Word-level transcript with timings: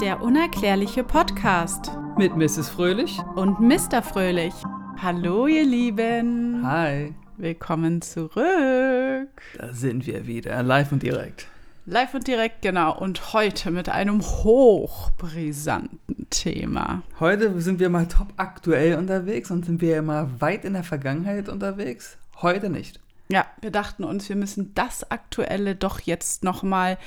Der 0.00 0.22
unerklärliche 0.22 1.04
Podcast 1.04 1.90
Mit 2.16 2.36
Mrs. 2.36 2.68
Fröhlich. 2.68 3.18
und 3.36 3.60
Mr. 3.60 4.02
Fröhlich. 4.02 4.54
Hallo, 5.00 5.46
ihr 5.46 5.64
Lieben. 5.64 6.66
Hi. 6.66 7.14
Willkommen 7.36 8.02
zurück. 8.02 9.28
Da 9.56 9.72
sind 9.72 10.06
wir 10.06 10.26
wieder, 10.26 10.62
live 10.62 10.92
und 10.92 11.02
direkt. 11.02 11.46
Live 11.86 12.14
und 12.14 12.26
direkt, 12.26 12.62
genau. 12.62 12.98
Und 12.98 13.32
heute 13.32 13.70
mit 13.70 13.88
einem 13.88 14.20
hochbrisanten 14.22 16.26
Thema. 16.30 17.02
Heute 17.20 17.60
sind 17.60 17.80
wir 17.80 17.88
mal 17.88 18.06
top 18.08 18.28
aktuell 18.36 18.96
unterwegs 18.96 19.50
und 19.50 19.64
sind 19.64 19.80
wir 19.80 19.90
ja 19.96 20.02
mal 20.02 20.28
weit 20.40 20.64
in 20.64 20.74
der 20.74 20.84
Vergangenheit 20.84 21.48
unterwegs. 21.48 22.18
Heute 22.42 22.70
nicht. 22.70 23.00
Ja, 23.30 23.46
wir 23.60 23.70
dachten 23.70 24.04
uns, 24.04 24.28
wir 24.28 24.36
müssen 24.36 24.74
das 24.74 25.10
Aktuelle 25.10 25.76
doch 25.76 26.00
jetzt 26.00 26.44
nochmal 26.44 26.98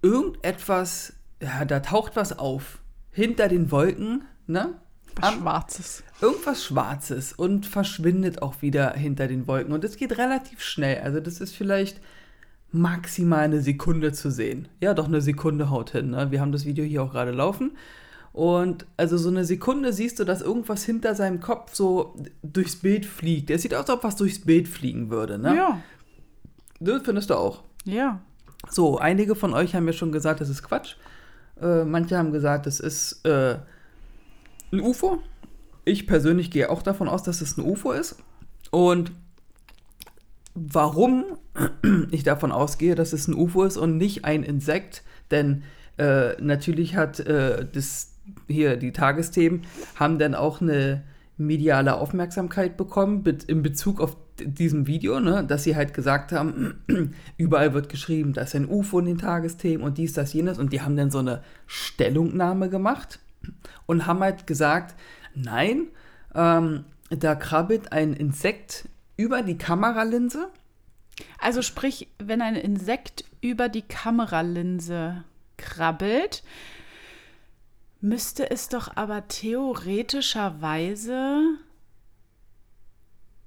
irgendetwas, 0.00 1.12
ja, 1.42 1.66
da 1.66 1.80
taucht 1.80 2.16
was 2.16 2.38
auf. 2.38 2.78
Hinter 3.10 3.48
den 3.48 3.70
Wolken, 3.70 4.24
ne? 4.46 4.80
Was 5.16 5.34
Schwarzes. 5.34 6.02
irgendwas 6.20 6.64
Schwarzes 6.64 7.32
und 7.32 7.66
verschwindet 7.66 8.42
auch 8.42 8.62
wieder 8.62 8.92
hinter 8.92 9.26
den 9.28 9.46
Wolken. 9.46 9.72
Und 9.72 9.84
das 9.84 9.96
geht 9.96 10.16
relativ 10.18 10.60
schnell. 10.62 11.00
Also 11.02 11.20
das 11.20 11.40
ist 11.40 11.54
vielleicht 11.54 12.00
maximal 12.72 13.40
eine 13.40 13.60
Sekunde 13.60 14.12
zu 14.12 14.30
sehen. 14.30 14.68
Ja, 14.80 14.94
doch 14.94 15.06
eine 15.08 15.20
Sekunde 15.20 15.70
haut 15.70 15.90
hin. 15.90 16.10
Ne? 16.10 16.30
Wir 16.30 16.40
haben 16.40 16.52
das 16.52 16.64
Video 16.64 16.84
hier 16.84 17.02
auch 17.02 17.12
gerade 17.12 17.32
laufen. 17.32 17.72
Und 18.32 18.86
also 18.96 19.16
so 19.18 19.28
eine 19.28 19.44
Sekunde 19.44 19.92
siehst 19.92 20.20
du, 20.20 20.24
dass 20.24 20.40
irgendwas 20.40 20.84
hinter 20.84 21.16
seinem 21.16 21.40
Kopf 21.40 21.74
so 21.74 22.14
durchs 22.42 22.76
Bild 22.76 23.04
fliegt. 23.04 23.50
Es 23.50 23.62
sieht 23.62 23.74
aus, 23.74 23.80
als 23.80 23.90
ob 23.90 24.04
was 24.04 24.14
durchs 24.16 24.38
Bild 24.40 24.68
fliegen 24.68 25.10
würde. 25.10 25.36
Ne? 25.38 25.56
Ja, 25.56 25.80
Das 26.78 27.02
findest 27.02 27.30
du 27.30 27.34
auch. 27.34 27.62
ja. 27.84 28.20
So, 28.68 28.98
einige 28.98 29.34
von 29.36 29.54
euch 29.54 29.74
haben 29.74 29.86
mir 29.86 29.94
schon 29.94 30.12
gesagt, 30.12 30.42
das 30.42 30.50
ist 30.50 30.62
Quatsch. 30.62 30.96
Äh, 31.62 31.82
manche 31.84 32.18
haben 32.18 32.30
gesagt, 32.30 32.66
das 32.66 32.78
ist 32.78 33.24
äh, 33.24 33.56
ein 34.72 34.80
UFO. 34.80 35.22
Ich 35.84 36.06
persönlich 36.06 36.50
gehe 36.50 36.70
auch 36.70 36.82
davon 36.82 37.08
aus, 37.08 37.22
dass 37.22 37.40
es 37.40 37.56
ein 37.56 37.64
UFO 37.64 37.92
ist. 37.92 38.22
Und 38.70 39.12
warum 40.54 41.24
ich 42.10 42.22
davon 42.22 42.52
ausgehe, 42.52 42.94
dass 42.94 43.12
es 43.12 43.28
ein 43.28 43.34
UFO 43.34 43.64
ist 43.64 43.76
und 43.76 43.96
nicht 43.96 44.24
ein 44.24 44.42
Insekt, 44.42 45.02
denn 45.30 45.62
äh, 45.98 46.40
natürlich 46.40 46.96
hat 46.96 47.20
äh, 47.20 47.66
das 47.70 48.14
hier 48.46 48.76
die 48.76 48.92
Tagesthemen 48.92 49.62
haben 49.96 50.18
dann 50.18 50.34
auch 50.34 50.60
eine 50.60 51.02
mediale 51.36 51.96
Aufmerksamkeit 51.96 52.76
bekommen 52.76 53.24
in 53.46 53.62
Bezug 53.62 54.00
auf 54.00 54.16
diesem 54.38 54.86
Video, 54.86 55.20
ne, 55.20 55.44
dass 55.44 55.64
sie 55.64 55.74
halt 55.74 55.94
gesagt 55.94 56.32
haben, 56.32 56.82
überall 57.36 57.74
wird 57.74 57.88
geschrieben, 57.88 58.34
da 58.34 58.42
ist 58.42 58.54
ein 58.54 58.68
UFO 58.68 59.00
in 59.00 59.06
den 59.06 59.18
Tagesthemen 59.18 59.84
und 59.84 59.98
dies, 59.98 60.12
das, 60.12 60.32
jenes 60.32 60.58
und 60.58 60.72
die 60.72 60.82
haben 60.82 60.96
dann 60.96 61.10
so 61.10 61.18
eine 61.18 61.42
Stellungnahme 61.66 62.68
gemacht 62.68 63.20
und 63.86 64.06
haben 64.06 64.20
halt 64.20 64.46
gesagt, 64.46 64.94
nein, 65.34 65.88
ähm, 66.34 66.84
da 67.10 67.34
krabbelt 67.34 67.92
ein 67.92 68.12
Insekt 68.12 68.88
über 69.16 69.42
die 69.42 69.58
Kameralinse 69.58 70.50
Also 71.38 71.62
sprich, 71.62 72.08
wenn 72.18 72.42
ein 72.42 72.56
Insekt 72.56 73.24
über 73.40 73.68
die 73.68 73.82
Kameralinse 73.82 75.24
krabbelt, 75.56 76.42
müsste 78.00 78.50
es 78.50 78.68
doch 78.68 78.96
aber 78.96 79.28
theoretischerweise. 79.28 81.42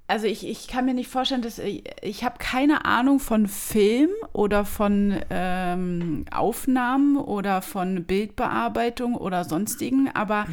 Also 0.06 0.26
ich, 0.26 0.46
ich 0.46 0.68
kann 0.68 0.84
mir 0.84 0.94
nicht 0.94 1.08
vorstellen, 1.08 1.42
dass 1.42 1.58
ich, 1.58 1.82
ich 2.02 2.22
habe 2.24 2.38
keine 2.38 2.84
Ahnung 2.84 3.18
von 3.18 3.48
Film 3.48 4.10
oder 4.34 4.66
von 4.66 5.18
ähm, 5.30 6.26
Aufnahmen 6.30 7.16
oder 7.16 7.62
von 7.62 8.04
Bildbearbeitung 8.04 9.14
oder 9.14 9.44
sonstigen, 9.44 10.10
aber 10.12 10.46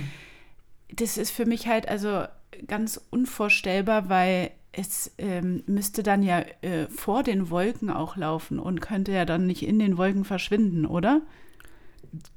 das 0.95 1.17
ist 1.17 1.31
für 1.31 1.45
mich 1.45 1.67
halt 1.67 1.89
also 1.89 2.23
ganz 2.67 3.01
unvorstellbar, 3.09 4.07
weil 4.07 4.51
es 4.71 5.11
ähm, 5.17 5.63
müsste 5.65 6.03
dann 6.03 6.23
ja 6.23 6.45
äh, 6.61 6.87
vor 6.87 7.23
den 7.23 7.49
Wolken 7.49 7.89
auch 7.89 8.15
laufen 8.15 8.59
und 8.59 8.81
könnte 8.81 9.11
ja 9.11 9.25
dann 9.25 9.47
nicht 9.47 9.65
in 9.65 9.79
den 9.79 9.97
Wolken 9.97 10.23
verschwinden, 10.23 10.85
oder? 10.85 11.21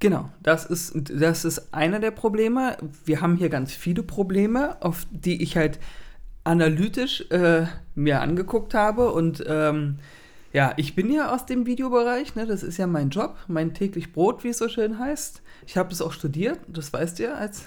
Genau, 0.00 0.30
das 0.42 0.64
ist, 0.64 0.94
das 0.94 1.44
ist 1.44 1.74
einer 1.74 2.00
der 2.00 2.10
Probleme. 2.10 2.76
Wir 3.04 3.20
haben 3.20 3.36
hier 3.36 3.50
ganz 3.50 3.72
viele 3.72 4.02
Probleme, 4.02 4.82
auf 4.82 5.06
die 5.10 5.42
ich 5.42 5.56
halt 5.56 5.78
analytisch 6.44 7.28
äh, 7.30 7.66
mir 7.94 8.20
angeguckt 8.20 8.74
habe. 8.74 9.12
Und 9.12 9.44
ähm, 9.46 9.98
ja, 10.54 10.72
ich 10.76 10.94
bin 10.94 11.12
ja 11.12 11.34
aus 11.34 11.46
dem 11.46 11.66
Videobereich, 11.66 12.36
ne? 12.36 12.46
das 12.46 12.62
ist 12.62 12.78
ja 12.78 12.86
mein 12.86 13.10
Job, 13.10 13.36
mein 13.48 13.74
täglich 13.74 14.12
Brot, 14.12 14.44
wie 14.44 14.48
es 14.50 14.58
so 14.58 14.68
schön 14.68 14.98
heißt. 15.00 15.42
Ich 15.66 15.76
habe 15.76 15.88
das 15.88 16.00
auch 16.00 16.12
studiert, 16.12 16.60
das 16.68 16.92
weißt 16.92 17.18
ihr 17.18 17.36
als 17.36 17.64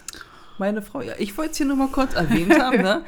meine 0.58 0.82
Frau. 0.82 1.02
Ja, 1.02 1.14
ich 1.20 1.38
wollte 1.38 1.52
es 1.52 1.58
hier 1.58 1.66
nur 1.66 1.76
mal 1.76 1.90
kurz 1.90 2.16
erwähnt 2.16 2.58
haben. 2.62 2.82
Ne? 2.82 3.04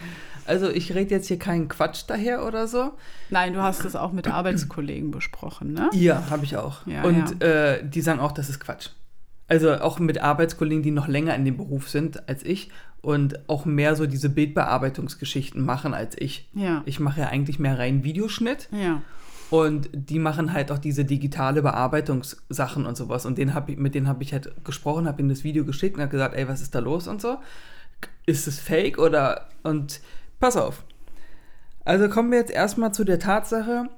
Also 0.46 0.70
ich 0.70 0.94
rede 0.94 1.12
jetzt 1.16 1.28
hier 1.28 1.40
keinen 1.40 1.70
Quatsch 1.70 2.04
daher 2.08 2.46
oder 2.46 2.68
so. 2.68 2.92
Nein, 3.30 3.54
du 3.54 3.62
hast 3.62 3.86
es 3.86 3.96
auch 3.96 4.12
mit 4.12 4.28
Arbeitskollegen 4.28 5.12
besprochen, 5.12 5.74
ne? 5.74 5.90
Ja, 5.94 6.30
habe 6.30 6.44
ich 6.44 6.58
auch. 6.58 6.86
Ja, 6.86 7.04
und 7.04 7.42
Äh, 7.42 7.88
die 7.88 8.02
sagen 8.02 8.20
auch, 8.20 8.34
das 8.34 8.50
ist 8.50 8.60
Quatsch. 8.60 8.90
Also 9.48 9.76
auch 9.76 10.00
mit 10.00 10.22
Arbeitskollegen, 10.22 10.84
die 10.84 10.92
noch 10.92 11.08
länger 11.08 11.36
in 11.36 11.46
dem 11.46 11.56
Beruf 11.56 11.90
sind 11.90 12.28
als 12.28 12.44
ich 12.44 12.70
und 13.02 13.48
auch 13.50 13.64
mehr 13.66 13.96
so 13.96 14.06
diese 14.08 14.30
Bildbearbeitungsgeschichten 14.30 15.64
machen 15.64 15.94
als 15.94 16.16
ich. 16.20 16.50
Ja. 16.54 16.82
Ich 16.86 17.00
mache 17.00 17.22
ja 17.22 17.28
eigentlich 17.28 17.60
mehr 17.60 17.80
rein 17.80 18.04
Videoschnitt 18.04 18.68
Ja. 18.72 19.02
Und 19.50 19.90
die 19.94 20.20
machen 20.20 20.54
halt 20.54 20.72
auch 20.72 20.78
diese 20.78 21.06
digitale 21.06 21.62
Bearbeitungssachen 21.62 22.86
und 22.86 22.96
sowas. 22.96 23.26
Und 23.26 23.38
den 23.38 23.54
hab 23.54 23.70
ich, 23.70 23.78
mit 23.78 23.96
denen 23.96 24.08
habe 24.08 24.24
ich 24.24 24.32
halt 24.32 24.54
gesprochen, 24.64 25.08
habe 25.08 25.22
ihnen 25.22 25.30
das 25.30 25.44
Video 25.44 25.66
geschickt 25.66 25.96
und 25.96 26.02
habe 26.02 26.12
gesagt, 26.12 26.36
ey, 26.36 26.48
was 26.48 26.62
ist 26.62 26.76
da 26.76 26.80
los 26.80 27.08
und 27.08 27.22
so. 27.22 27.38
Ist 28.26 28.48
es 28.48 28.60
fake 28.60 29.00
oder... 29.00 29.50
Und 29.64 30.02
pass 30.40 30.56
auf. 30.56 30.84
Also 31.84 32.10
kommen 32.10 32.32
wir 32.32 32.38
jetzt 32.38 32.52
erstmal 32.52 32.94
zu 32.94 33.04
der 33.04 33.18
Tatsache, 33.18 33.90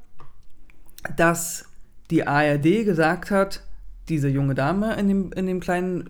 dass 1.17 1.65
die 2.09 2.25
ARD 2.25 2.85
gesagt 2.85 3.31
hat, 3.31 3.63
diese 4.07 4.29
junge 4.29 4.55
Dame 4.55 4.95
in 4.95 5.07
dem, 5.07 5.33
in 5.33 5.47
dem 5.47 5.59
kleinen 5.59 6.09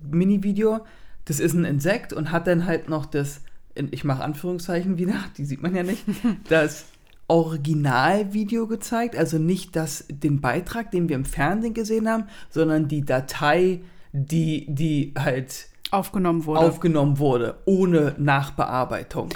Mini-Video, 0.00 0.84
das 1.24 1.40
ist 1.40 1.54
ein 1.54 1.64
Insekt 1.64 2.12
und 2.12 2.30
hat 2.30 2.46
dann 2.46 2.66
halt 2.66 2.88
noch 2.88 3.06
das, 3.06 3.42
ich 3.74 4.04
mache 4.04 4.22
Anführungszeichen 4.22 4.98
wieder, 4.98 5.14
die 5.36 5.44
sieht 5.44 5.62
man 5.62 5.74
ja 5.74 5.82
nicht, 5.82 6.04
das 6.48 6.86
Originalvideo 7.28 8.66
gezeigt, 8.66 9.16
also 9.16 9.38
nicht 9.38 9.74
das, 9.74 10.04
den 10.08 10.40
Beitrag, 10.40 10.90
den 10.90 11.08
wir 11.08 11.16
im 11.16 11.24
Fernsehen 11.24 11.74
gesehen 11.74 12.08
haben, 12.08 12.24
sondern 12.50 12.88
die 12.88 13.04
Datei, 13.04 13.80
die, 14.12 14.66
die 14.68 15.12
halt 15.18 15.68
Aufgenommen 15.90 16.46
wurde. 16.46 16.60
aufgenommen 16.60 17.18
wurde, 17.18 17.58
ohne 17.64 18.14
Nachbearbeitung. 18.18 19.30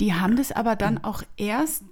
Die 0.00 0.14
haben 0.14 0.36
das 0.36 0.52
aber 0.52 0.76
dann 0.76 1.02
auch 1.02 1.22
erst 1.36 1.84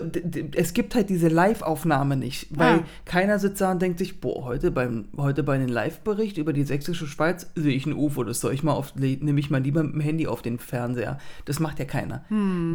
es 0.54 0.72
gibt 0.72 0.94
halt 0.94 1.10
diese 1.10 1.26
Live-Aufnahme 1.26 2.16
nicht, 2.16 2.46
weil 2.56 2.78
Ah. 2.78 2.84
keiner 3.04 3.40
sitzt 3.40 3.60
da 3.60 3.72
und 3.72 3.82
denkt 3.82 3.98
sich, 3.98 4.20
boah, 4.20 4.44
heute 4.44 4.70
beim 4.70 5.06
heute 5.16 5.42
bei 5.42 5.58
dem 5.58 5.66
Live-Bericht 5.68 6.38
über 6.38 6.52
die 6.52 6.62
sächsische 6.62 7.08
Schweiz 7.08 7.50
sehe 7.56 7.74
ich 7.74 7.86
ein 7.86 7.92
UFO, 7.92 8.22
das 8.22 8.38
soll 8.40 8.54
ich 8.54 8.62
mal 8.62 8.72
auf, 8.72 8.94
nehme 8.94 9.40
ich 9.40 9.50
mal 9.50 9.60
lieber 9.60 9.82
mit 9.82 9.94
dem 9.94 10.00
Handy 10.00 10.28
auf 10.28 10.42
den 10.42 10.58
Fernseher. 10.60 11.18
Das 11.44 11.58
macht 11.58 11.80
ja 11.80 11.84
keiner. 11.86 12.24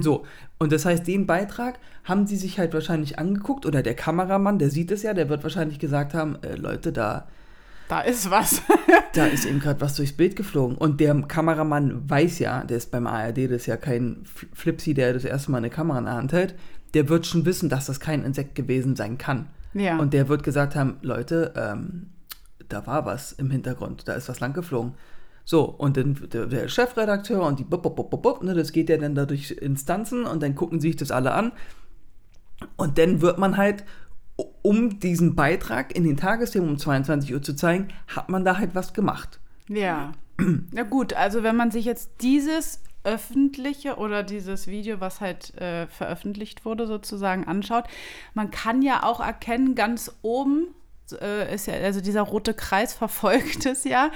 So, 0.01 0.25
und 0.59 0.73
das 0.73 0.85
heißt, 0.85 1.07
den 1.07 1.25
Beitrag 1.25 1.79
haben 2.03 2.27
sie 2.27 2.37
sich 2.37 2.59
halt 2.59 2.73
wahrscheinlich 2.73 3.17
angeguckt 3.17 3.65
oder 3.65 3.81
der 3.81 3.95
Kameramann, 3.95 4.59
der 4.59 4.69
sieht 4.69 4.91
es 4.91 5.03
ja, 5.03 5.13
der 5.13 5.29
wird 5.29 5.41
wahrscheinlich 5.43 5.79
gesagt 5.79 6.13
haben, 6.13 6.35
äh, 6.43 6.55
Leute, 6.55 6.91
da 6.91 7.27
Da 7.91 7.99
ist 7.99 8.31
was. 8.31 8.61
da 9.15 9.25
ist 9.25 9.43
eben 9.43 9.59
gerade 9.59 9.81
was 9.81 9.95
durchs 9.95 10.13
Bild 10.13 10.37
geflogen. 10.37 10.77
Und 10.77 11.01
der 11.01 11.13
Kameramann 11.23 12.09
weiß 12.09 12.39
ja, 12.39 12.63
der 12.63 12.77
ist 12.77 12.89
beim 12.89 13.05
ARD, 13.05 13.51
das 13.51 13.63
ist 13.63 13.65
ja 13.65 13.75
kein 13.75 14.23
Flipsy, 14.53 14.93
der 14.93 15.11
das 15.11 15.25
erste 15.25 15.51
Mal 15.51 15.57
eine 15.57 15.69
Kamera 15.69 15.99
in 15.99 16.05
der 16.05 16.13
Hand 16.13 16.31
hält, 16.31 16.55
der 16.93 17.09
wird 17.09 17.27
schon 17.27 17.43
wissen, 17.43 17.67
dass 17.67 17.87
das 17.87 17.99
kein 17.99 18.23
Insekt 18.23 18.55
gewesen 18.55 18.95
sein 18.95 19.17
kann. 19.17 19.49
Ja. 19.73 19.99
Und 19.99 20.13
der 20.13 20.29
wird 20.29 20.43
gesagt 20.43 20.73
haben, 20.73 20.99
Leute, 21.01 21.53
ähm, 21.57 22.11
da 22.69 22.87
war 22.87 23.05
was 23.05 23.33
im 23.33 23.51
Hintergrund, 23.51 24.07
da 24.07 24.13
ist 24.13 24.29
was 24.29 24.39
lang 24.39 24.53
geflogen. 24.53 24.93
So, 25.43 25.65
und 25.65 25.97
dann 25.97 26.17
der, 26.31 26.45
der 26.45 26.69
Chefredakteur 26.69 27.45
und 27.45 27.59
die 27.59 27.65
bub, 27.65 27.83
bub, 27.83 27.97
bub, 27.97 28.21
bub, 28.21 28.41
ne, 28.41 28.53
das 28.53 28.71
geht 28.71 28.89
ja 28.89 28.95
dann 28.95 29.15
da 29.15 29.25
durch 29.25 29.51
Instanzen 29.51 30.23
und 30.23 30.41
dann 30.41 30.55
gucken 30.55 30.79
sich 30.79 30.95
das 30.95 31.11
alle 31.11 31.33
an. 31.33 31.51
Und 32.77 32.97
dann 32.97 33.21
wird 33.21 33.37
man 33.37 33.57
halt, 33.57 33.83
um 34.61 34.99
diesen 34.99 35.35
Beitrag 35.35 35.95
in 35.95 36.03
den 36.03 36.17
Tagesthemen 36.17 36.69
um 36.69 36.77
22 36.77 37.33
Uhr 37.33 37.41
zu 37.41 37.55
zeigen, 37.55 37.89
hat 38.07 38.29
man 38.29 38.45
da 38.45 38.57
halt 38.57 38.75
was 38.75 38.93
gemacht. 38.93 39.39
Ja. 39.67 40.13
Na 40.71 40.83
gut, 40.83 41.13
also 41.13 41.43
wenn 41.43 41.55
man 41.55 41.71
sich 41.71 41.85
jetzt 41.85 42.11
dieses 42.21 42.81
öffentliche 43.03 43.95
oder 43.95 44.23
dieses 44.23 44.67
Video, 44.67 44.99
was 44.99 45.21
halt 45.21 45.55
äh, 45.59 45.87
veröffentlicht 45.87 46.65
wurde, 46.65 46.85
sozusagen 46.85 47.45
anschaut, 47.45 47.85
man 48.33 48.51
kann 48.51 48.81
ja 48.81 49.03
auch 49.03 49.19
erkennen, 49.19 49.75
ganz 49.75 50.11
oben 50.21 50.67
äh, 51.19 51.53
ist 51.53 51.67
ja, 51.67 51.73
also 51.73 52.01
dieser 52.01 52.21
rote 52.21 52.53
Kreis 52.53 52.93
verfolgt 53.01 53.65
es 53.65 53.83
ja, 53.83 54.11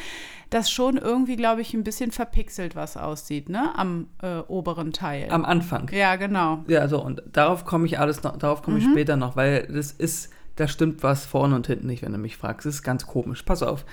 dass 0.49 0.69
schon 0.69 0.97
irgendwie, 0.97 1.35
glaube 1.35 1.61
ich, 1.61 1.73
ein 1.73 1.83
bisschen 1.83 2.11
verpixelt 2.11 2.75
was 2.75 2.97
aussieht, 2.97 3.49
ne? 3.49 3.71
Am 3.75 4.07
äh, 4.21 4.39
oberen 4.47 4.93
Teil. 4.93 5.27
Am 5.29 5.45
Anfang. 5.45 5.89
ja, 5.91 6.15
genau. 6.15 6.63
Ja, 6.67 6.87
so, 6.87 7.03
und 7.03 7.23
darauf 7.31 7.65
komme 7.65 7.85
ich 7.85 7.99
alles 7.99 8.23
noch, 8.23 8.37
darauf 8.37 8.61
komme 8.61 8.77
ich 8.77 8.85
später 8.85 9.17
noch, 9.17 9.35
weil 9.35 9.67
das 9.67 9.91
ist, 9.91 10.31
da 10.55 10.67
stimmt 10.67 11.03
was 11.03 11.25
vorne 11.25 11.55
und 11.55 11.67
hinten 11.67 11.87
nicht, 11.87 12.03
wenn 12.03 12.11
du 12.11 12.17
mich 12.17 12.37
fragst. 12.37 12.65
Das 12.65 12.75
ist 12.75 12.83
ganz 12.83 13.05
komisch. 13.07 13.43
Pass 13.43 13.63
auf. 13.63 13.85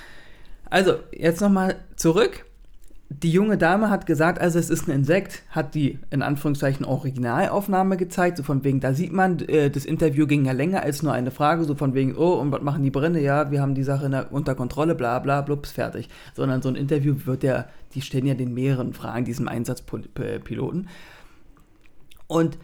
Also, 0.71 0.95
jetzt 1.13 1.41
nochmal 1.41 1.77
zurück. 1.97 2.47
Die 3.21 3.31
junge 3.31 3.59
Dame 3.59 3.91
hat 3.91 4.07
gesagt, 4.07 4.41
also 4.41 4.59
es 4.59 4.71
ist 4.71 4.89
ein 4.89 4.93
Insekt, 4.93 5.43
hat 5.51 5.75
die 5.75 5.99
in 6.11 6.23
Anführungszeichen 6.23 6.87
Originalaufnahme 6.87 7.99
gezeigt, 7.99 8.39
so 8.39 8.43
von 8.43 8.65
wegen, 8.65 8.81
da 8.81 8.95
sieht 8.95 9.13
man, 9.13 9.39
äh, 9.41 9.71
das 9.71 9.85
Interview 9.85 10.27
ging 10.27 10.47
ja 10.47 10.53
länger 10.53 10.83
als 10.83 11.03
nur 11.03 11.13
eine 11.13 11.31
Frage, 11.31 11.65
so 11.65 11.75
von 11.75 11.93
wegen, 11.95 12.17
oh, 12.17 12.35
und 12.35 12.53
was 12.53 12.63
machen 12.63 12.83
die 12.83 12.91
Brände? 12.91 13.21
Ja, 13.21 13.51
wir 13.51 13.61
haben 13.61 13.75
die 13.75 13.83
Sache 13.83 14.09
der, 14.09 14.33
unter 14.33 14.55
Kontrolle, 14.55 14.95
bla 14.95 15.19
bla, 15.19 15.43
blups, 15.43 15.73
fertig. 15.73 16.09
Sondern 16.33 16.63
so 16.63 16.71
ein 16.71 16.75
Interview 16.75 17.15
wird 17.25 17.43
ja, 17.43 17.67
die 17.95 18.01
stellen 18.01 18.27
ja 18.27 18.35
den 18.35 18.55
mehreren 18.55 18.95
Fragen, 18.95 19.27
diesem 19.27 19.47
Einsatzpiloten. 19.47 20.89
Und 22.29 22.57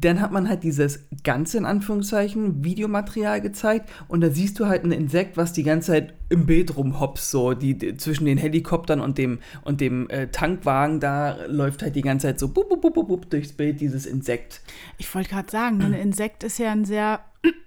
dann 0.00 0.20
hat 0.20 0.32
man 0.32 0.48
halt 0.48 0.62
dieses 0.62 1.06
ganze, 1.22 1.58
in 1.58 1.64
Anführungszeichen, 1.64 2.64
Videomaterial 2.64 3.40
gezeigt 3.40 3.90
und 4.08 4.20
da 4.20 4.30
siehst 4.30 4.58
du 4.58 4.66
halt 4.66 4.84
ein 4.84 4.92
Insekt, 4.92 5.36
was 5.36 5.52
die 5.52 5.62
ganze 5.62 5.92
Zeit 5.92 6.14
im 6.28 6.46
Bild 6.46 6.76
rumhopst, 6.76 7.30
so 7.30 7.54
die, 7.54 7.78
die 7.78 7.96
zwischen 7.96 8.26
den 8.26 8.38
Helikoptern 8.38 9.00
und 9.00 9.16
dem, 9.16 9.38
und 9.62 9.80
dem 9.80 10.10
äh, 10.10 10.28
Tankwagen, 10.28 11.00
da 11.00 11.46
läuft 11.46 11.82
halt 11.82 11.94
die 11.94 12.02
ganze 12.02 12.26
Zeit 12.26 12.38
so 12.38 12.48
bup, 12.48 12.68
bup, 12.68 12.80
bup, 12.80 12.94
bup, 12.94 13.08
bup, 13.08 13.30
durchs 13.30 13.52
Bild 13.52 13.80
dieses 13.80 14.06
Insekt. 14.06 14.60
Ich 14.98 15.12
wollte 15.14 15.30
gerade 15.30 15.50
sagen, 15.50 15.80
ein 15.82 15.92
Insekt 15.94 16.42
ist 16.42 16.58
ja 16.58 16.72
ein 16.72 16.84
sehr 16.84 17.20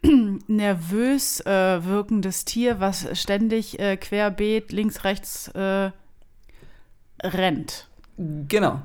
nervös 0.48 1.40
äh, 1.46 1.86
wirkendes 1.86 2.46
Tier, 2.46 2.80
was 2.80 3.08
ständig 3.20 3.80
äh, 3.80 3.98
querbeet 3.98 4.72
links, 4.72 5.04
rechts 5.04 5.48
äh, 5.50 5.92
rennt. 7.24 7.88
Genau. 8.18 8.82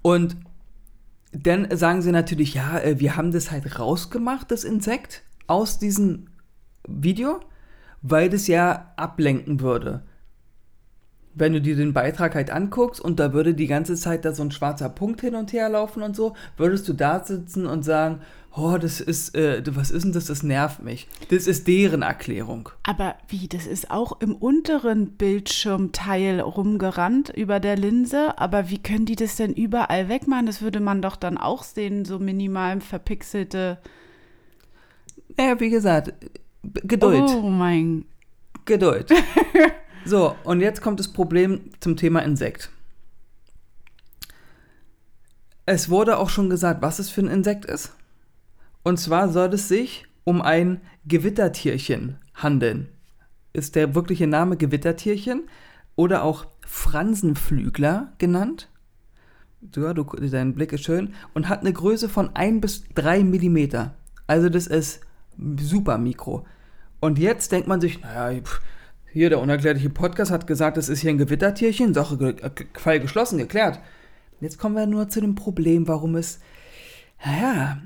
Und 0.00 0.36
dann 1.32 1.74
sagen 1.76 2.02
sie 2.02 2.12
natürlich, 2.12 2.54
ja, 2.54 2.78
äh, 2.78 3.00
wir 3.00 3.16
haben 3.16 3.32
das 3.32 3.50
halt 3.50 3.78
rausgemacht, 3.78 4.50
das 4.50 4.64
Insekt, 4.64 5.22
aus 5.46 5.78
diesem 5.78 6.26
Video, 6.86 7.40
weil 8.02 8.28
das 8.28 8.46
ja 8.46 8.92
ablenken 8.96 9.60
würde. 9.60 10.02
Wenn 11.34 11.54
du 11.54 11.62
dir 11.62 11.76
den 11.76 11.94
Beitrag 11.94 12.34
halt 12.34 12.50
anguckst 12.50 13.00
und 13.00 13.18
da 13.18 13.32
würde 13.32 13.54
die 13.54 13.66
ganze 13.66 13.96
Zeit 13.96 14.24
da 14.24 14.32
so 14.32 14.42
ein 14.42 14.50
schwarzer 14.50 14.90
Punkt 14.90 15.22
hin 15.22 15.34
und 15.34 15.52
her 15.54 15.70
laufen 15.70 16.02
und 16.02 16.14
so, 16.14 16.34
würdest 16.58 16.86
du 16.88 16.92
da 16.92 17.24
sitzen 17.24 17.66
und 17.66 17.82
sagen, 17.82 18.20
oh, 18.54 18.78
das 18.78 19.00
ist, 19.00 19.34
äh, 19.34 19.62
was 19.70 19.90
ist 19.90 20.04
denn 20.04 20.12
das, 20.12 20.26
das 20.26 20.42
nervt 20.42 20.82
mich. 20.82 21.08
Das 21.28 21.46
ist 21.46 21.66
deren 21.66 22.02
Erklärung. 22.02 22.68
Aber 22.82 23.16
wie, 23.28 23.48
das 23.48 23.66
ist 23.66 23.90
auch 23.90 24.20
im 24.20 24.34
unteren 24.34 25.12
Bildschirmteil 25.12 26.40
rumgerannt 26.40 27.30
über 27.30 27.60
der 27.60 27.76
Linse. 27.76 28.38
Aber 28.38 28.70
wie 28.70 28.82
können 28.82 29.06
die 29.06 29.16
das 29.16 29.36
denn 29.36 29.54
überall 29.54 30.08
wegmachen? 30.08 30.46
Das 30.46 30.62
würde 30.62 30.80
man 30.80 31.02
doch 31.02 31.16
dann 31.16 31.38
auch 31.38 31.62
sehen, 31.62 32.04
so 32.04 32.18
minimal 32.18 32.80
verpixelte. 32.80 33.78
Naja, 35.36 35.58
wie 35.60 35.70
gesagt, 35.70 36.12
Geduld. 36.62 37.30
Oh 37.30 37.50
mein. 37.50 38.04
Geduld. 38.64 39.12
So, 40.04 40.34
und 40.44 40.60
jetzt 40.60 40.82
kommt 40.82 40.98
das 40.98 41.12
Problem 41.12 41.60
zum 41.80 41.96
Thema 41.96 42.20
Insekt. 42.24 42.70
Es 45.64 45.88
wurde 45.88 46.18
auch 46.18 46.28
schon 46.28 46.50
gesagt, 46.50 46.82
was 46.82 46.98
es 46.98 47.08
für 47.08 47.20
ein 47.20 47.28
Insekt 47.28 47.64
ist. 47.64 47.92
Und 48.82 48.98
zwar 48.98 49.28
soll 49.28 49.54
es 49.54 49.68
sich 49.68 50.06
um 50.24 50.42
ein 50.42 50.80
Gewittertierchen 51.06 52.18
handeln. 52.34 52.88
Ist 53.52 53.76
der 53.76 53.94
wirkliche 53.94 54.26
Name 54.26 54.56
Gewittertierchen 54.56 55.48
oder 55.94 56.24
auch 56.24 56.46
Fransenflügler 56.66 58.12
genannt? 58.18 58.68
Ja, 59.76 59.94
du, 59.94 60.04
dein 60.04 60.54
Blick 60.54 60.72
ist 60.72 60.84
schön. 60.84 61.14
Und 61.34 61.48
hat 61.48 61.60
eine 61.60 61.72
Größe 61.72 62.08
von 62.08 62.34
1 62.34 62.60
bis 62.60 62.84
3 62.94 63.24
Millimeter. 63.24 63.94
Also 64.26 64.48
das 64.48 64.66
ist 64.66 65.00
super 65.60 65.98
mikro. 65.98 66.46
Und 67.00 67.18
jetzt 67.18 67.52
denkt 67.52 67.68
man 67.68 67.80
sich, 67.80 68.00
naja, 68.00 68.40
hier 69.12 69.28
der 69.28 69.40
unerklärliche 69.40 69.90
Podcast 69.90 70.30
hat 70.30 70.46
gesagt, 70.46 70.76
das 70.76 70.88
ist 70.88 71.00
hier 71.00 71.10
ein 71.10 71.18
Gewittertierchen, 71.18 71.94
Sache 71.94 72.16
äh, 72.40 72.50
Fall 72.78 73.00
geschlossen, 73.00 73.38
geklärt. 73.38 73.80
Jetzt 74.40 74.58
kommen 74.58 74.74
wir 74.74 74.86
nur 74.86 75.08
zu 75.08 75.20
dem 75.20 75.34
Problem, 75.34 75.86
warum 75.86 76.16
es, 76.16 76.40
naja, 77.24 77.82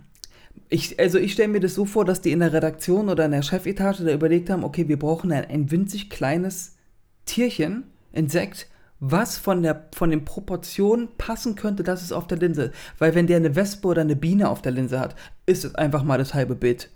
ich, 0.68 0.98
also 0.98 1.18
ich 1.18 1.32
stelle 1.32 1.48
mir 1.48 1.60
das 1.60 1.74
so 1.74 1.84
vor, 1.84 2.04
dass 2.04 2.20
die 2.20 2.32
in 2.32 2.40
der 2.40 2.52
Redaktion 2.52 3.08
oder 3.08 3.24
in 3.24 3.30
der 3.30 3.42
Chefetage 3.42 4.04
da 4.04 4.12
überlegt 4.12 4.50
haben, 4.50 4.64
okay, 4.64 4.88
wir 4.88 4.98
brauchen 4.98 5.32
ein, 5.32 5.44
ein 5.44 5.70
winzig 5.70 6.10
kleines 6.10 6.76
Tierchen, 7.24 7.84
Insekt, 8.12 8.68
was 8.98 9.36
von, 9.36 9.62
der, 9.62 9.88
von 9.94 10.10
den 10.10 10.24
Proportionen 10.24 11.08
passen 11.18 11.54
könnte, 11.54 11.82
dass 11.82 12.02
es 12.02 12.12
auf 12.12 12.26
der 12.26 12.38
Linse. 12.38 12.72
Weil 12.98 13.14
wenn 13.14 13.26
der 13.26 13.36
eine 13.36 13.54
Wespe 13.54 13.88
oder 13.88 14.00
eine 14.00 14.16
Biene 14.16 14.48
auf 14.48 14.62
der 14.62 14.72
Linse 14.72 14.98
hat, 14.98 15.14
ist 15.44 15.64
es 15.64 15.74
einfach 15.74 16.02
mal 16.02 16.18
das 16.18 16.34
halbe 16.34 16.54
Bild. 16.54 16.90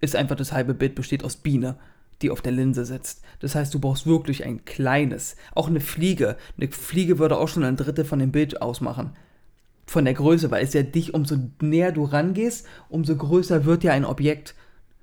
ist 0.00 0.16
einfach 0.16 0.36
das 0.36 0.52
halbe 0.52 0.74
Bild 0.74 0.94
besteht 0.94 1.24
aus 1.24 1.36
Biene, 1.36 1.76
die 2.22 2.30
auf 2.30 2.40
der 2.40 2.52
Linse 2.52 2.84
sitzt. 2.84 3.22
Das 3.40 3.54
heißt, 3.54 3.74
du 3.74 3.80
brauchst 3.80 4.06
wirklich 4.06 4.44
ein 4.44 4.64
kleines, 4.64 5.36
auch 5.54 5.68
eine 5.68 5.80
Fliege. 5.80 6.36
Eine 6.56 6.70
Fliege 6.70 7.18
würde 7.18 7.36
auch 7.36 7.48
schon 7.48 7.64
ein 7.64 7.76
Drittel 7.76 8.04
von 8.04 8.20
dem 8.20 8.30
Bild 8.30 8.62
ausmachen. 8.62 9.10
Von 9.86 10.04
der 10.04 10.14
Größe, 10.14 10.50
weil 10.50 10.64
es 10.64 10.72
ja 10.72 10.82
dich, 10.82 11.14
umso 11.14 11.36
näher 11.60 11.92
du 11.92 12.04
rangehst, 12.04 12.66
umso 12.88 13.16
größer 13.16 13.64
wird 13.64 13.84
ja 13.84 13.92
ein 13.92 14.04
Objekt. 14.04 14.54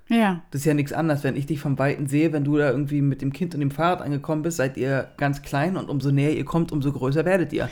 Ja. 0.08 0.42
Das 0.50 0.62
ist 0.62 0.64
ja 0.66 0.74
nichts 0.74 0.92
anderes, 0.92 1.24
wenn 1.24 1.36
ich 1.36 1.46
dich 1.46 1.60
vom 1.60 1.78
Weiten 1.78 2.06
sehe, 2.06 2.32
wenn 2.32 2.44
du 2.44 2.58
da 2.58 2.70
irgendwie 2.70 3.00
mit 3.00 3.22
dem 3.22 3.32
Kind 3.32 3.54
und 3.54 3.60
dem 3.60 3.70
Fahrrad 3.70 4.02
angekommen 4.02 4.42
bist, 4.42 4.58
seid 4.58 4.76
ihr 4.76 5.08
ganz 5.16 5.42
klein 5.42 5.76
und 5.76 5.88
umso 5.88 6.10
näher 6.10 6.36
ihr 6.36 6.44
kommt, 6.44 6.72
umso 6.72 6.92
größer 6.92 7.24
werdet 7.24 7.52
ihr. 7.52 7.68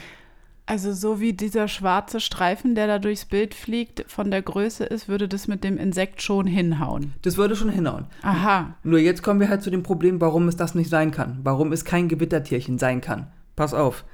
Also 0.65 0.93
so 0.93 1.19
wie 1.19 1.33
dieser 1.33 1.67
schwarze 1.67 2.19
Streifen, 2.19 2.75
der 2.75 2.87
da 2.87 2.97
durchs 2.97 3.25
Bild 3.25 3.53
fliegt, 3.53 4.05
von 4.07 4.31
der 4.31 4.41
Größe 4.41 4.85
ist, 4.85 5.09
würde 5.09 5.27
das 5.27 5.47
mit 5.47 5.63
dem 5.63 5.77
Insekt 5.77 6.21
schon 6.21 6.47
hinhauen. 6.47 7.13
Das 7.23 7.35
würde 7.35 7.55
schon 7.55 7.69
hinhauen. 7.69 8.05
Aha. 8.21 8.75
Nur 8.83 8.99
jetzt 8.99 9.21
kommen 9.21 9.39
wir 9.39 9.49
halt 9.49 9.63
zu 9.63 9.69
dem 9.69 9.83
Problem, 9.83 10.21
warum 10.21 10.47
es 10.47 10.55
das 10.55 10.73
nicht 10.73 10.89
sein 10.89 11.11
kann. 11.11 11.39
Warum 11.43 11.73
es 11.73 11.83
kein 11.83 12.07
Gewittertierchen 12.07 12.79
sein 12.79 13.01
kann. 13.01 13.27
Pass 13.55 13.73
auf. 13.73 14.05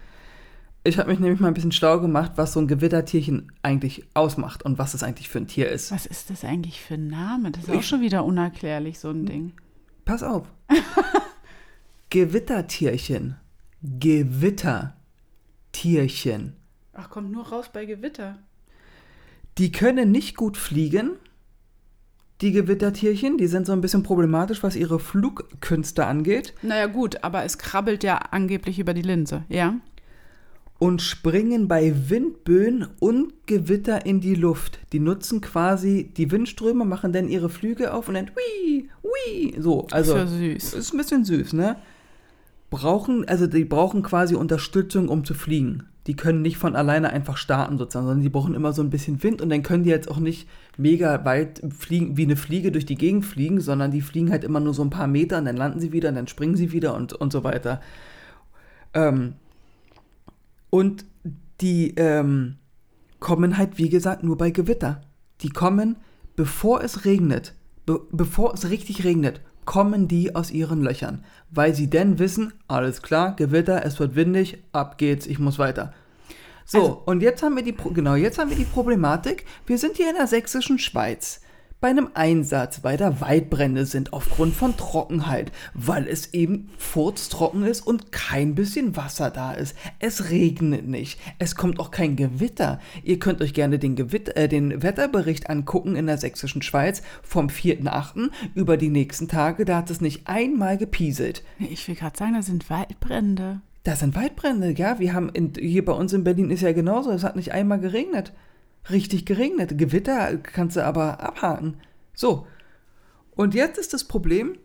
Ich 0.88 0.98
habe 0.98 1.10
mich 1.10 1.20
nämlich 1.20 1.41
mal 1.41 1.50
ein 1.50 1.53
bisschen 1.53 1.74
schlau 1.74 2.00
gemacht, 2.00 2.32
was 2.38 2.53
so 2.53 2.62
ein 2.62 2.67
Gewittertierchen 2.67 3.51
eigentlich 3.62 4.06
ausmacht 4.13 4.63
und 4.63 4.77
was 4.77 4.94
es 4.94 5.03
eigentlich 5.03 5.27
für 5.27 5.39
ein 5.39 5.48
Tier 5.48 5.70
ist. 5.70 5.91
Was 5.91 6.06
ist 6.06 6.29
das 6.29 6.46
eigentlich 6.46 6.79
für 6.79 6.94
ein 6.94 7.08
Name? 7.08 7.51
Das 7.51 7.65
ist 7.65 7.72
auch 7.72 7.84
schon 7.84 8.00
wieder 8.00 8.24
unerklärlich, 8.24 8.98
so 8.98 9.10
ein 9.10 9.25
Ding. 9.25 9.51
Pass 10.06 10.24
auf. 10.24 10.48
Gewittertierchen. 12.10 13.36
Gewittertierchen. 13.82 16.56
Ach, 16.94 17.10
kommt 17.10 17.34
nur 17.34 17.50
raus 17.50 17.70
bei 17.74 17.84
Gewitter. 17.84 18.38
Die 19.58 19.74
können 19.74 20.10
nicht 20.10 20.38
gut 20.38 20.56
fliegen. 20.56 21.17
Die 22.39 22.53
Gewittertierchen, 22.53 23.38
die 23.38 23.48
sind 23.48 23.65
so 23.65 23.74
ein 23.74 23.82
bisschen 23.82 24.03
problematisch, 24.03 24.63
was 24.63 24.77
ihre 24.77 25.00
Flugkünste 25.00 26.06
angeht. 26.06 26.53
Naja, 26.62 26.86
gut, 26.86 27.25
aber 27.25 27.44
es 27.44 27.58
krabbelt 27.58 28.06
ja 28.06 28.20
angeblich 28.32 28.79
über 28.79 28.94
die 28.94 29.01
Linse, 29.01 29.44
ja? 29.50 29.75
Und 30.79 31.01
springen 31.01 31.67
bei 31.67 31.93
Windböen 32.10 32.88
und 33.00 33.34
Gewitter 33.48 34.05
in 34.05 34.22
die 34.22 34.36
Luft. 34.36 34.79
Die 34.93 35.00
nutzen 35.00 35.41
quasi 35.41 36.12
die 36.15 36.31
Windströme, 36.31 36.86
machen 36.86 37.13
dann 37.13 37.29
ihre 37.29 37.50
Flüge 37.50 37.93
auf 37.93 38.07
und 38.07 38.13
dann 38.13 38.29
hui, 38.29 38.89
hui, 39.03 39.55
so. 39.60 39.88
Also 39.91 40.15
ist 40.15 40.19
ja 40.19 40.27
süß. 40.27 40.74
ist 40.74 40.93
ein 40.93 40.98
bisschen 40.98 41.25
süß, 41.25 41.53
ne? 41.53 41.77
Brauchen, 42.69 43.27
also 43.27 43.48
die 43.48 43.65
brauchen 43.65 44.03
quasi 44.03 44.36
Unterstützung, 44.36 45.07
um 45.07 45.24
zu 45.24 45.34
fliegen. 45.34 45.86
Die 46.05 46.15
können 46.15 46.41
nicht 46.41 46.57
von 46.57 46.75
alleine 46.75 47.10
einfach 47.10 47.38
starten 47.38 47.77
sozusagen, 47.77 48.05
sondern 48.05 48.24
die 48.24 48.29
brauchen 48.29 48.53
immer 48.53 48.72
so 48.72 48.81
ein 48.81 48.89
bisschen 48.89 49.24
Wind 49.24 49.41
und 49.41 49.50
dann 49.50 49.63
können 49.63 49.84
die 49.84 49.89
jetzt 49.89 50.10
auch 50.12 50.19
nicht 50.19 50.48
mega 50.77 51.25
weit 51.25 51.62
fliegen, 51.77 52.17
wie 52.17 52.24
eine 52.24 52.36
Fliege 52.36 52.72
durch 52.72 52.86
die 52.86 52.96
Gegend 52.96 53.25
fliegen, 53.25 53.62
sondern 53.62 53.91
die 53.91 54.01
fliegen 54.01 54.31
halt 54.31 54.43
immer 54.43 54.60
nur 54.60 54.74
so 54.74 54.84
ein 54.84 54.89
paar 54.89 55.07
Meter 55.07 55.39
und 55.39 55.46
dann 55.46 55.57
landen 55.57 55.79
sie 55.79 55.91
wieder 55.91 56.10
und 56.10 56.15
dann 56.15 56.27
springen 56.27 56.55
sie 56.55 56.72
wieder 56.72 56.93
und, 56.93 57.13
und 57.13 57.34
so 57.34 57.43
weiter. 57.43 57.81
Ähm, 58.93 59.34
und 60.70 61.06
die 61.62 61.96
ähm, 61.96 62.58
kommen 63.20 63.58
halt, 63.58 63.78
wie 63.78 63.90
gesagt, 63.90 64.24
nur 64.24 64.38
bei 64.38 64.52
Gewitter. 64.52 65.02
Die 65.42 65.50
kommen, 65.50 65.98
bevor 66.36 66.84
es 66.84 67.06
regnet, 67.06 67.54
be 67.86 68.00
bevor 68.12 68.54
es 68.54 68.70
richtig 68.70 69.04
regnet, 69.04 69.42
kommen 69.66 70.08
die 70.08 70.36
aus 70.36 70.52
ihren 70.52 70.82
Löchern. 70.82 71.24
Weil 71.50 71.76
sie 71.76 71.90
dann 71.90 72.20
wissen, 72.20 72.54
alles 72.68 73.02
klar, 73.02 73.36
Gewitter, 73.36 73.86
es 73.86 74.00
wird 74.00 74.16
windig, 74.16 74.60
ab 74.72 74.98
geht's, 74.98 75.26
ich 75.28 75.40
muss 75.40 75.60
weiter. 75.60 75.94
So, 76.66 76.80
Also- 76.80 77.02
und 77.06 77.22
jetzt 77.22 77.44
haben 77.44 77.56
wir 77.56 77.64
die, 77.64 77.74
Pro- 77.74 77.90
genau, 77.92 78.16
jetzt 78.16 78.38
haben 78.38 78.50
wir 78.50 78.58
die 78.58 78.66
Problematik, 78.66 79.46
wir 79.66 79.78
sind 79.78 79.98
hier 79.98 80.10
in 80.10 80.16
der 80.16 80.28
sächsischen 80.28 80.80
Schweiz. 80.80 81.42
Bei 81.79 81.89
einem 81.89 82.10
Einsatz, 82.15 82.84
weil 82.84 82.98
da 82.98 83.22
Waldbrände 83.22 83.86
sind 83.86 84.12
aufgrund 84.12 84.55
von 84.55 84.75
Trockenheit, 84.75 85.51
weil 85.75 86.07
es 86.07 86.34
eben 86.34 86.72
furztrocken 86.79 87.63
ist 87.63 87.81
und 87.86 88.12
kein 88.12 88.55
bisschen 88.55 88.96
Wasser 88.96 89.29
da 89.29 89.51
ist. 89.51 89.77
Es 90.00 90.31
regnet 90.31 90.88
nicht, 90.88 91.19
es 91.38 91.55
kommt 91.55 91.79
auch 91.79 91.91
kein 91.91 92.15
Gewitter. 92.15 92.79
Ihr 93.03 93.19
könnt 93.19 93.43
euch 93.43 93.53
gerne 93.53 93.77
den, 93.77 93.96
Gewitter, 93.96 94.36
äh, 94.36 94.48
den 94.48 94.81
Wetterbericht 94.81 95.51
angucken 95.51 95.96
in 95.96 96.07
der 96.07 96.17
sächsischen 96.17 96.63
Schweiz 96.63 97.03
vom 97.22 97.46
4.8. 97.46 98.31
über 98.55 98.75
die 98.75 98.89
nächsten 98.89 99.27
Tage. 99.27 99.63
Da 99.63 99.77
hat 99.77 99.91
es 99.91 100.01
nicht 100.01 100.27
einmal 100.27 100.79
gepieselt. 100.79 101.43
Ich 101.60 101.88
will 101.88 101.93
gerade 101.93 102.17
sagen, 102.17 102.34
da 102.34 102.41
sind 102.41 102.72
Waldbrände. 102.72 103.62
Das 103.84 104.00
sind 104.00 104.15
Waldbrände, 104.15 104.72
ja. 104.72 104.98
Wir 104.98 105.13
haben 105.13 105.29
in, 105.29 105.53
hier 105.55 105.86
bei 105.86 105.93
uns 105.93 106.12
in 106.12 106.24
Berlin 106.24 106.50
ist 106.50 106.62
ja 106.62 106.72
genauso. 106.72 107.12
Es 107.12 107.24
hat 107.24 107.36
nicht 107.36 107.51
einmal 107.51 107.79
geregnet. 107.79 108.34
Richtig 108.89 109.25
geregnet. 109.25 109.77
Gewitter 109.77 110.38
kannst 110.38 110.77
du 110.77 110.86
aber 110.86 111.20
abhaken. 111.22 111.75
So. 112.13 112.48
Und 113.36 113.53
jetzt 113.53 113.77
ist 113.77 113.94
das 113.94 114.03
Problem, 114.06 114.58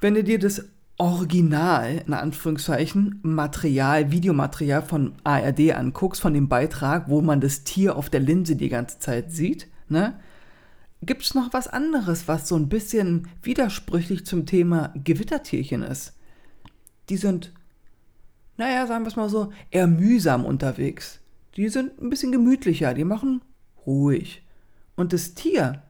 wenn 0.00 0.14
du 0.14 0.24
dir 0.24 0.38
das 0.38 0.64
Original, 0.96 2.02
in 2.06 2.12
Anführungszeichen, 2.12 3.18
Material, 3.22 4.12
Videomaterial 4.12 4.82
von 4.82 5.14
ARD 5.24 5.72
anguckst, 5.72 6.20
von 6.22 6.34
dem 6.34 6.48
Beitrag, 6.48 7.08
wo 7.08 7.20
man 7.20 7.40
das 7.40 7.64
Tier 7.64 7.96
auf 7.96 8.08
der 8.08 8.20
Linse 8.20 8.56
die 8.56 8.68
ganze 8.68 9.00
Zeit 9.00 9.32
sieht, 9.32 9.68
ne? 9.88 10.18
Gibt 11.02 11.22
es 11.22 11.34
noch 11.34 11.52
was 11.52 11.68
anderes, 11.68 12.28
was 12.28 12.48
so 12.48 12.56
ein 12.56 12.70
bisschen 12.70 13.28
widersprüchlich 13.42 14.24
zum 14.24 14.46
Thema 14.46 14.94
Gewittertierchen 14.94 15.82
ist? 15.82 16.14
Die 17.10 17.18
sind 17.18 17.52
naja, 18.56 18.86
sagen 18.86 19.04
wir 19.04 19.08
es 19.08 19.16
mal 19.16 19.28
so, 19.28 19.52
eher 19.70 19.86
mühsam 19.86 20.44
unterwegs. 20.44 21.20
Die 21.56 21.68
sind 21.68 22.00
ein 22.00 22.10
bisschen 22.10 22.32
gemütlicher, 22.32 22.94
die 22.94 23.04
machen 23.04 23.42
ruhig. 23.86 24.42
Und 24.96 25.12
das 25.12 25.34
Tier, 25.34 25.82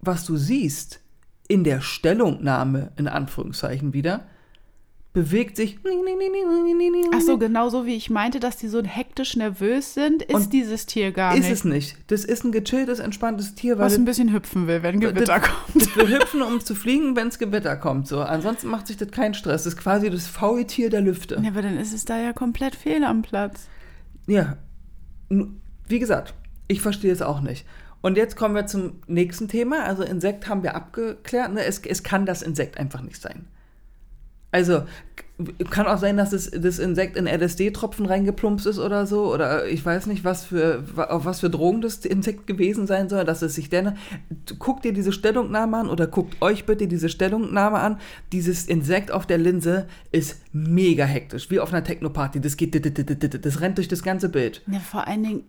was 0.00 0.24
du 0.26 0.36
siehst, 0.36 1.00
in 1.48 1.64
der 1.64 1.80
Stellungnahme, 1.80 2.92
in 2.96 3.08
Anführungszeichen 3.08 3.92
wieder, 3.92 4.26
bewegt 5.12 5.56
sich. 5.56 5.78
Ach 7.14 7.20
so, 7.20 7.38
genauso 7.38 7.86
wie 7.86 7.94
ich 7.94 8.10
meinte, 8.10 8.40
dass 8.40 8.56
die 8.56 8.68
so 8.68 8.82
hektisch 8.82 9.36
nervös 9.36 9.94
sind, 9.94 10.22
ist 10.22 10.34
Und 10.34 10.52
dieses 10.52 10.86
Tier 10.86 11.12
gar 11.12 11.34
Ist 11.34 11.42
nicht. 11.42 11.52
es 11.52 11.64
nicht. 11.64 11.96
Das 12.08 12.24
ist 12.24 12.44
ein 12.44 12.52
gechilltes, 12.52 12.98
entspanntes 12.98 13.54
Tier, 13.54 13.78
weil 13.78 13.86
was 13.86 13.94
ein 13.94 14.04
bisschen 14.04 14.32
hüpfen 14.32 14.66
will, 14.66 14.82
wenn 14.82 15.00
Gewitter 15.00 15.38
das, 15.38 15.42
kommt. 15.42 15.74
Das 15.74 15.96
will 15.96 16.18
hüpfen, 16.18 16.42
um 16.42 16.60
zu 16.60 16.74
fliegen, 16.74 17.14
wenn 17.16 17.28
es 17.28 17.38
Gewitter 17.38 17.76
kommt. 17.76 18.08
So. 18.08 18.20
Ansonsten 18.20 18.68
macht 18.68 18.88
sich 18.88 18.96
das 18.96 19.10
keinen 19.10 19.34
Stress. 19.34 19.62
Das 19.62 19.74
ist 19.74 19.80
quasi 19.80 20.10
das 20.10 20.26
Faultier 20.26 20.90
der 20.90 21.00
Lüfte. 21.00 21.40
Ja, 21.42 21.50
aber 21.50 21.62
dann 21.62 21.78
ist 21.78 21.94
es 21.94 22.04
da 22.04 22.20
ja 22.20 22.32
komplett 22.32 22.74
fehl 22.74 23.04
am 23.04 23.22
Platz. 23.22 23.68
Ja, 24.26 24.56
wie 25.28 25.98
gesagt, 25.98 26.34
ich 26.68 26.80
verstehe 26.80 27.12
es 27.12 27.22
auch 27.22 27.40
nicht. 27.40 27.66
Und 28.00 28.16
jetzt 28.16 28.36
kommen 28.36 28.54
wir 28.54 28.66
zum 28.66 29.00
nächsten 29.06 29.48
Thema. 29.48 29.84
Also 29.84 30.02
Insekt 30.02 30.48
haben 30.48 30.62
wir 30.62 30.74
abgeklärt. 30.74 31.52
Ne? 31.52 31.64
Es, 31.64 31.78
es 31.80 32.02
kann 32.02 32.26
das 32.26 32.42
Insekt 32.42 32.78
einfach 32.78 33.00
nicht 33.00 33.20
sein. 33.20 33.46
Also 34.50 34.84
kann 35.68 35.88
auch 35.88 35.98
sein, 35.98 36.16
dass 36.16 36.30
das, 36.30 36.48
das 36.52 36.78
Insekt 36.78 37.16
in 37.16 37.26
LSD-Tropfen 37.26 38.06
reingeplumpst 38.06 38.66
ist 38.66 38.78
oder 38.78 39.04
so. 39.04 39.32
Oder 39.34 39.66
ich 39.66 39.84
weiß 39.84 40.06
nicht, 40.06 40.22
was 40.22 40.44
für, 40.44 40.84
auf 40.96 41.24
was 41.24 41.40
für 41.40 41.50
Drogen 41.50 41.80
das 41.80 41.96
Insekt 42.04 42.46
gewesen 42.46 42.86
sein 42.86 43.08
soll, 43.08 43.24
dass 43.24 43.42
es 43.42 43.56
sich 43.56 43.68
denn. 43.68 43.96
Guckt 44.60 44.84
dir 44.84 44.92
diese 44.92 45.10
Stellungnahme 45.10 45.78
an 45.78 45.88
oder 45.90 46.06
guckt 46.06 46.40
euch 46.40 46.66
bitte 46.66 46.86
diese 46.86 47.08
Stellungnahme 47.08 47.80
an. 47.80 47.98
Dieses 48.30 48.66
Insekt 48.66 49.10
auf 49.10 49.26
der 49.26 49.38
Linse 49.38 49.88
ist 50.12 50.40
mega 50.52 51.04
hektisch, 51.04 51.50
wie 51.50 51.58
auf 51.58 51.72
einer 51.72 51.82
Technoparty. 51.82 52.40
Das 52.40 52.56
geht, 52.56 52.74
das 53.44 53.60
rennt 53.60 53.78
durch 53.78 53.88
das 53.88 54.04
ganze 54.04 54.28
Bild. 54.28 54.62
Ja, 54.68 54.78
vor 54.78 55.08
allen 55.08 55.24
Dingen, 55.24 55.42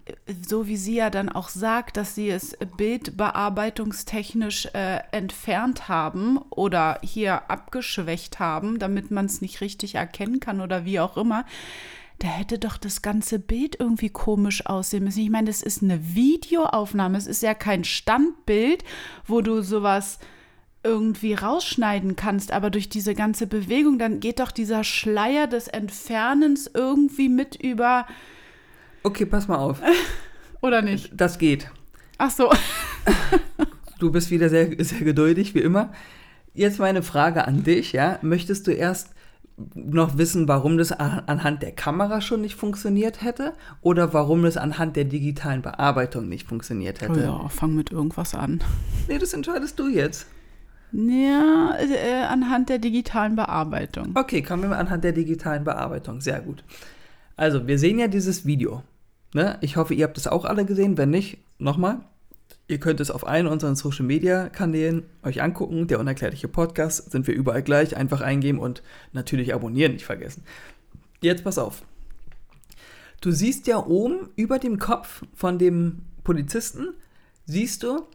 so 0.48 0.65
wie 0.65 0.77
sie 0.77 0.96
ja 0.96 1.12
dann 1.12 1.30
auch 1.30 1.50
sagt, 1.50 1.98
dass 1.98 2.15
sie 2.15 2.32
es 2.32 2.58
bildbearbeitungstechnisch 2.75 4.70
äh, 4.74 5.01
entfernt 5.12 5.88
haben 5.89 6.39
oder 6.50 6.98
hier 7.04 7.51
abgeschwächt 7.51 8.39
haben, 8.39 8.80
damit 8.80 9.12
man 9.12 9.25
es 9.25 9.42
nicht 9.42 9.62
richtig 9.62 9.75
erkennen 9.84 10.39
kann 10.39 10.62
oder 10.62 10.86
wie 10.86 11.00
auch 11.00 11.17
immer. 11.17 11.46
Da 12.20 12.29
hätte 12.29 12.58
doch 12.58 12.77
das 12.77 13.01
ganze 13.01 13.39
Bild 13.39 13.77
irgendwie 13.77 14.10
komisch 14.10 14.65
aussehen 14.65 15.03
müssen. 15.03 15.20
Ich 15.20 15.29
meine, 15.29 15.48
das 15.48 15.62
ist 15.62 15.84
eine 15.84 16.15
Videoaufnahme. 16.15 17.17
Es 17.17 17.27
ist 17.27 17.44
ja 17.44 17.53
kein 17.53 17.84
Standbild, 17.84 18.86
wo 19.27 19.41
du 19.41 19.62
sowas 19.62 20.20
irgendwie 20.82 21.34
rausschneiden 21.34 22.15
kannst, 22.15 22.51
aber 22.51 22.70
durch 22.70 22.88
diese 22.88 23.15
ganze 23.15 23.48
Bewegung, 23.48 24.00
dann 24.00 24.20
geht 24.20 24.39
doch 24.39 24.51
dieser 24.51 24.84
Schleier 24.84 25.48
des 25.48 25.67
Entfernens 25.67 26.70
irgendwie 26.74 27.27
mit 27.27 27.55
über, 27.55 28.05
Okay, 29.05 29.27
pass 29.27 29.48
mal 29.48 29.58
auf. 29.58 29.84
oder 30.62 30.82
nicht? 30.82 31.12
Das 31.13 31.38
geht. 31.38 31.70
Ach 32.17 32.32
so. 32.32 32.51
Du 33.98 34.12
bist 34.12 34.29
wieder 34.29 34.50
sehr, 34.50 34.75
sehr 34.84 35.00
geduldig, 35.00 35.55
wie 35.55 35.62
immer. 35.62 35.94
Jetzt 36.53 36.79
meine 36.79 37.01
Frage 37.01 37.48
an 37.48 37.63
dich, 37.63 37.94
ja. 37.94 38.20
Möchtest 38.22 38.67
du 38.67 38.72
erst 38.72 39.12
noch 39.74 40.18
wissen, 40.18 40.48
warum 40.48 40.78
das 40.78 40.92
anhand 40.92 41.62
der 41.62 41.72
Kamera 41.72 42.20
schon 42.20 42.42
nicht 42.42 42.56
funktioniert 42.56 43.22
hätte 43.22 43.54
oder 43.82 44.14
warum 44.14 44.44
das 44.44 44.58
anhand 44.58 44.96
der 44.96 45.06
digitalen 45.06 45.62
Bearbeitung 45.62 46.28
nicht 46.28 46.48
funktioniert 46.48 47.00
Oh 47.02 47.06
hätte? 47.06 47.20
ja, 47.22 47.48
fang 47.50 47.74
mit 47.74 47.92
irgendwas 47.92 48.36
an. 48.36 48.62
Nee, 49.08 49.18
das 49.18 49.34
entscheidest 49.34 49.80
du 49.80 49.88
jetzt. 49.88 50.28
Ja, 50.92 51.76
äh, 51.80 52.24
anhand 52.26 52.70
der 52.70 52.80
digitalen 52.80 53.36
Bearbeitung. 53.36 54.12
Okay, 54.16 54.42
kommen 54.42 54.64
wir 54.64 54.70
mal 54.70 54.78
anhand 54.78 55.04
der 55.04 55.12
digitalen 55.14 55.64
Bearbeitung. 55.64 56.22
Sehr 56.22 56.40
gut. 56.42 56.64
Also, 57.36 57.68
wir 57.68 57.80
sehen 57.80 58.00
ja 58.00 58.08
dieses 58.08 58.46
Video. 58.46 58.84
Ne? 59.34 59.58
Ich 59.62 59.76
hoffe, 59.76 59.94
ihr 59.94 60.06
habt 60.06 60.18
es 60.18 60.28
auch 60.28 60.46
alle 60.46 60.64
gesehen. 60.64 60.98
Wenn 60.98 61.10
nicht, 61.10 61.40
nochmal. 61.60 62.00
Ihr 62.68 62.80
könnt 62.80 63.00
es 63.00 63.12
auf 63.12 63.28
allen 63.28 63.46
unseren 63.46 63.76
Social 63.76 64.06
Media 64.06 64.50
Kanälen 64.50 65.04
euch 65.24 65.42
angucken. 65.42 65.88
Der 65.88 66.00
unerklärliche 66.00 66.48
Podcast 66.48 67.12
sind 67.12 67.28
wir 67.28 67.36
überall 67.36 67.62
gleich. 67.62 67.96
Einfach 67.96 68.22
eingeben 68.22 68.60
und 68.60 68.82
natürlich 69.14 69.54
abonnieren 69.54 69.94
nicht 69.94 70.06
vergessen. 70.06 70.44
Jetzt 71.22 71.44
pass 71.44 71.60
auf. 71.60 71.84
Du 73.22 73.32
siehst 73.32 73.68
ja 73.68 73.78
oben 73.86 74.30
über 74.36 74.58
dem 74.60 74.80
Kopf 74.80 75.24
von 75.34 75.60
dem 75.60 76.02
Polizisten, 76.24 76.90
siehst 77.46 77.84
du, 77.84 78.08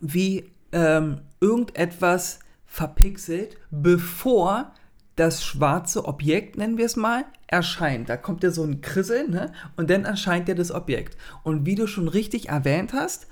wie 0.00 0.50
ähm, 0.72 1.20
irgendetwas 1.40 2.38
verpixelt, 2.64 3.56
bevor 3.70 4.72
das 5.16 5.44
schwarze 5.44 6.04
Objekt, 6.04 6.56
nennen 6.56 6.78
wir 6.78 6.86
es 6.86 6.94
mal, 6.94 7.24
erscheint. 7.48 8.08
Da 8.08 8.16
kommt 8.16 8.44
ja 8.44 8.52
so 8.52 8.62
ein 8.62 8.80
Krissel, 8.80 9.28
ne? 9.28 9.52
Und 9.76 9.90
dann 9.90 10.04
erscheint 10.04 10.48
ja 10.48 10.54
das 10.54 10.70
Objekt. 10.70 11.16
Und 11.42 11.66
wie 11.66 11.74
du 11.74 11.88
schon 11.88 12.06
richtig 12.06 12.50
erwähnt 12.50 12.92
hast, 12.92 13.26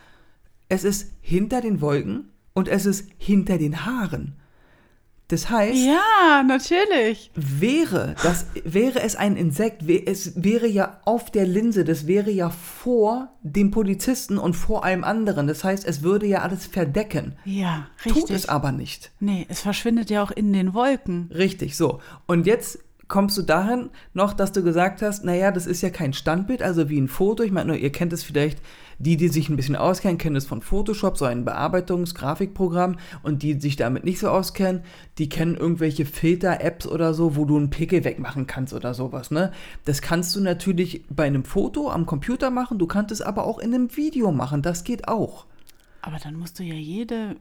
es 0.69 0.85
ist 0.85 1.13
hinter 1.21 1.61
den 1.61 1.81
Wolken 1.81 2.31
und 2.55 2.69
es 2.69 2.87
ist 2.87 3.09
hinter 3.19 3.59
den 3.59 3.85
Haaren. 3.87 4.35
Das 5.29 5.51
heißt, 5.51 5.77
Ja, 5.77 6.45
natürlich. 6.45 7.33
wäre, 7.35 8.15
das, 8.23 8.47
wäre 8.65 9.03
es 9.03 9.17
ein 9.17 9.37
Insekt, 9.37 9.83
es 10.07 10.41
wäre 10.45 10.69
ja 10.69 11.01
auf 11.05 11.33
der 11.33 11.47
Linse, 11.47 11.83
das 11.83 12.07
wäre 12.07 12.31
ja 12.31 12.49
vor 12.51 13.33
dem 13.43 13.73
Polizisten 13.73 14.39
und 14.39 14.55
vor 14.55 14.85
allem 14.85 15.03
anderen. 15.03 15.49
Das 15.49 15.65
heißt, 15.65 15.85
es 15.85 16.03
würde 16.05 16.27
ja 16.27 16.43
alles 16.43 16.67
verdecken. 16.67 17.35
Ja, 17.45 17.89
Tut 18.05 18.13
es 18.25 18.31
richtig. 18.31 18.51
aber 18.51 18.71
nicht. 18.71 19.11
Nee, 19.19 19.47
es 19.49 19.63
verschwindet 19.63 20.11
ja 20.11 20.23
auch 20.23 20.31
in 20.31 20.53
den 20.53 20.75
Wolken. 20.75 21.29
Richtig, 21.35 21.77
so. 21.77 22.01
Und 22.27 22.47
jetzt 22.47 22.79
kommst 23.09 23.37
du 23.37 23.43
dahin 23.43 23.91
noch, 24.15 24.33
dass 24.33 24.53
du 24.53 24.63
gesagt 24.63 25.03
hast, 25.03 25.25
naja, 25.25 25.51
das 25.51 25.67
ist 25.67 25.83
ja 25.83 25.91
kein 25.91 26.13
Standbild, 26.13 26.63
also 26.63 26.89
wie 26.89 27.01
ein 27.01 27.09
Foto. 27.09 27.43
Ich 27.43 27.51
meine, 27.53 27.77
ihr 27.77 27.91
kennt 27.91 28.13
es 28.13 28.23
vielleicht, 28.23 28.61
die, 28.99 29.17
die 29.17 29.29
sich 29.29 29.49
ein 29.49 29.57
bisschen 29.57 29.77
auskennen, 29.77 30.19
kennen 30.19 30.37
es 30.37 30.47
von 30.47 30.63
Photoshop, 30.63 31.19
so 31.19 31.25
ein 31.27 31.45
Bearbeitungs-Grafikprogramm. 31.45 32.97
Und 33.23 33.43
die 33.43 33.61
sich 33.61 33.77
damit 33.77 34.05
nicht 34.05 34.19
so 34.19 34.29
auskennen, 34.29 34.83
die 35.19 35.29
kennen 35.29 35.57
irgendwelche 35.57 36.07
Filter-Apps 36.07 36.87
oder 36.87 37.15
so, 37.15 37.37
wo 37.37 37.45
du 37.45 37.57
einen 37.57 37.71
Pickel 37.71 38.05
wegmachen 38.05 38.47
kannst 38.47 38.73
oder 38.75 38.95
sowas, 38.95 39.31
ne? 39.31 39.53
Das 39.85 40.03
kannst 40.03 40.35
du 40.37 40.41
natürlich 40.41 41.05
bei 41.11 41.25
einem 41.25 41.45
Foto 41.45 41.91
am 41.91 42.07
Computer 42.07 42.51
machen, 42.51 42.79
du 42.79 42.87
kannst 42.87 43.13
es 43.13 43.23
aber 43.23 43.45
auch 43.45 43.59
in 43.59 43.75
einem 43.75 43.97
Video 43.97 44.33
machen, 44.33 44.63
das 44.63 44.85
geht 44.85 45.09
auch. 45.09 45.47
Aber 46.03 46.19
dann 46.23 46.35
musst 46.37 46.59
du 46.59 46.63
ja 46.63 46.75
jede 46.75 47.37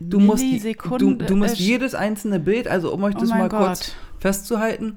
Du 0.00 0.18
musst, 0.18 0.42
die- 0.42 0.76
du, 0.98 1.14
du 1.14 1.36
musst 1.36 1.58
jedes 1.60 1.94
einzelne 1.94 2.40
Bild, 2.40 2.66
also 2.66 2.92
um 2.92 3.04
euch 3.04 3.14
Oh 3.16 3.20
das 3.20 3.28
mein 3.28 3.38
mal 3.40 3.48
kurz 3.48 3.78
Gott. 3.78 3.96
festzuhalten, 4.18 4.96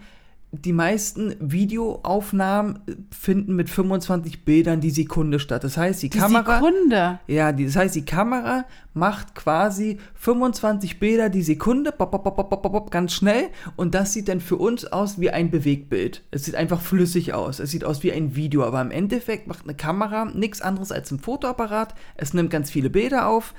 die 0.65 0.73
meisten 0.73 1.35
Videoaufnahmen 1.39 2.79
finden 3.11 3.55
mit 3.55 3.69
25 3.69 4.45
Bildern 4.45 4.81
die 4.81 4.89
Sekunde 4.89 5.39
statt. 5.39 5.63
Das 5.63 5.77
heißt, 5.77 6.01
die, 6.01 6.09
die 6.09 6.17
Kamera, 6.17 6.59
Sekunde. 6.59 7.19
ja, 7.27 7.51
die, 7.51 7.65
das 7.65 7.75
heißt, 7.75 7.95
die 7.95 8.05
Kamera 8.05 8.65
macht 8.93 9.35
quasi 9.35 9.99
25 10.15 10.99
Bilder 10.99 11.29
die 11.29 11.43
Sekunde, 11.43 11.91
bop, 11.91 12.11
bop, 12.11 12.23
bop, 12.23 12.35
bop, 12.35 12.49
bop, 12.49 12.71
bop, 12.71 12.91
ganz 12.91 13.13
schnell. 13.13 13.49
Und 13.75 13.95
das 13.95 14.13
sieht 14.13 14.27
dann 14.27 14.41
für 14.41 14.57
uns 14.57 14.85
aus 14.85 15.19
wie 15.19 15.29
ein 15.29 15.51
Bewegtbild. 15.51 16.23
Es 16.31 16.45
sieht 16.45 16.55
einfach 16.55 16.81
flüssig 16.81 17.33
aus. 17.33 17.59
Es 17.59 17.71
sieht 17.71 17.83
aus 17.83 18.03
wie 18.03 18.11
ein 18.11 18.35
Video. 18.35 18.63
Aber 18.63 18.81
im 18.81 18.91
Endeffekt 18.91 19.47
macht 19.47 19.63
eine 19.63 19.75
Kamera 19.75 20.25
nichts 20.25 20.61
anderes 20.61 20.91
als 20.91 21.11
ein 21.11 21.19
Fotoapparat. 21.19 21.93
Es 22.15 22.33
nimmt 22.33 22.49
ganz 22.49 22.71
viele 22.71 22.89
Bilder 22.89 23.27
auf 23.27 23.53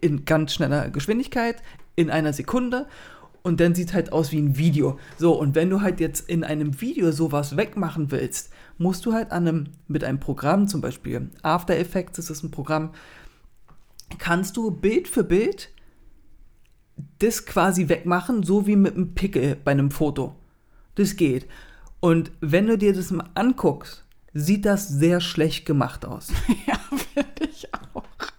in 0.00 0.24
ganz 0.24 0.54
schneller 0.54 0.88
Geschwindigkeit 0.90 1.56
in 1.96 2.10
einer 2.10 2.32
Sekunde 2.32 2.86
und 3.42 3.60
dann 3.60 3.74
sieht 3.74 3.94
halt 3.94 4.12
aus 4.12 4.32
wie 4.32 4.40
ein 4.40 4.56
Video. 4.56 4.98
So, 5.18 5.32
und 5.38 5.54
wenn 5.54 5.70
du 5.70 5.80
halt 5.80 6.00
jetzt 6.00 6.28
in 6.28 6.44
einem 6.44 6.80
Video 6.80 7.12
sowas 7.12 7.56
wegmachen 7.56 8.10
willst, 8.10 8.50
musst 8.78 9.06
du 9.06 9.12
halt 9.12 9.32
an 9.32 9.48
einem, 9.48 9.64
mit 9.88 10.04
einem 10.04 10.20
Programm, 10.20 10.68
zum 10.68 10.80
Beispiel 10.80 11.30
After 11.42 11.76
Effects 11.76 12.18
ist 12.18 12.30
es 12.30 12.42
ein 12.42 12.50
Programm, 12.50 12.90
kannst 14.18 14.56
du 14.56 14.70
Bild 14.70 15.08
für 15.08 15.24
Bild 15.24 15.70
das 17.18 17.46
quasi 17.46 17.88
wegmachen, 17.88 18.42
so 18.42 18.66
wie 18.66 18.76
mit 18.76 18.94
einem 18.94 19.14
Pickel 19.14 19.56
bei 19.56 19.70
einem 19.70 19.90
Foto. 19.90 20.36
Das 20.96 21.16
geht. 21.16 21.46
Und 22.00 22.30
wenn 22.40 22.66
du 22.66 22.76
dir 22.76 22.92
das 22.92 23.10
mal 23.10 23.28
anguckst, 23.34 24.04
sieht 24.32 24.64
das 24.64 24.88
sehr 24.88 25.20
schlecht 25.20 25.66
gemacht 25.66 26.04
aus. 26.04 26.32
Ja, 26.66 26.78
finde 27.14 27.30
ich 27.40 27.49
auch. 27.49 27.49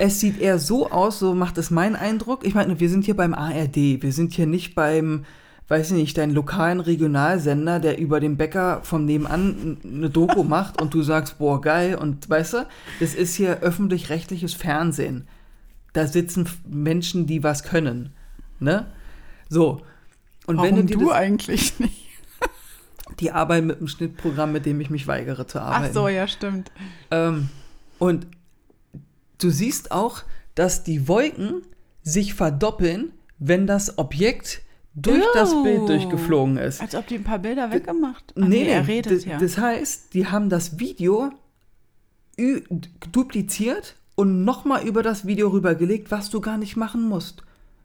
Es 0.03 0.19
sieht 0.19 0.41
eher 0.41 0.57
so 0.57 0.89
aus, 0.89 1.19
so 1.19 1.35
macht 1.35 1.59
es 1.59 1.69
mein 1.69 1.95
Eindruck. 1.95 2.43
Ich 2.43 2.55
meine, 2.55 2.79
wir 2.79 2.89
sind 2.89 3.05
hier 3.05 3.15
beim 3.15 3.35
ARD, 3.35 4.01
wir 4.01 4.11
sind 4.11 4.33
hier 4.33 4.47
nicht 4.47 4.73
beim, 4.73 5.25
weiß 5.67 5.91
ich 5.91 5.97
nicht, 5.97 6.17
deinen 6.17 6.33
lokalen 6.33 6.79
Regionalsender, 6.79 7.79
der 7.79 7.99
über 7.99 8.19
den 8.19 8.35
Bäcker 8.35 8.79
vom 8.81 9.05
Nebenan 9.05 9.77
eine 9.83 10.09
Doku 10.09 10.41
macht 10.57 10.81
und 10.81 10.95
du 10.95 11.03
sagst, 11.03 11.37
boah, 11.37 11.61
geil, 11.61 11.93
und 11.93 12.27
weißt 12.27 12.53
du, 12.53 12.67
das 12.99 13.13
ist 13.13 13.35
hier 13.35 13.59
öffentlich-rechtliches 13.59 14.55
Fernsehen. 14.55 15.27
Da 15.93 16.07
sitzen 16.07 16.49
Menschen, 16.67 17.27
die 17.27 17.43
was 17.43 17.61
können, 17.61 18.11
ne? 18.59 18.87
So. 19.49 19.83
Und 20.47 20.57
Warum 20.57 20.77
wenn 20.77 20.87
du 20.87 20.97
du 20.97 21.09
das, 21.09 21.13
eigentlich 21.13 21.79
nicht? 21.79 22.07
die 23.19 23.31
arbeiten 23.31 23.67
mit 23.67 23.77
einem 23.77 23.87
Schnittprogramm, 23.87 24.51
mit 24.51 24.65
dem 24.65 24.81
ich 24.81 24.89
mich 24.89 25.05
weigere 25.05 25.45
zu 25.45 25.61
arbeiten. 25.61 25.85
Ach 25.89 25.93
so, 25.93 26.07
ja, 26.07 26.27
stimmt. 26.27 26.71
Ähm, 27.11 27.49
und 27.99 28.25
du 29.43 29.49
siehst 29.49 29.91
auch, 29.91 30.23
dass 30.56 30.84
die 30.84 31.08
Wolken 31.08 31.63
sich 32.04 32.34
verdoppeln, 32.34 33.13
wenn 33.39 33.67
das 33.67 33.97
Objekt 33.97 34.62
durch 34.93 35.23
das 35.34 35.54
Ew. 35.54 35.63
Bild 35.63 35.89
durchgeflogen 35.89 36.58
ist. 36.58 36.82
Als 36.82 36.95
ob 36.95 37.08
die 37.08 37.15
ein 37.15 37.23
paar 37.23 37.39
Bilder 37.39 37.71
weggemacht 37.71 38.34
Ah, 38.36 38.47
nee, 38.47 38.67
er 38.67 38.88
redet 38.88 39.19
das, 39.19 39.25
ja. 39.25 39.38
das 39.38 39.58
heißt, 39.58 40.13
die 40.13 40.27
haben 40.27 40.49
das 40.49 40.80
Video 40.80 41.32
dupliziert 43.12 43.95
und 44.15 44.43
nochmal 44.43 44.86
über 44.86 45.04
das 45.04 45.25
Video 45.25 45.49
rübergelegt, 45.49 46.12
was 46.12 46.30
du 46.30 46.41
gar 46.41 46.58
nicht 46.58 46.75
machen 46.75 47.08
musst. 47.08 47.43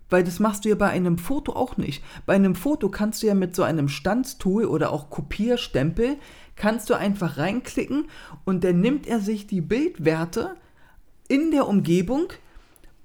Weil 0.08 0.24
das 0.24 0.38
machst 0.38 0.64
du 0.64 0.68
ja 0.68 0.74
bei 0.76 0.88
einem 0.88 1.18
Foto 1.18 1.52
auch 1.52 1.76
nicht. 1.76 2.02
Bei 2.26 2.34
einem 2.34 2.54
Foto 2.54 2.88
kannst 2.88 3.22
du 3.22 3.26
ja 3.26 3.34
mit 3.34 3.56
so 3.56 3.62
einem 3.62 3.88
Stanztool 3.88 4.64
oder 4.64 4.92
auch 4.92 5.10
Kopierstempel, 5.10 6.16
kannst 6.54 6.90
du 6.90 6.94
einfach 6.94 7.38
reinklicken 7.38 8.06
und 8.44 8.64
dann 8.64 8.80
nimmt 8.80 9.06
er 9.06 9.20
sich 9.20 9.46
die 9.46 9.60
Bildwerte 9.60 10.56
in 11.26 11.50
der 11.50 11.68
Umgebung, 11.68 12.32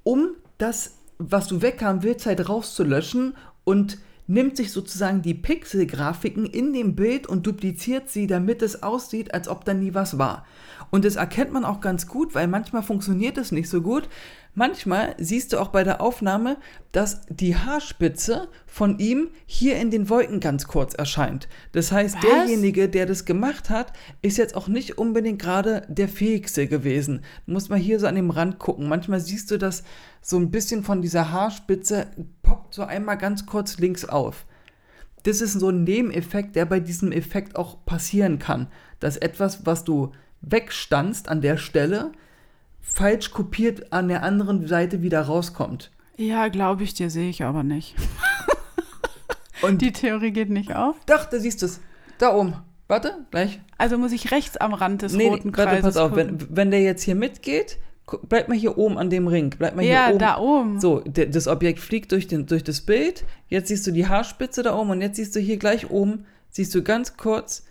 um 0.03 0.31
das, 0.57 0.97
was 1.17 1.47
du 1.47 1.61
weghaben 1.61 2.03
willst, 2.03 2.25
halt 2.25 2.47
rauszulöschen 2.47 3.35
und 3.63 3.97
nimmt 4.27 4.55
sich 4.55 4.71
sozusagen 4.71 5.21
die 5.21 5.33
Pixelgrafiken 5.33 6.45
in 6.45 6.73
dem 6.73 6.95
Bild 6.95 7.27
und 7.27 7.45
dupliziert 7.45 8.09
sie, 8.09 8.27
damit 8.27 8.61
es 8.61 8.81
aussieht, 8.81 9.33
als 9.33 9.47
ob 9.47 9.65
da 9.65 9.73
nie 9.73 9.93
was 9.93 10.17
war. 10.17 10.45
Und 10.89 11.05
das 11.05 11.15
erkennt 11.15 11.51
man 11.51 11.65
auch 11.65 11.81
ganz 11.81 12.07
gut, 12.07 12.33
weil 12.33 12.47
manchmal 12.47 12.83
funktioniert 12.83 13.37
es 13.37 13.51
nicht 13.51 13.69
so 13.69 13.81
gut. 13.81 14.07
Manchmal 14.53 15.15
siehst 15.17 15.53
du 15.53 15.59
auch 15.59 15.69
bei 15.69 15.85
der 15.85 16.01
Aufnahme, 16.01 16.57
dass 16.91 17.21
die 17.29 17.55
Haarspitze 17.55 18.49
von 18.65 18.99
ihm 18.99 19.29
hier 19.45 19.77
in 19.77 19.91
den 19.91 20.09
Wolken 20.09 20.41
ganz 20.41 20.67
kurz 20.67 20.93
erscheint. 20.93 21.47
Das 21.71 21.93
heißt, 21.93 22.15
Was? 22.15 22.21
derjenige, 22.21 22.89
der 22.89 23.05
das 23.05 23.23
gemacht 23.23 23.69
hat, 23.69 23.93
ist 24.21 24.37
jetzt 24.37 24.55
auch 24.55 24.67
nicht 24.67 24.97
unbedingt 24.97 25.41
gerade 25.41 25.85
der 25.87 26.09
fähigste 26.09 26.67
gewesen. 26.67 27.21
Du 27.45 27.53
musst 27.53 27.69
mal 27.69 27.79
hier 27.79 27.97
so 27.97 28.07
an 28.07 28.15
dem 28.15 28.29
Rand 28.29 28.59
gucken. 28.59 28.89
Manchmal 28.89 29.21
siehst 29.21 29.51
du, 29.51 29.57
dass 29.57 29.83
so 30.21 30.37
ein 30.37 30.51
bisschen 30.51 30.83
von 30.83 31.01
dieser 31.01 31.31
Haarspitze 31.31 32.07
poppt 32.43 32.73
so 32.73 32.83
einmal 32.83 33.17
ganz 33.17 33.45
kurz 33.45 33.77
links 33.77 34.03
auf. 34.03 34.45
Das 35.23 35.39
ist 35.39 35.53
so 35.53 35.69
ein 35.69 35.85
Nebeneffekt, 35.85 36.57
der 36.57 36.65
bei 36.65 36.81
diesem 36.81 37.13
Effekt 37.13 37.55
auch 37.55 37.85
passieren 37.85 38.37
kann. 38.37 38.67
Dass 38.99 39.15
etwas, 39.15 39.65
was 39.65 39.85
du 39.85 40.11
wegstanzt 40.41 41.29
an 41.29 41.39
der 41.39 41.55
Stelle, 41.55 42.11
falsch 42.81 43.31
kopiert 43.31 43.93
an 43.93 44.07
der 44.07 44.23
anderen 44.23 44.67
Seite 44.67 45.01
wieder 45.01 45.21
rauskommt. 45.21 45.91
Ja, 46.17 46.47
glaube 46.49 46.83
ich 46.83 46.93
dir, 46.93 47.09
sehe 47.09 47.29
ich 47.29 47.43
aber 47.43 47.63
nicht. 47.63 47.95
Und 49.61 49.81
Die 49.81 49.91
Theorie 49.91 50.31
geht 50.31 50.49
nicht 50.49 50.75
auf. 50.75 50.95
doch, 51.05 51.25
da 51.25 51.39
siehst 51.39 51.61
du 51.61 51.67
es. 51.67 51.79
Da 52.17 52.33
oben. 52.35 52.55
Warte, 52.87 53.25
gleich. 53.31 53.59
Also 53.77 53.97
muss 53.97 54.11
ich 54.11 54.31
rechts 54.31 54.57
am 54.57 54.73
Rand 54.73 55.01
des 55.01 55.13
Nee, 55.13 55.29
roten 55.29 55.55
warte, 55.55 55.69
Kreises 55.71 55.81
pass 55.83 55.97
auf. 55.97 56.11
gucken. 56.11 56.41
Wenn, 56.41 56.55
wenn 56.57 56.71
der 56.71 56.81
jetzt 56.81 57.03
hier 57.03 57.15
mitgeht, 57.15 57.77
bleib 58.27 58.49
mal 58.49 58.57
hier 58.57 58.77
oben 58.77 58.97
an 58.97 59.09
dem 59.09 59.27
Ring. 59.27 59.53
Bleib 59.57 59.75
mal 59.75 59.85
ja, 59.85 60.05
hier 60.07 60.09
oben. 60.15 60.19
da 60.19 60.37
oben. 60.39 60.79
So, 60.81 60.99
der, 61.01 61.27
das 61.27 61.47
Objekt 61.47 61.79
fliegt 61.79 62.11
durch, 62.11 62.27
den, 62.27 62.47
durch 62.47 62.63
das 62.63 62.81
Bild. 62.81 63.23
Jetzt 63.47 63.69
siehst 63.69 63.87
du 63.87 63.91
die 63.91 64.07
Haarspitze 64.07 64.61
da 64.63 64.75
oben 64.75 64.89
und 64.89 65.01
jetzt 65.01 65.15
siehst 65.15 65.35
du 65.35 65.39
hier 65.39 65.57
gleich 65.57 65.89
oben, 65.89 66.25
siehst 66.49 66.75
du 66.75 66.81
ganz 66.83 67.15
kurz, 67.15 67.63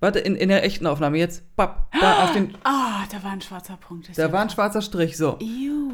warte, 0.00 0.18
in, 0.18 0.34
in 0.36 0.48
der 0.48 0.64
echten 0.64 0.86
Aufnahme 0.86 1.18
jetzt, 1.18 1.42
papp, 1.56 1.86
da 2.00 2.24
auf 2.24 2.32
den, 2.32 2.54
Ah, 2.64 3.04
da 3.12 3.22
war 3.22 3.30
ein 3.32 3.40
schwarzer 3.40 3.76
Punkt. 3.76 4.08
Das 4.08 4.16
da 4.16 4.32
war 4.32 4.40
ein 4.40 4.50
schwarzer 4.50 4.82
Strich, 4.82 5.16
so. 5.16 5.38
Ew. 5.40 5.90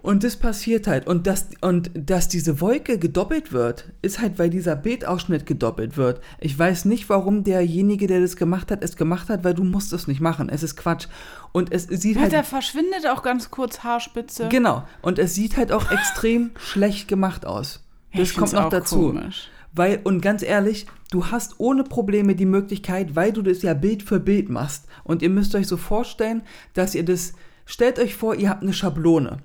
Und 0.00 0.22
das 0.24 0.36
passiert 0.36 0.86
halt. 0.86 1.06
Und, 1.06 1.26
das, 1.26 1.48
und 1.60 1.90
dass 1.94 2.28
diese 2.28 2.60
Wolke 2.60 2.98
gedoppelt 2.98 3.52
wird, 3.52 3.90
ist 4.00 4.20
halt, 4.20 4.38
weil 4.38 4.48
dieser 4.50 4.76
Bildausschnitt 4.76 5.44
gedoppelt 5.46 5.96
wird. 5.96 6.20
Ich 6.40 6.56
weiß 6.58 6.84
nicht, 6.84 7.08
warum 7.08 7.42
derjenige, 7.44 8.06
der 8.06 8.20
das 8.20 8.36
gemacht 8.36 8.70
hat, 8.70 8.82
es 8.84 8.96
gemacht 8.96 9.28
hat, 9.28 9.44
weil 9.44 9.54
du 9.54 9.64
musst 9.64 9.92
es 9.92 10.06
nicht 10.06 10.20
machen. 10.20 10.48
Es 10.48 10.62
ist 10.62 10.76
Quatsch. 10.76 11.08
Und 11.52 11.72
es 11.72 11.84
sieht 11.84 12.16
Ja, 12.16 12.22
halt... 12.22 12.32
da 12.32 12.42
verschwindet 12.42 13.06
auch 13.08 13.22
ganz 13.22 13.50
kurz 13.50 13.80
Haarspitze. 13.82 14.48
Genau. 14.48 14.84
Und 15.02 15.18
es 15.18 15.34
sieht 15.34 15.56
halt 15.56 15.72
auch 15.72 15.90
extrem 15.90 16.50
schlecht 16.58 17.08
gemacht 17.08 17.44
aus. 17.44 17.82
Das 18.14 18.34
kommt 18.34 18.52
noch 18.52 18.68
dazu. 18.70 18.96
komisch. 19.12 19.48
Weil, 19.72 20.00
und 20.04 20.20
ganz 20.20 20.42
ehrlich, 20.42 20.86
du 21.10 21.26
hast 21.26 21.58
ohne 21.58 21.84
Probleme 21.84 22.34
die 22.34 22.46
Möglichkeit, 22.46 23.16
weil 23.16 23.32
du 23.32 23.42
das 23.42 23.62
ja 23.62 23.74
Bild 23.74 24.02
für 24.02 24.20
Bild 24.20 24.48
machst. 24.48 24.86
Und 25.04 25.22
ihr 25.22 25.30
müsst 25.30 25.54
euch 25.54 25.66
so 25.66 25.76
vorstellen, 25.76 26.42
dass 26.74 26.94
ihr 26.94 27.04
das 27.04 27.34
stellt 27.66 27.98
euch 27.98 28.16
vor, 28.16 28.34
ihr 28.34 28.48
habt 28.48 28.62
eine 28.62 28.72
Schablone. 28.72 29.38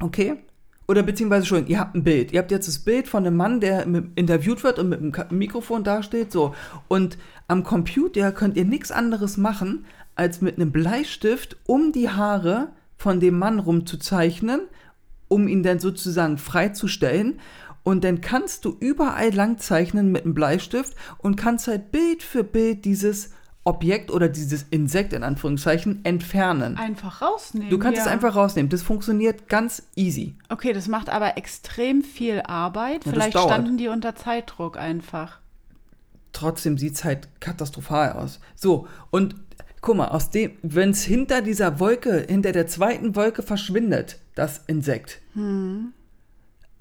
Okay? 0.00 0.36
Oder 0.88 1.04
beziehungsweise 1.04 1.46
schon, 1.46 1.68
ihr 1.68 1.78
habt 1.78 1.94
ein 1.94 2.02
Bild. 2.02 2.32
Ihr 2.32 2.40
habt 2.40 2.50
jetzt 2.50 2.66
das 2.66 2.80
Bild 2.80 3.06
von 3.06 3.24
einem 3.24 3.36
Mann, 3.36 3.60
der 3.60 3.86
interviewt 4.16 4.64
wird 4.64 4.80
und 4.80 4.88
mit 4.88 4.98
einem 4.98 5.38
Mikrofon 5.38 5.84
dasteht. 5.84 6.32
So. 6.32 6.54
Und 6.88 7.16
am 7.46 7.62
Computer 7.62 8.32
könnt 8.32 8.56
ihr 8.56 8.64
nichts 8.64 8.90
anderes 8.90 9.36
machen, 9.36 9.84
als 10.16 10.40
mit 10.40 10.56
einem 10.56 10.72
Bleistift 10.72 11.58
um 11.66 11.92
die 11.92 12.08
Haare 12.08 12.72
von 12.96 13.20
dem 13.20 13.38
Mann 13.38 13.60
rumzuzeichnen, 13.60 14.62
um 15.28 15.46
ihn 15.46 15.62
dann 15.62 15.78
sozusagen 15.78 16.38
freizustellen. 16.38 17.38
Und 17.82 18.04
dann 18.04 18.20
kannst 18.20 18.64
du 18.64 18.76
überall 18.78 19.32
lang 19.32 19.58
zeichnen 19.58 20.12
mit 20.12 20.24
einem 20.24 20.34
Bleistift 20.34 20.94
und 21.18 21.36
kannst 21.36 21.66
halt 21.66 21.92
Bild 21.92 22.22
für 22.22 22.44
Bild 22.44 22.84
dieses 22.84 23.30
Objekt 23.64 24.10
oder 24.10 24.28
dieses 24.28 24.64
Insekt 24.70 25.12
in 25.12 25.22
Anführungszeichen 25.22 26.04
entfernen. 26.04 26.76
Einfach 26.76 27.20
rausnehmen. 27.20 27.70
Du 27.70 27.78
kannst 27.78 27.98
ja. 27.98 28.04
es 28.04 28.10
einfach 28.10 28.34
rausnehmen. 28.34 28.70
Das 28.70 28.82
funktioniert 28.82 29.48
ganz 29.48 29.82
easy. 29.94 30.34
Okay, 30.48 30.72
das 30.72 30.88
macht 30.88 31.10
aber 31.10 31.36
extrem 31.36 32.02
viel 32.02 32.40
Arbeit. 32.40 33.04
Ja, 33.04 33.12
Vielleicht 33.12 33.38
standen 33.38 33.76
die 33.76 33.88
unter 33.88 34.14
Zeitdruck 34.14 34.78
einfach. 34.78 35.40
Trotzdem 36.32 36.78
sieht 36.78 36.94
es 36.94 37.04
halt 37.04 37.28
katastrophal 37.40 38.12
aus. 38.12 38.40
So, 38.54 38.88
und 39.10 39.34
guck 39.80 39.96
mal, 39.96 40.08
aus 40.08 40.30
dem, 40.30 40.52
wenn 40.62 40.90
es 40.90 41.02
hinter 41.02 41.42
dieser 41.42 41.80
Wolke, 41.80 42.26
hinter 42.28 42.52
der 42.52 42.66
zweiten 42.66 43.14
Wolke 43.14 43.42
verschwindet, 43.42 44.20
das 44.34 44.62
Insekt. 44.66 45.20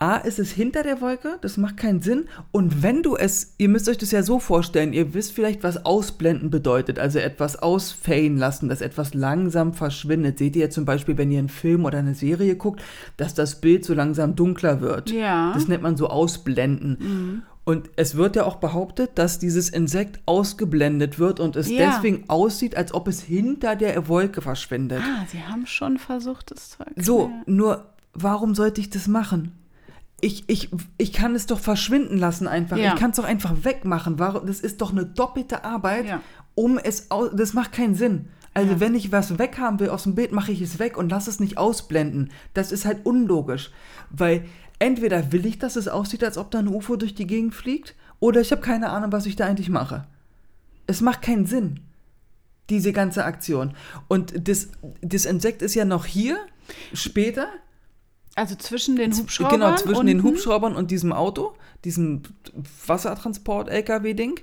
A, 0.02 0.16
ist 0.16 0.40
es 0.40 0.52
hinter 0.52 0.84
der 0.84 1.02
Wolke, 1.02 1.38
das 1.42 1.58
macht 1.58 1.76
keinen 1.76 2.02
Sinn. 2.02 2.30
Und 2.54 2.82
wenn 2.82 3.04
du 3.04 3.18
es, 3.18 3.56
ihr 3.58 3.68
müsst 3.68 3.90
euch 3.90 3.98
das 3.98 4.12
ja 4.12 4.24
so 4.24 4.40
vorstellen, 4.40 4.94
ihr 4.94 5.14
wisst 5.14 5.34
vielleicht, 5.34 5.62
was 5.62 5.86
ausblenden 5.86 6.50
bedeutet, 6.50 7.00
also 7.00 7.20
etwas 7.20 7.58
ausfaden 7.58 8.38
lassen, 8.38 8.70
dass 8.70 8.80
etwas 8.80 9.14
langsam 9.14 9.74
verschwindet. 9.74 10.38
Seht 10.38 10.56
ihr 10.56 10.70
zum 10.70 10.86
Beispiel, 10.86 11.18
wenn 11.18 11.32
ihr 11.32 11.40
einen 11.40 11.50
Film 11.50 11.84
oder 11.84 11.98
eine 11.98 12.16
Serie 12.16 12.56
guckt, 12.56 12.82
dass 13.18 13.34
das 13.34 13.60
Bild 13.60 13.84
so 13.84 13.94
langsam 13.94 14.38
dunkler 14.38 14.80
wird. 14.80 15.10
Ja. 15.12 15.52
Das 15.54 15.68
nennt 15.68 15.84
man 15.84 15.98
so 15.98 16.08
ausblenden. 16.08 17.44
Und 17.66 17.90
es 17.98 18.16
wird 18.16 18.38
ja 18.38 18.46
auch 18.46 18.56
behauptet, 18.56 19.12
dass 19.16 19.38
dieses 19.38 19.68
Insekt 19.70 20.22
ausgeblendet 20.26 21.20
wird 21.20 21.42
und 21.42 21.58
es 21.58 21.70
Ja. 21.70 21.92
deswegen 21.92 22.24
aussieht, 22.30 22.78
als 22.78 22.94
ob 22.94 23.10
es 23.10 23.22
hinter 23.22 23.76
der 23.76 24.08
Wolke 24.08 24.42
verschwindet. 24.42 25.02
Ah, 25.04 25.26
sie 25.30 25.44
haben 25.44 25.66
schon 25.68 25.98
versucht, 25.98 26.52
es 26.52 26.70
zu 26.70 26.80
erklären. 26.80 27.04
So, 27.06 27.32
nur 27.46 27.86
warum 28.14 28.56
sollte 28.56 28.80
ich 28.80 28.90
das 28.90 29.08
machen? 29.10 29.52
Ich, 30.22 30.44
ich, 30.48 30.70
ich 30.98 31.14
kann 31.14 31.36
es 31.36 31.46
doch 31.46 31.60
verschwinden 31.60 32.18
lassen 32.18 32.48
einfach. 32.48 32.78
Ja. 32.78 32.94
Ich 32.94 33.00
kann 33.00 33.12
es 33.12 33.18
doch 33.18 33.24
einfach 33.24 33.64
wegmachen. 33.64 34.20
Warum? 34.20 34.46
Das 34.48 34.60
ist 34.60 34.82
doch 34.82 34.92
eine 34.92 35.06
doppelte 35.06 35.64
Arbeit, 35.64 36.06
Ja. 36.08 36.22
um 36.56 36.78
es 36.78 37.10
aus. 37.12 37.30
Das 37.34 37.54
macht 37.54 37.72
keinen 37.72 37.96
Sinn. 37.96 38.28
Also 38.54 38.74
Ja. 38.74 38.80
wenn 38.80 38.96
ich 38.96 39.12
was 39.12 39.38
weghaben 39.40 39.80
will 39.80 39.90
aus 39.90 40.04
dem 40.04 40.16
Bild, 40.16 40.32
mache 40.32 40.52
ich 40.52 40.62
es 40.62 40.80
weg 40.80 40.98
und 40.98 41.10
lasse 41.10 41.30
es 41.30 41.40
nicht 41.40 41.58
ausblenden. 41.58 42.32
Das 42.54 42.72
ist 42.72 42.86
halt 42.86 43.06
unlogisch. 43.06 43.72
Weil 44.10 44.46
entweder 44.80 45.32
will 45.32 45.46
ich, 45.46 45.60
dass 45.60 45.76
es 45.76 45.88
aussieht, 45.88 46.24
als 46.24 46.38
ob 46.38 46.52
da 46.52 46.60
ein 46.60 46.68
UFO 46.68 46.96
durch 46.96 47.14
die 47.16 47.28
Gegend 47.28 47.54
fliegt, 47.56 47.96
oder 48.20 48.42
ich 48.42 48.52
habe 48.52 48.62
keine 48.62 48.90
Ahnung, 48.90 49.12
was 49.14 49.26
ich 49.26 49.36
da 49.38 49.46
eigentlich 49.46 49.70
mache. 49.70 50.06
Es 50.88 51.00
macht 51.00 51.22
keinen 51.22 51.46
Sinn, 51.46 51.80
diese 52.70 52.92
ganze 52.92 53.24
Aktion. 53.24 53.74
Und 54.10 54.48
das, 54.50 54.70
das 55.02 55.26
Insekt 55.26 55.62
ist 55.62 55.76
ja 55.76 55.86
noch 55.86 56.06
hier, 56.06 56.38
später. 56.94 57.48
Also 58.40 58.56
zwischen 58.56 58.96
den 58.96 59.14
Hubschraubern. 59.14 59.60
Genau, 59.60 59.76
zwischen 59.76 60.06
den. 60.06 60.24
Hubschraubern 60.24 60.74
und 60.74 60.92
diesem 60.92 61.12
Auto, 61.12 61.58
diesem 61.84 62.24
Wassertransport-LKW-Ding. 62.88 64.40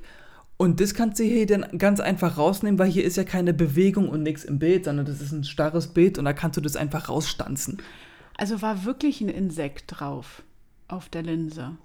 Und 0.59 0.80
das 0.80 0.92
kannst 0.92 1.18
du 1.18 1.24
hier 1.24 1.46
dann 1.46 1.78
ganz 1.78 2.00
einfach 2.00 2.37
rausnehmen, 2.37 2.78
weil 2.78 2.90
hier 2.90 3.04
ist 3.04 3.16
ja 3.16 3.24
keine 3.24 3.54
Bewegung 3.54 4.11
und 4.11 4.22
nichts 4.22 4.44
im 4.44 4.59
Bild, 4.59 4.85
sondern 4.85 5.06
das 5.06 5.22
ist 5.22 5.32
ein 5.32 5.44
starres 5.44 5.88
Bild 5.88 6.18
und 6.18 6.26
da 6.26 6.35
kannst 6.35 6.59
du 6.59 6.61
das 6.61 6.76
einfach 6.76 7.09
rausstanzen. 7.09 7.78
Also 8.37 8.61
war 8.61 8.85
wirklich 8.85 9.22
ein 9.22 9.30
Insekt 9.30 9.85
drauf 9.87 10.42
auf 10.88 11.09
der 11.09 11.22
Linse. 11.22 11.78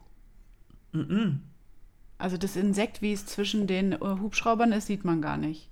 Also 2.18 2.36
das 2.36 2.58
Insekt, 2.58 3.02
wie 3.02 3.14
es 3.14 3.26
zwischen 3.26 3.68
den 3.68 3.94
äh, 3.94 3.98
Hubschraubern 4.00 4.74
ist, 4.74 4.88
sieht 4.88 5.06
man 5.06 5.22
gar 5.22 5.38
nicht. 5.38 5.70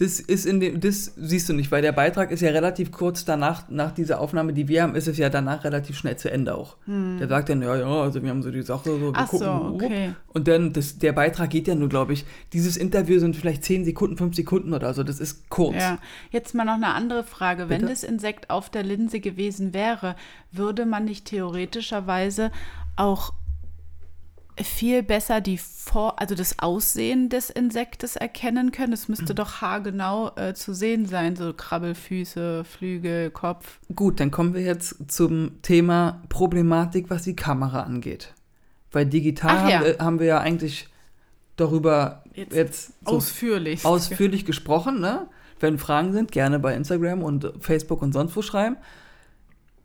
Das 0.00 0.18
ist 0.18 0.46
in 0.46 0.60
dem, 0.60 0.80
das 0.80 1.12
siehst 1.18 1.50
du 1.50 1.52
nicht, 1.52 1.70
weil 1.70 1.82
der 1.82 1.92
Beitrag 1.92 2.30
ist 2.30 2.40
ja 2.40 2.48
relativ 2.48 2.90
kurz 2.90 3.26
danach, 3.26 3.68
nach 3.68 3.92
dieser 3.92 4.18
Aufnahme, 4.18 4.54
die 4.54 4.66
wir 4.66 4.82
haben, 4.82 4.94
ist 4.94 5.06
es 5.06 5.18
ja 5.18 5.28
danach 5.28 5.62
relativ 5.62 5.94
schnell 5.98 6.16
zu 6.16 6.30
Ende 6.30 6.54
auch. 6.54 6.78
Der 6.86 7.28
sagt 7.28 7.50
dann, 7.50 7.60
ja, 7.60 7.76
ja, 7.76 7.86
also 7.86 8.22
wir 8.22 8.30
haben 8.30 8.42
so 8.42 8.50
die 8.50 8.62
Sache, 8.62 8.88
so, 8.88 8.98
wir 8.98 9.08
Hm. 9.08 9.14
Ach 9.14 9.28
so, 9.30 9.40
wupp. 9.40 9.82
okay. 9.82 10.14
Und 10.28 10.48
dann, 10.48 10.72
das, 10.72 10.98
der 10.98 11.12
Beitrag 11.12 11.50
geht 11.50 11.68
ja 11.68 11.74
nur, 11.74 11.90
glaube 11.90 12.14
ich, 12.14 12.24
dieses 12.54 12.78
Interview 12.78 13.18
sind 13.18 13.36
vielleicht 13.36 13.62
10 13.62 13.84
Sekunden, 13.84 14.16
5 14.16 14.34
Sekunden 14.34 14.72
oder 14.72 14.94
so, 14.94 15.02
das 15.02 15.20
ist 15.20 15.50
kurz. 15.50 15.76
Ja, 15.76 15.98
jetzt 16.30 16.54
mal 16.54 16.64
noch 16.64 16.76
eine 16.76 16.94
andere 16.94 17.22
Frage. 17.22 17.68
Wenn 17.68 17.82
Bitte? 17.82 17.92
das 17.92 18.02
Insekt 18.02 18.48
auf 18.48 18.70
der 18.70 18.84
Linse 18.84 19.20
gewesen 19.20 19.74
wäre, 19.74 20.16
würde 20.50 20.86
man 20.86 21.04
nicht 21.04 21.26
theoretischerweise 21.26 22.50
auch 22.96 23.34
viel 24.62 25.02
besser 25.02 25.40
die 25.40 25.58
Vor 25.58 26.20
also 26.20 26.34
das 26.34 26.58
Aussehen 26.58 27.28
des 27.28 27.50
Insektes 27.50 28.16
erkennen 28.16 28.72
können? 28.72 28.92
Es 28.92 29.08
müsste 29.08 29.34
doch 29.34 29.60
haargenau 29.60 30.34
äh, 30.36 30.54
zu 30.54 30.74
sehen 30.74 31.06
sein, 31.06 31.36
so 31.36 31.52
Krabbelfüße, 31.52 32.64
Flügel, 32.64 33.30
Kopf. 33.30 33.78
Gut, 33.94 34.20
dann 34.20 34.30
kommen 34.30 34.54
wir 34.54 34.62
jetzt 34.62 35.10
zum 35.10 35.62
Thema 35.62 36.22
Problematik, 36.28 37.10
was 37.10 37.22
die 37.22 37.36
Kamera 37.36 37.82
angeht. 37.82 38.34
Weil 38.92 39.06
digital 39.06 39.70
ja. 39.70 39.78
haben, 39.78 39.84
wir, 39.84 39.98
haben 39.98 40.18
wir 40.18 40.26
ja 40.26 40.38
eigentlich 40.40 40.88
darüber 41.56 42.24
Jetzt 42.34 42.54
jetzt, 42.54 42.92
so 43.04 43.16
Ausführlich. 43.16 43.84
ausführlich 43.84 44.44
gesprochen. 44.44 45.00
Ne? 45.00 45.28
Wenn 45.58 45.78
Fragen 45.78 46.12
sind, 46.12 46.32
gerne 46.32 46.58
bei 46.58 46.74
Instagram 46.74 47.22
und 47.22 47.52
Facebook 47.60 48.02
und 48.02 48.12
sonst 48.12 48.34
wo 48.36 48.42
schreiben. 48.42 48.76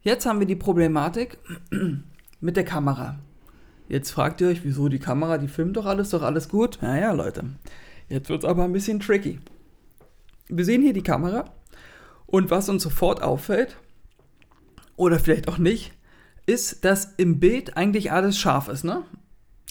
Jetzt 0.01 0.25
haben 0.25 0.39
wir 0.39 0.47
die 0.47 0.55
Problematik 0.55 1.37
mit 2.39 2.55
der 2.55 2.63
Kamera. 2.63 3.17
Jetzt 3.87 4.11
fragt 4.11 4.41
ihr 4.41 4.47
euch, 4.47 4.63
wieso 4.63 4.89
die 4.89 4.99
Kamera, 4.99 5.37
die 5.37 5.47
filmt 5.47 5.77
doch 5.77 5.85
alles, 5.85 6.09
doch 6.09 6.23
alles 6.23 6.49
gut. 6.49 6.79
Naja, 6.81 7.11
Leute, 7.11 7.43
jetzt 8.09 8.29
wird 8.29 8.43
es 8.43 8.49
aber 8.49 8.63
ein 8.63 8.73
bisschen 8.73 8.99
tricky. 8.99 9.39
Wir 10.47 10.65
sehen 10.65 10.81
hier 10.81 10.93
die 10.93 11.03
Kamera 11.03 11.45
und 12.25 12.49
was 12.49 12.69
uns 12.69 12.83
sofort 12.83 13.21
auffällt, 13.21 13.77
oder 14.95 15.19
vielleicht 15.19 15.47
auch 15.47 15.57
nicht, 15.57 15.93
ist, 16.45 16.85
dass 16.85 17.13
im 17.17 17.39
Bild 17.39 17.75
eigentlich 17.77 18.11
alles 18.11 18.37
scharf 18.37 18.67
ist, 18.67 18.83
ne? 18.83 19.03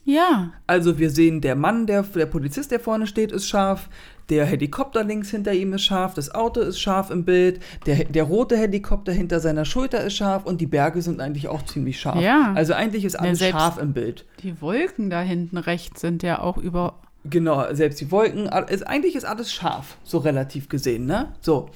Ja, 0.04 0.52
Also 0.66 0.98
wir 0.98 1.08
sehen, 1.08 1.40
der 1.40 1.56
Mann, 1.56 1.86
der, 1.86 2.02
der 2.02 2.26
Polizist, 2.26 2.70
der 2.70 2.80
vorne 2.80 3.06
steht, 3.06 3.32
ist 3.32 3.48
scharf. 3.48 3.88
Der 4.30 4.46
Helikopter 4.46 5.04
links 5.04 5.30
hinter 5.30 5.52
ihm 5.52 5.72
ist 5.74 5.82
scharf. 5.82 6.14
Das 6.14 6.34
Auto 6.34 6.60
ist 6.60 6.80
scharf 6.80 7.10
im 7.10 7.24
Bild. 7.24 7.60
Der, 7.86 8.04
der 8.04 8.22
rote 8.24 8.56
Helikopter 8.56 9.12
hinter 9.12 9.40
seiner 9.40 9.64
Schulter 9.64 10.02
ist 10.02 10.14
scharf. 10.14 10.44
Und 10.46 10.60
die 10.60 10.66
Berge 10.66 11.02
sind 11.02 11.20
eigentlich 11.20 11.48
auch 11.48 11.62
ziemlich 11.62 12.00
scharf. 12.00 12.20
Ja. 12.20 12.52
Also 12.54 12.72
eigentlich 12.72 13.04
ist 13.04 13.16
alles 13.16 13.38
selbst- 13.38 13.58
scharf 13.60 13.78
im 13.78 13.92
Bild. 13.92 14.24
die 14.42 14.60
Wolken 14.62 15.10
da 15.10 15.20
hinten 15.20 15.58
rechts 15.58 16.00
sind 16.00 16.22
ja 16.22 16.40
auch 16.40 16.56
über. 16.56 17.00
Genau, 17.24 17.64
selbst 17.74 18.00
die 18.00 18.10
Wolken. 18.10 18.46
Ist, 18.68 18.86
eigentlich 18.86 19.14
ist 19.14 19.24
alles 19.24 19.52
scharf, 19.52 19.96
so 20.04 20.18
relativ 20.18 20.68
gesehen, 20.68 21.06
ne? 21.06 21.32
So. 21.40 21.70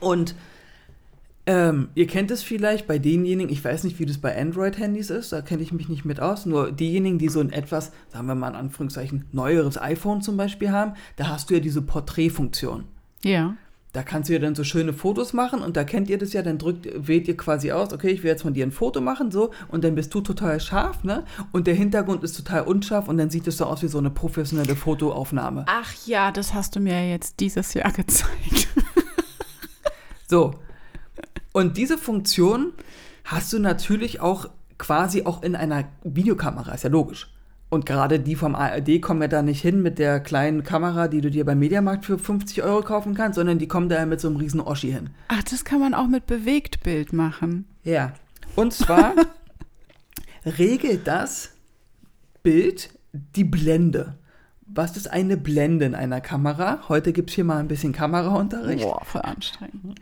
Und 0.00 0.34
ähm, 1.46 1.88
ihr 1.94 2.06
kennt 2.06 2.30
es 2.30 2.42
vielleicht 2.42 2.86
bei 2.86 2.98
denjenigen, 2.98 3.50
ich 3.50 3.64
weiß 3.64 3.84
nicht, 3.84 3.98
wie 3.98 4.06
das 4.06 4.18
bei 4.18 4.38
Android-Handys 4.38 5.10
ist, 5.10 5.32
da 5.32 5.40
kenne 5.40 5.62
ich 5.62 5.72
mich 5.72 5.88
nicht 5.88 6.04
mit 6.04 6.20
aus, 6.20 6.46
nur 6.46 6.70
diejenigen, 6.70 7.18
die 7.18 7.28
so 7.28 7.40
ein 7.40 7.50
etwas, 7.50 7.92
sagen 8.12 8.26
wir 8.26 8.34
mal 8.34 8.50
in 8.50 8.56
Anführungszeichen, 8.56 9.24
neueres 9.32 9.80
iPhone 9.80 10.20
zum 10.20 10.36
Beispiel 10.36 10.70
haben, 10.70 10.94
da 11.16 11.28
hast 11.28 11.50
du 11.50 11.54
ja 11.54 11.60
diese 11.60 11.82
Porträtfunktion. 11.82 12.84
Ja. 13.24 13.54
Da 13.92 14.04
kannst 14.04 14.28
du 14.28 14.34
ja 14.34 14.38
dann 14.38 14.54
so 14.54 14.62
schöne 14.62 14.92
Fotos 14.92 15.32
machen 15.32 15.62
und 15.62 15.76
da 15.76 15.82
kennt 15.82 16.08
ihr 16.08 16.18
das 16.18 16.32
ja, 16.32 16.42
dann 16.42 16.58
drückt, 16.58 16.86
wählt 17.08 17.26
ihr 17.26 17.36
quasi 17.36 17.72
aus, 17.72 17.92
okay, 17.92 18.10
ich 18.10 18.22
will 18.22 18.30
jetzt 18.30 18.42
von 18.42 18.54
dir 18.54 18.64
ein 18.64 18.70
Foto 18.70 19.00
machen, 19.00 19.32
so, 19.32 19.50
und 19.68 19.82
dann 19.82 19.96
bist 19.96 20.14
du 20.14 20.20
total 20.20 20.60
scharf, 20.60 21.02
ne? 21.02 21.24
Und 21.50 21.66
der 21.66 21.74
Hintergrund 21.74 22.22
ist 22.22 22.36
total 22.36 22.62
unscharf 22.62 23.08
und 23.08 23.18
dann 23.18 23.30
sieht 23.30 23.48
es 23.48 23.56
so 23.56 23.64
aus 23.64 23.82
wie 23.82 23.88
so 23.88 23.98
eine 23.98 24.10
professionelle 24.10 24.76
Fotoaufnahme. 24.76 25.64
Ach 25.66 25.92
ja, 26.06 26.30
das 26.30 26.54
hast 26.54 26.76
du 26.76 26.80
mir 26.80 27.10
jetzt 27.10 27.40
dieses 27.40 27.74
Jahr 27.74 27.90
gezeigt. 27.90 28.68
So. 30.28 30.54
Und 31.52 31.76
diese 31.76 31.98
Funktion 31.98 32.72
hast 33.24 33.52
du 33.52 33.58
natürlich 33.58 34.20
auch 34.20 34.48
quasi 34.78 35.24
auch 35.24 35.42
in 35.42 35.56
einer 35.56 35.84
Videokamera, 36.04 36.72
ist 36.72 36.84
ja 36.84 36.90
logisch. 36.90 37.30
Und 37.68 37.86
gerade 37.86 38.18
die 38.18 38.34
vom 38.34 38.56
ARD 38.56 39.00
kommen 39.00 39.22
ja 39.22 39.28
da 39.28 39.42
nicht 39.42 39.62
hin 39.62 39.80
mit 39.80 40.00
der 40.00 40.18
kleinen 40.18 40.64
Kamera, 40.64 41.06
die 41.06 41.20
du 41.20 41.30
dir 41.30 41.44
beim 41.44 41.60
Mediamarkt 41.60 42.04
für 42.04 42.18
50 42.18 42.64
Euro 42.64 42.82
kaufen 42.82 43.14
kannst, 43.14 43.36
sondern 43.36 43.58
die 43.58 43.68
kommen 43.68 43.88
da 43.88 43.96
ja 43.96 44.06
mit 44.06 44.20
so 44.20 44.26
einem 44.26 44.38
riesen 44.38 44.60
Oschi 44.60 44.90
hin. 44.90 45.10
Ach, 45.28 45.42
das 45.44 45.64
kann 45.64 45.78
man 45.78 45.94
auch 45.94 46.08
mit 46.08 46.26
Bewegtbild 46.26 47.12
machen. 47.12 47.66
Ja. 47.84 48.12
Und 48.56 48.72
zwar 48.72 49.14
regelt 50.44 51.06
das 51.06 51.52
Bild 52.42 52.90
die 53.12 53.44
Blende. 53.44 54.18
Was 54.66 54.96
ist 54.96 55.08
eine 55.10 55.36
Blende 55.36 55.84
in 55.84 55.94
einer 55.94 56.20
Kamera? 56.20 56.88
Heute 56.88 57.12
gibt 57.12 57.30
es 57.30 57.36
hier 57.36 57.44
mal 57.44 57.58
ein 57.58 57.68
bisschen 57.68 57.92
Kameraunterricht. 57.92 58.82
Boah, 58.82 59.04
voll 59.04 59.22
anstrengend. 59.22 60.00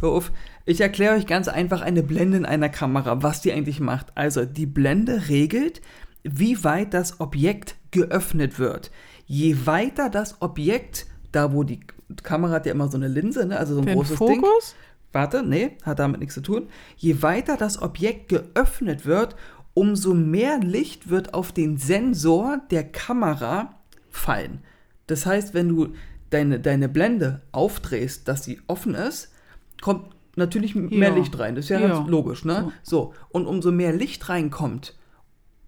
Hör 0.00 0.10
auf. 0.10 0.32
Ich 0.70 0.80
erkläre 0.80 1.16
euch 1.16 1.26
ganz 1.26 1.48
einfach 1.48 1.80
eine 1.80 2.04
Blende 2.04 2.36
in 2.36 2.46
einer 2.46 2.68
Kamera, 2.68 3.24
was 3.24 3.42
die 3.42 3.52
eigentlich 3.52 3.80
macht. 3.80 4.12
Also, 4.14 4.44
die 4.44 4.66
Blende 4.66 5.28
regelt, 5.28 5.80
wie 6.22 6.62
weit 6.62 6.94
das 6.94 7.18
Objekt 7.18 7.74
geöffnet 7.90 8.60
wird. 8.60 8.92
Je 9.26 9.66
weiter 9.66 10.10
das 10.10 10.40
Objekt, 10.40 11.06
da 11.32 11.52
wo 11.52 11.64
die 11.64 11.80
Kamera 12.22 12.52
hat 12.52 12.66
ja 12.66 12.72
immer 12.72 12.86
so 12.86 12.96
eine 12.96 13.08
Linse, 13.08 13.46
ne? 13.46 13.58
also 13.58 13.74
so 13.74 13.80
ein 13.80 13.86
Den 13.86 13.96
großes 13.96 14.16
Ding. 14.20 14.40
Fokus? 14.40 14.76
Warte, 15.10 15.42
nee, 15.42 15.72
hat 15.82 15.98
damit 15.98 16.20
nichts 16.20 16.36
zu 16.36 16.40
tun. 16.40 16.68
Je 16.96 17.20
weiter 17.20 17.56
das 17.56 17.82
Objekt 17.82 18.28
geöffnet 18.28 19.04
wird, 19.04 19.34
umso 19.74 20.14
mehr 20.14 20.60
Licht 20.60 21.10
wird 21.10 21.34
auf 21.34 21.50
den 21.50 21.78
Sensor 21.78 22.60
der 22.70 22.84
Kamera 22.84 23.74
fallen. 24.08 24.60
Das 25.08 25.26
heißt, 25.26 25.52
wenn 25.52 25.68
du 25.68 25.94
deine, 26.30 26.60
deine 26.60 26.88
Blende 26.88 27.40
aufdrehst, 27.50 28.28
dass 28.28 28.44
sie 28.44 28.60
offen 28.68 28.94
ist, 28.94 29.32
kommt 29.80 30.14
natürlich 30.36 30.74
mehr 30.74 31.10
Ja. 31.10 31.14
Licht 31.14 31.38
rein. 31.38 31.54
Das 31.54 31.64
ist 31.66 31.68
ja, 31.70 31.80
Ja. 31.80 31.88
ganz 31.88 32.08
logisch, 32.08 32.44
ne? 32.44 32.72
So. 32.82 33.14
Und 33.30 33.46
umso 33.46 33.72
mehr 33.72 33.92
Licht 33.92 34.28
reinkommt, 34.28 34.94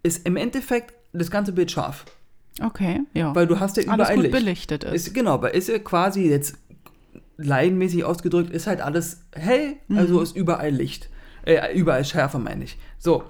ist 0.03 0.27
im 0.27 0.37
Endeffekt 0.37 0.95
das 1.13 1.31
ganze 1.31 1.53
Bild 1.53 1.71
scharf. 1.71 2.05
Okay, 2.63 3.01
ja. 3.15 3.35
Weil 3.35 3.47
du 3.47 3.61
hast 3.61 3.77
ja 3.77 3.85
Alles 3.85 3.95
überall 3.95 4.15
gut 4.17 4.23
Licht. 4.25 4.35
belichtet 4.35 4.85
ist. 4.85 5.09
Ist, 5.09 5.15
genau, 5.15 5.41
weil 5.43 5.55
ist 5.55 5.69
ja 5.69 5.79
quasi 5.79 6.29
jetzt 6.29 6.57
laienmäßig 7.39 8.05
ausgedrückt, 8.05 8.51
ist 8.51 8.67
halt 8.67 8.81
alles 8.81 9.25
hell, 9.35 9.75
also 9.95 10.17
Mhm. 10.19 10.23
ist 10.23 10.37
überall 10.37 10.71
Licht. 10.71 11.09
Äh, 11.45 11.77
überall 11.77 12.05
Schärfe, 12.05 12.39
meine 12.39 12.65
ich. 12.65 12.79
So. 12.99 13.25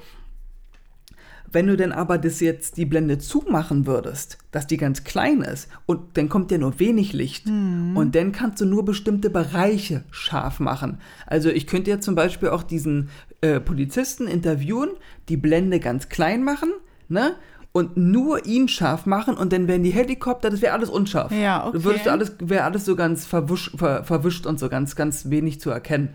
Wenn 1.52 1.66
du 1.66 1.76
denn 1.76 1.92
aber 1.92 2.18
das 2.18 2.40
jetzt 2.40 2.76
die 2.78 2.86
Blende 2.86 3.18
zumachen 3.18 3.86
würdest, 3.86 4.38
dass 4.50 4.66
die 4.66 4.76
ganz 4.78 5.04
klein 5.04 5.42
ist 5.42 5.68
und 5.86 6.16
dann 6.16 6.28
kommt 6.28 6.50
ja 6.50 6.58
nur 6.58 6.78
wenig 6.80 7.12
Licht 7.12 7.46
Mhm. 7.46 7.96
und 7.96 8.14
dann 8.14 8.32
kannst 8.32 8.60
du 8.60 8.64
nur 8.66 8.84
bestimmte 8.84 9.30
Bereiche 9.30 10.04
scharf 10.10 10.60
machen. 10.60 10.98
Also 11.26 11.48
ich 11.50 11.66
könnte 11.66 11.90
jetzt 11.90 12.04
zum 12.04 12.14
Beispiel 12.14 12.48
auch 12.48 12.62
diesen 12.62 13.10
äh, 13.42 13.60
Polizisten 13.60 14.26
interviewen, 14.26 14.90
die 15.28 15.36
Blende 15.36 15.78
ganz 15.80 16.08
klein 16.08 16.42
machen, 16.44 16.70
ne? 17.08 17.34
Und 17.74 17.96
nur 17.96 18.44
ihn 18.44 18.68
scharf 18.68 19.06
machen 19.06 19.34
und 19.34 19.50
dann 19.50 19.66
wären 19.66 19.82
die 19.82 19.92
Helikopter, 19.92 20.50
das 20.50 20.60
wäre 20.60 20.74
alles 20.74 20.90
unscharf. 20.90 21.32
Ja, 21.32 21.66
okay. 21.66 21.78
Du 21.78 21.84
würdest 21.84 22.04
du 22.04 22.10
alles, 22.10 22.32
wäre 22.40 22.64
alles 22.64 22.84
so 22.84 22.96
ganz 22.96 23.24
verwisch, 23.24 23.70
ver, 23.74 24.04
verwischt 24.04 24.44
und 24.44 24.58
so 24.60 24.68
ganz, 24.68 24.94
ganz 24.94 25.30
wenig 25.30 25.58
zu 25.58 25.70
erkennen. 25.70 26.10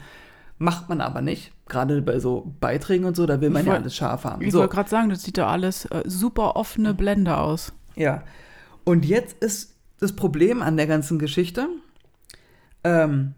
Macht 0.60 0.90
man 0.90 1.02
aber 1.02 1.22
nicht. 1.22 1.52
Gerade 1.68 2.02
bei 2.02 2.20
so 2.20 2.52
Beiträgen 2.60 3.06
und 3.06 3.16
so, 3.16 3.26
da 3.26 3.42
will 3.42 3.50
man 3.50 3.62
Ich 3.62 3.68
ja 3.68 3.74
wollt- 3.74 3.82
alles 3.84 3.96
scharf 3.96 4.24
haben. 4.24 4.42
Ich 4.42 4.52
so. 4.52 4.60
wollte 4.60 4.74
gerade 4.74 4.90
sagen, 4.90 5.10
das 5.10 5.24
sieht 5.24 5.38
doch 5.38 5.48
alles 5.48 5.86
äh, 5.86 6.04
super 6.06 6.56
offene 6.56 6.94
Blende 6.94 7.38
aus. 7.38 7.74
Ja. 7.96 8.24
Und 8.84 9.06
jetzt 9.06 9.38
ist 9.44 9.76
das 10.00 10.14
Problem 10.16 10.62
an 10.62 10.78
der 10.78 10.88
ganzen 10.88 11.20
Geschichte, 11.20 11.68
ähm, 12.84 13.34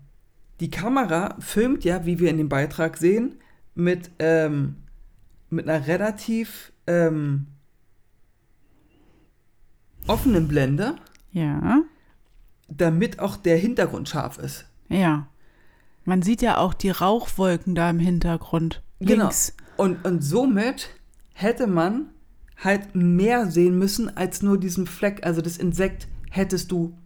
die 0.60 0.70
Kamera 0.70 1.36
filmt 1.40 1.84
ja, 1.86 2.06
wie 2.06 2.20
wir 2.20 2.30
in 2.30 2.38
dem 2.38 2.50
Beitrag 2.50 2.98
sehen, 2.98 3.36
mit, 3.76 4.12
ähm, 4.20 4.76
mit 5.50 5.68
einer 5.68 5.88
relativ 5.88 6.72
ähm, 6.86 7.48
offenen 10.08 10.48
Blende, 10.48 10.96
Ja, 11.32 11.82
damit 12.68 13.20
auch 13.20 13.38
der 13.38 13.58
Hintergrund 13.58 14.10
scharf 14.10 14.38
ist. 14.38 14.66
ja. 14.90 15.28
Man 16.10 16.24
sieht 16.24 16.42
ja 16.42 16.58
auch 16.58 16.74
die 16.74 16.90
Rauchwolken 16.90 17.76
da 17.76 17.88
im 17.88 18.00
Hintergrund. 18.00 18.82
Links. 19.00 19.54
Genau. 19.56 19.84
Und, 19.84 20.04
und 20.04 20.24
somit 20.24 20.90
hätte 21.36 21.68
man 21.68 22.10
halt 22.58 22.96
mehr 22.96 23.46
sehen 23.52 23.78
müssen 23.78 24.18
als 24.18 24.42
nur 24.42 24.60
diesen 24.60 24.88
Fleck. 24.88 25.24
Also 25.24 25.42
das 25.42 25.58
Insekt 25.58 26.08
hättest 26.32 26.72
du 26.72 26.98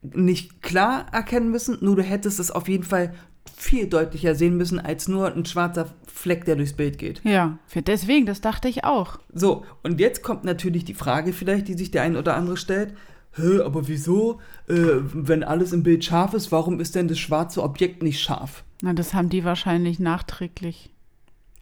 nicht 0.00 0.62
klar 0.62 1.08
erkennen 1.12 1.50
müssen, 1.50 1.76
nur 1.82 1.96
du 1.96 2.02
hättest 2.02 2.40
es 2.40 2.50
auf 2.50 2.68
jeden 2.68 2.84
Fall 2.84 3.12
viel 3.54 3.86
deutlicher 3.86 4.34
sehen 4.34 4.56
müssen 4.56 4.80
als 4.80 5.08
nur 5.08 5.30
ein 5.30 5.44
schwarzer 5.44 5.92
Fleck, 6.06 6.46
der 6.46 6.56
durchs 6.56 6.72
Bild 6.72 6.96
geht. 6.96 7.20
Ja, 7.24 7.58
deswegen, 7.86 8.24
das 8.24 8.40
dachte 8.40 8.66
ich 8.66 8.84
auch. 8.84 9.18
So, 9.34 9.66
und 9.82 10.00
jetzt 10.00 10.22
kommt 10.22 10.44
natürlich 10.44 10.86
die 10.86 10.94
Frage 10.94 11.34
vielleicht, 11.34 11.68
die 11.68 11.74
sich 11.74 11.90
der 11.90 12.00
ein 12.00 12.16
oder 12.16 12.34
andere 12.34 12.56
stellt. 12.56 12.94
Hä, 13.34 13.60
aber 13.62 13.88
wieso, 13.88 14.40
äh, 14.68 14.74
wenn 14.74 15.42
alles 15.42 15.72
im 15.72 15.82
Bild 15.82 16.04
scharf 16.04 16.34
ist, 16.34 16.52
warum 16.52 16.80
ist 16.80 16.94
denn 16.94 17.08
das 17.08 17.18
schwarze 17.18 17.62
Objekt 17.62 18.02
nicht 18.02 18.20
scharf? 18.20 18.62
Na, 18.82 18.92
das 18.92 19.14
haben 19.14 19.28
die 19.30 19.44
wahrscheinlich 19.44 19.98
nachträglich. 19.98 20.90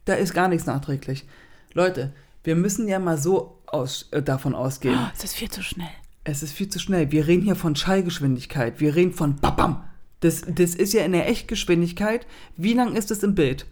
Da 0.05 0.15
ist 0.15 0.33
gar 0.33 0.47
nichts 0.47 0.65
nachträglich. 0.65 1.25
Leute, 1.73 2.11
wir 2.43 2.55
müssen 2.55 2.87
ja 2.87 2.99
mal 2.99 3.17
so 3.17 3.61
aus, 3.67 4.09
äh, 4.11 4.21
davon 4.21 4.53
ausgehen. 4.55 4.97
Oh, 4.99 5.07
es 5.15 5.23
ist 5.23 5.35
viel 5.35 5.49
zu 5.49 5.63
schnell. 5.63 5.87
Es 6.23 6.43
ist 6.43 6.51
viel 6.53 6.67
zu 6.67 6.79
schnell. 6.79 7.11
Wir 7.11 7.27
reden 7.27 7.43
hier 7.43 7.55
von 7.55 7.75
Schallgeschwindigkeit. 7.75 8.79
Wir 8.79 8.95
reden 8.95 9.13
von 9.13 9.37
Babam. 9.37 9.83
Das, 10.19 10.41
das 10.41 10.75
ist 10.75 10.93
ja 10.93 11.03
in 11.05 11.13
der 11.13 11.27
Echtgeschwindigkeit. 11.29 12.27
Wie 12.57 12.73
lang 12.73 12.95
ist 12.95 13.11
es 13.11 13.23
im 13.23 13.33
Bild? 13.33 13.65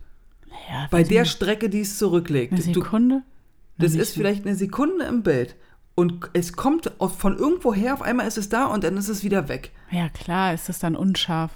Ja, 0.69 0.87
Bei 0.89 1.03
der 1.03 1.25
Strecke, 1.25 1.69
die 1.69 1.81
es 1.81 1.97
zurücklegt. 1.97 2.53
eine 2.53 2.61
Du, 2.63 2.81
Sekunde? 2.81 3.23
Na, 3.77 3.85
das 3.85 3.93
ist 3.95 4.13
vielleicht 4.13 4.45
eine 4.45 4.55
Sekunde 4.55 5.05
im 5.05 5.21
Bild. 5.21 5.55
Und 5.99 6.29
es 6.31 6.53
kommt 6.53 6.89
von 7.17 7.37
irgendwoher, 7.37 7.93
auf 7.93 8.01
einmal 8.01 8.25
ist 8.25 8.37
es 8.37 8.47
da 8.47 8.67
und 8.67 8.85
dann 8.85 8.95
ist 8.95 9.09
es 9.09 9.25
wieder 9.25 9.49
weg. 9.49 9.71
Ja, 9.91 10.07
klar, 10.07 10.53
ist 10.53 10.69
das 10.69 10.79
dann 10.79 10.95
unscharf. 10.95 11.51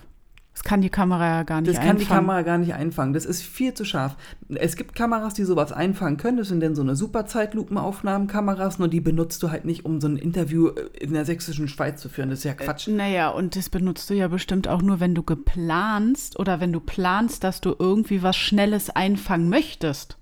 Das 0.51 0.63
kann 0.63 0.81
die 0.81 0.89
Kamera 0.89 1.37
ja 1.37 1.43
gar 1.43 1.61
nicht 1.61 1.69
Das 1.73 1.77
kann 1.81 1.95
die 1.95 2.03
einfangen. 2.03 2.27
Kamera 2.27 2.41
gar 2.41 2.57
nicht 2.57 2.73
einfangen. 2.73 3.13
Das 3.13 3.23
ist 3.23 3.41
viel 3.41 3.73
zu 3.73 3.85
scharf. 3.85 4.17
Es 4.49 4.75
gibt 4.75 4.95
Kameras, 4.95 5.33
die 5.33 5.45
sowas 5.45 5.71
einfangen 5.71 6.17
können. 6.17 6.35
Das 6.35 6.49
sind 6.49 6.59
dann 6.59 6.75
so 6.75 6.81
eine 6.81 6.97
super 6.97 7.25
Zeitlupenaufnahmenkameras, 7.25 8.79
nur 8.79 8.89
die 8.89 8.99
benutzt 8.99 9.41
du 9.43 9.49
halt 9.49 9.63
nicht, 9.63 9.85
um 9.85 10.01
so 10.01 10.09
ein 10.09 10.17
Interview 10.17 10.67
äh, 10.67 10.89
in 10.99 11.13
der 11.13 11.23
sächsischen 11.23 11.69
Schweiz 11.69 12.01
zu 12.01 12.09
führen. 12.09 12.29
Das 12.29 12.39
ist 12.39 12.43
ja 12.43 12.53
Quatsch. 12.53 12.89
Naja, 12.89 13.29
und 13.29 13.55
das 13.55 13.69
benutzt 13.69 14.09
du 14.09 14.13
ja 14.13 14.27
bestimmt 14.27 14.67
auch 14.67 14.81
nur, 14.81 14.99
wenn 14.99 15.15
du 15.15 15.23
geplanst 15.23 16.37
oder 16.37 16.59
wenn 16.59 16.73
du 16.73 16.81
planst, 16.81 17.45
dass 17.45 17.61
du 17.61 17.73
irgendwie 17.79 18.21
was 18.21 18.35
Schnelles 18.35 18.89
einfangen 18.89 19.47
möchtest. 19.47 20.17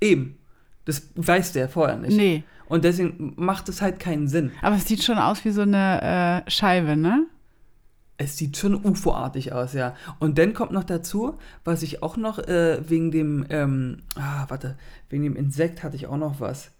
Eben. 0.00 0.38
Das 0.86 1.10
weiß 1.14 1.52
der 1.52 1.68
vorher 1.68 1.96
nicht. 1.98 2.16
Nee. 2.16 2.42
Und 2.68 2.84
deswegen 2.84 3.32
macht 3.36 3.68
es 3.68 3.80
halt 3.80 3.98
keinen 3.98 4.28
Sinn. 4.28 4.50
Aber 4.62 4.76
es 4.76 4.84
sieht 4.86 5.02
schon 5.02 5.18
aus 5.18 5.44
wie 5.44 5.50
so 5.50 5.62
eine 5.62 6.44
äh, 6.46 6.50
Scheibe, 6.50 6.96
ne? 6.96 7.26
Es 8.18 8.36
sieht 8.36 8.56
schon 8.56 8.74
UFO-artig 8.84 9.52
aus, 9.52 9.72
ja. 9.74 9.94
Und 10.18 10.38
dann 10.38 10.52
kommt 10.52 10.72
noch 10.72 10.84
dazu, 10.84 11.38
was 11.64 11.82
ich 11.82 12.02
auch 12.02 12.16
noch 12.16 12.38
äh, 12.40 12.78
wegen 12.88 13.10
dem, 13.10 13.46
ähm, 13.48 13.98
ah, 14.16 14.44
warte, 14.48 14.76
wegen 15.08 15.22
dem 15.22 15.36
Insekt 15.36 15.82
hatte 15.82 15.96
ich 15.96 16.08
auch 16.08 16.16
noch 16.16 16.40
was. 16.40 16.70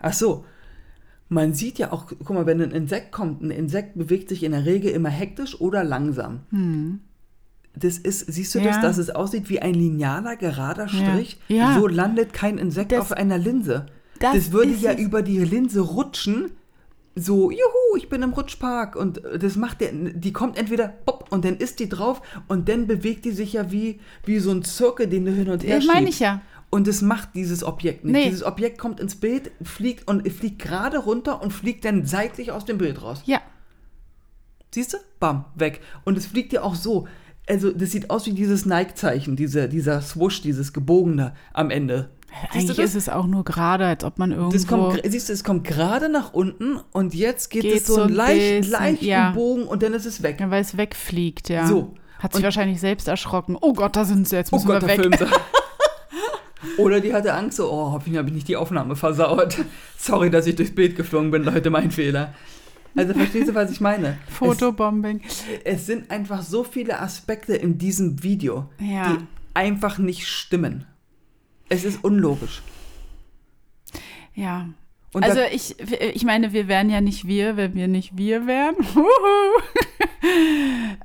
Ach 0.00 0.12
so, 0.12 0.44
man 1.28 1.52
sieht 1.52 1.78
ja 1.78 1.92
auch, 1.92 2.06
guck 2.06 2.30
mal, 2.30 2.46
wenn 2.46 2.62
ein 2.62 2.70
Insekt 2.70 3.10
kommt, 3.12 3.42
ein 3.42 3.50
Insekt 3.50 3.98
bewegt 3.98 4.28
sich 4.28 4.44
in 4.44 4.52
der 4.52 4.64
Regel 4.64 4.92
immer 4.92 5.10
hektisch 5.10 5.60
oder 5.60 5.82
langsam. 5.84 7.00
Das 7.74 7.98
ist, 7.98 8.20
siehst 8.32 8.54
du 8.54 8.60
das, 8.60 8.76
Ja. 8.76 8.82
dass 8.82 8.98
es 8.98 9.10
aussieht 9.10 9.50
wie 9.50 9.60
ein 9.60 9.74
linealer, 9.74 10.36
gerader 10.36 10.88
Strich? 10.88 11.38
Ja. 11.48 11.74
So 11.78 11.86
landet 11.86 12.32
kein 12.32 12.56
Insekt 12.56 12.92
Das- 12.92 13.00
auf 13.00 13.12
einer 13.12 13.36
Linse. 13.36 13.86
Das 14.20 14.34
Das, 14.34 14.52
würde 14.52 14.72
ja 14.72 14.92
es. 14.92 15.00
über 15.00 15.22
die 15.22 15.38
Linse 15.38 15.80
rutschen. 15.80 16.52
So, 17.14 17.50
juhu, 17.50 17.96
ich 17.96 18.08
bin 18.08 18.22
im 18.22 18.32
Rutschpark. 18.32 18.94
Und 18.94 19.24
äh, 19.24 19.38
das 19.38 19.56
macht 19.56 19.80
der, 19.80 19.92
die 19.92 20.32
kommt 20.32 20.56
entweder 20.56 20.88
pop 20.88 21.26
und 21.30 21.44
dann 21.44 21.56
ist 21.56 21.80
die 21.80 21.88
drauf 21.88 22.22
und 22.46 22.68
dann 22.68 22.86
bewegt 22.86 23.24
die 23.24 23.32
sich 23.32 23.54
ja 23.54 23.70
wie, 23.72 24.00
wie 24.24 24.38
so 24.38 24.50
ein 24.50 24.62
Zirkel, 24.62 25.08
den 25.08 25.24
du 25.24 25.32
hin 25.32 25.48
und 25.50 25.64
her 25.64 25.76
Das 25.76 25.86
meine 25.86 26.08
ich 26.08 26.20
ja. 26.20 26.42
Und 26.70 26.86
das 26.86 27.00
macht 27.00 27.30
dieses 27.34 27.64
Objekt 27.64 28.04
nicht. 28.04 28.12
Nee. 28.12 28.24
Dieses 28.26 28.44
Objekt 28.44 28.78
kommt 28.78 29.00
ins 29.00 29.16
Bild, 29.16 29.50
fliegt 29.62 30.06
und 30.06 30.30
fliegt 30.30 30.58
gerade 30.60 30.98
runter 30.98 31.40
und 31.42 31.50
fliegt 31.52 31.84
dann 31.84 32.04
seitlich 32.04 32.52
aus 32.52 32.66
dem 32.66 32.76
Bild 32.78 33.02
raus. 33.02 33.22
Ja. 33.24 33.40
Siehst 34.74 34.92
du? 34.92 34.98
Bam, 35.18 35.46
weg. 35.54 35.80
Und 36.04 36.18
es 36.18 36.26
fliegt 36.26 36.52
ja 36.52 36.62
auch 36.62 36.74
so. 36.74 37.08
Also, 37.48 37.72
das 37.72 37.90
sieht 37.92 38.10
aus 38.10 38.26
wie 38.26 38.32
dieses 38.34 38.66
Nike-Zeichen, 38.66 39.34
diese, 39.34 39.68
dieser 39.70 40.02
Swoosh, 40.02 40.42
dieses 40.42 40.74
gebogene 40.74 41.34
am 41.54 41.70
Ende. 41.70 42.10
Eigentlich 42.52 42.78
ist 42.78 42.94
es 42.94 43.08
auch 43.08 43.26
nur 43.26 43.44
gerade, 43.44 43.86
als 43.86 44.04
ob 44.04 44.18
man 44.18 44.30
irgendwo. 44.32 44.52
Das 44.52 44.66
kommt, 44.66 45.00
siehst 45.04 45.28
du, 45.28 45.32
es 45.32 45.42
kommt 45.44 45.64
gerade 45.64 46.08
nach 46.08 46.32
unten 46.32 46.78
und 46.92 47.14
jetzt 47.14 47.50
geht, 47.50 47.62
Geht 47.62 47.76
es 47.76 47.86
so 47.86 47.94
so 47.94 48.02
ein 48.02 48.08
ein 48.10 48.14
leicht, 48.14 48.58
bisschen, 48.60 48.72
leicht 48.72 49.02
ja. 49.02 49.30
Bogen 49.32 49.64
und 49.64 49.82
dann 49.82 49.94
ist 49.94 50.06
es 50.06 50.22
weg. 50.22 50.38
ja, 50.40 50.50
weil 50.50 50.60
es 50.60 50.76
wegfliegt, 50.76 51.48
ja. 51.48 51.66
So. 51.66 51.94
Hat 52.18 52.32
sich 52.32 52.40
Und- 52.40 52.44
wahrscheinlich 52.44 52.80
selbst 52.80 53.08
erschrocken. 53.08 53.56
Oh 53.60 53.72
Gott, 53.72 53.96
da 53.96 54.04
sind 54.04 54.28
sie, 54.28 54.36
jetzt 54.36 54.52
Oh 54.52 54.56
müssen 54.56 54.66
Gott, 54.68 54.82
wir 54.82 54.88
der 54.96 55.10
weg. 55.10 55.18
Film. 55.18 55.30
Oder 56.76 57.00
die 57.00 57.12
hatte 57.12 57.32
Angst, 57.34 57.56
so, 57.56 57.70
oh, 57.70 57.92
hoffentlich 57.92 58.18
habe 58.18 58.28
ich 58.28 58.34
nicht 58.34 58.48
die 58.48 58.56
Aufnahme 58.56 58.96
versaut. 58.96 59.56
Sorry, 59.96 60.30
dass 60.30 60.46
ich 60.46 60.56
durchs 60.56 60.74
Bild 60.74 60.96
geflogen 60.96 61.30
bin, 61.30 61.44
Leute, 61.44 61.70
mein 61.70 61.90
Fehler. 61.90 62.34
Also 62.96 63.14
verstehst 63.14 63.48
du, 63.48 63.54
was 63.54 63.70
ich 63.70 63.80
meine? 63.80 64.18
Fotobombing. 64.28 65.22
Es, 65.24 65.44
es 65.64 65.86
sind 65.86 66.10
einfach 66.10 66.42
so 66.42 66.64
viele 66.64 67.00
Aspekte 67.00 67.54
in 67.54 67.78
diesem 67.78 68.22
Video, 68.24 68.66
Ja. 68.80 69.12
die 69.12 69.24
einfach 69.54 69.98
nicht 69.98 70.26
stimmen. 70.26 70.84
Es 71.68 71.84
ist 71.84 72.02
unlogisch. 72.04 72.62
Ja. 74.34 74.68
Und 75.12 75.24
also 75.24 75.40
ich, 75.52 75.76
ich 75.80 76.24
meine, 76.24 76.52
wir 76.52 76.68
wären 76.68 76.90
ja 76.90 77.00
nicht 77.00 77.26
wir, 77.26 77.56
wenn 77.56 77.74
wir 77.74 77.88
nicht 77.88 78.16
wir 78.16 78.46
wären. 78.46 78.76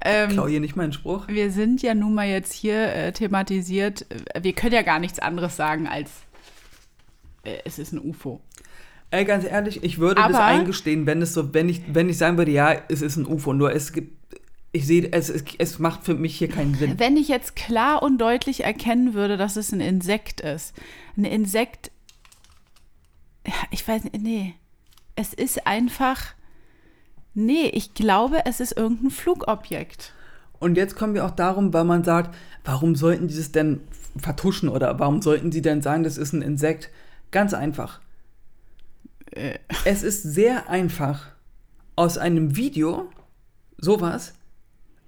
Ähm, 0.05 0.31
Klau 0.31 0.47
hier 0.47 0.59
nicht 0.59 0.75
meinen 0.75 0.91
Spruch. 0.91 1.27
wir 1.27 1.51
sind 1.51 1.81
ja 1.83 1.93
nun 1.93 2.13
mal 2.15 2.27
jetzt 2.27 2.51
hier 2.51 2.93
äh, 2.93 3.11
thematisiert. 3.13 4.05
Wir 4.41 4.53
können 4.53 4.73
ja 4.73 4.81
gar 4.81 4.99
nichts 4.99 5.19
anderes 5.19 5.55
sagen 5.55 5.87
als 5.87 6.09
äh, 7.43 7.57
es 7.63 7.77
ist 7.79 7.93
ein 7.93 7.99
UFO. 7.99 8.41
Ey, 9.11 9.23
ganz 9.25 9.45
ehrlich, 9.45 9.83
ich 9.83 9.99
würde 9.99 10.15
das 10.15 10.33
Aber- 10.33 10.45
eingestehen, 10.45 11.05
wenn 11.05 11.21
es 11.21 11.33
so, 11.33 11.53
wenn 11.53 11.69
ich, 11.69 11.83
wenn 11.93 12.09
ich 12.09 12.17
sagen 12.17 12.37
würde, 12.37 12.51
ja, 12.51 12.75
es 12.89 13.01
ist 13.03 13.15
ein 13.17 13.27
UFO, 13.27 13.53
nur 13.53 13.71
es 13.71 13.93
gibt, 13.93 14.17
ich 14.73 14.85
sehe, 14.85 15.09
es, 15.11 15.29
es, 15.29 15.43
es 15.57 15.79
macht 15.79 16.03
für 16.03 16.15
mich 16.15 16.37
hier 16.37 16.49
keinen 16.49 16.75
Sinn. 16.75 16.99
Wenn 16.99 17.15
ich 17.15 17.29
jetzt 17.29 17.55
klar 17.55 18.03
und 18.03 18.17
deutlich 18.17 18.63
erkennen 18.63 19.13
würde, 19.13 19.37
dass 19.37 19.55
es 19.55 19.71
ein 19.71 19.79
Insekt 19.79 20.41
ist. 20.41 20.73
Ein 21.15 21.25
Insekt, 21.25 21.91
ja, 23.47 23.53
ich 23.71 23.87
weiß 23.87 24.03
nicht, 24.03 24.21
nee. 24.21 24.55
Es 25.15 25.33
ist 25.33 25.67
einfach, 25.67 26.33
Nee, 27.33 27.67
ich 27.73 27.93
glaube, 27.93 28.45
es 28.45 28.59
ist 28.59 28.77
irgendein 28.77 29.09
Flugobjekt. 29.09 30.13
Und 30.59 30.77
jetzt 30.77 30.95
kommen 30.95 31.13
wir 31.13 31.25
auch 31.25 31.31
darum, 31.31 31.73
weil 31.73 31.83
man 31.83 32.03
sagt, 32.03 32.35
warum 32.63 32.95
sollten 32.95 33.27
die 33.27 33.35
das 33.35 33.51
denn 33.51 33.81
vertuschen 34.17 34.69
oder 34.69 34.99
warum 34.99 35.21
sollten 35.21 35.51
sie 35.51 35.61
denn 35.61 35.81
sagen, 35.81 36.03
das 36.03 36.17
ist 36.17 36.33
ein 36.33 36.41
Insekt? 36.41 36.89
Ganz 37.31 37.53
einfach. 37.53 37.99
Äh. 39.31 39.57
Es 39.83 40.03
ist 40.03 40.21
sehr 40.23 40.69
einfach, 40.69 41.31
aus 41.95 42.17
einem 42.17 42.55
Video 42.55 43.09
sowas 43.77 44.33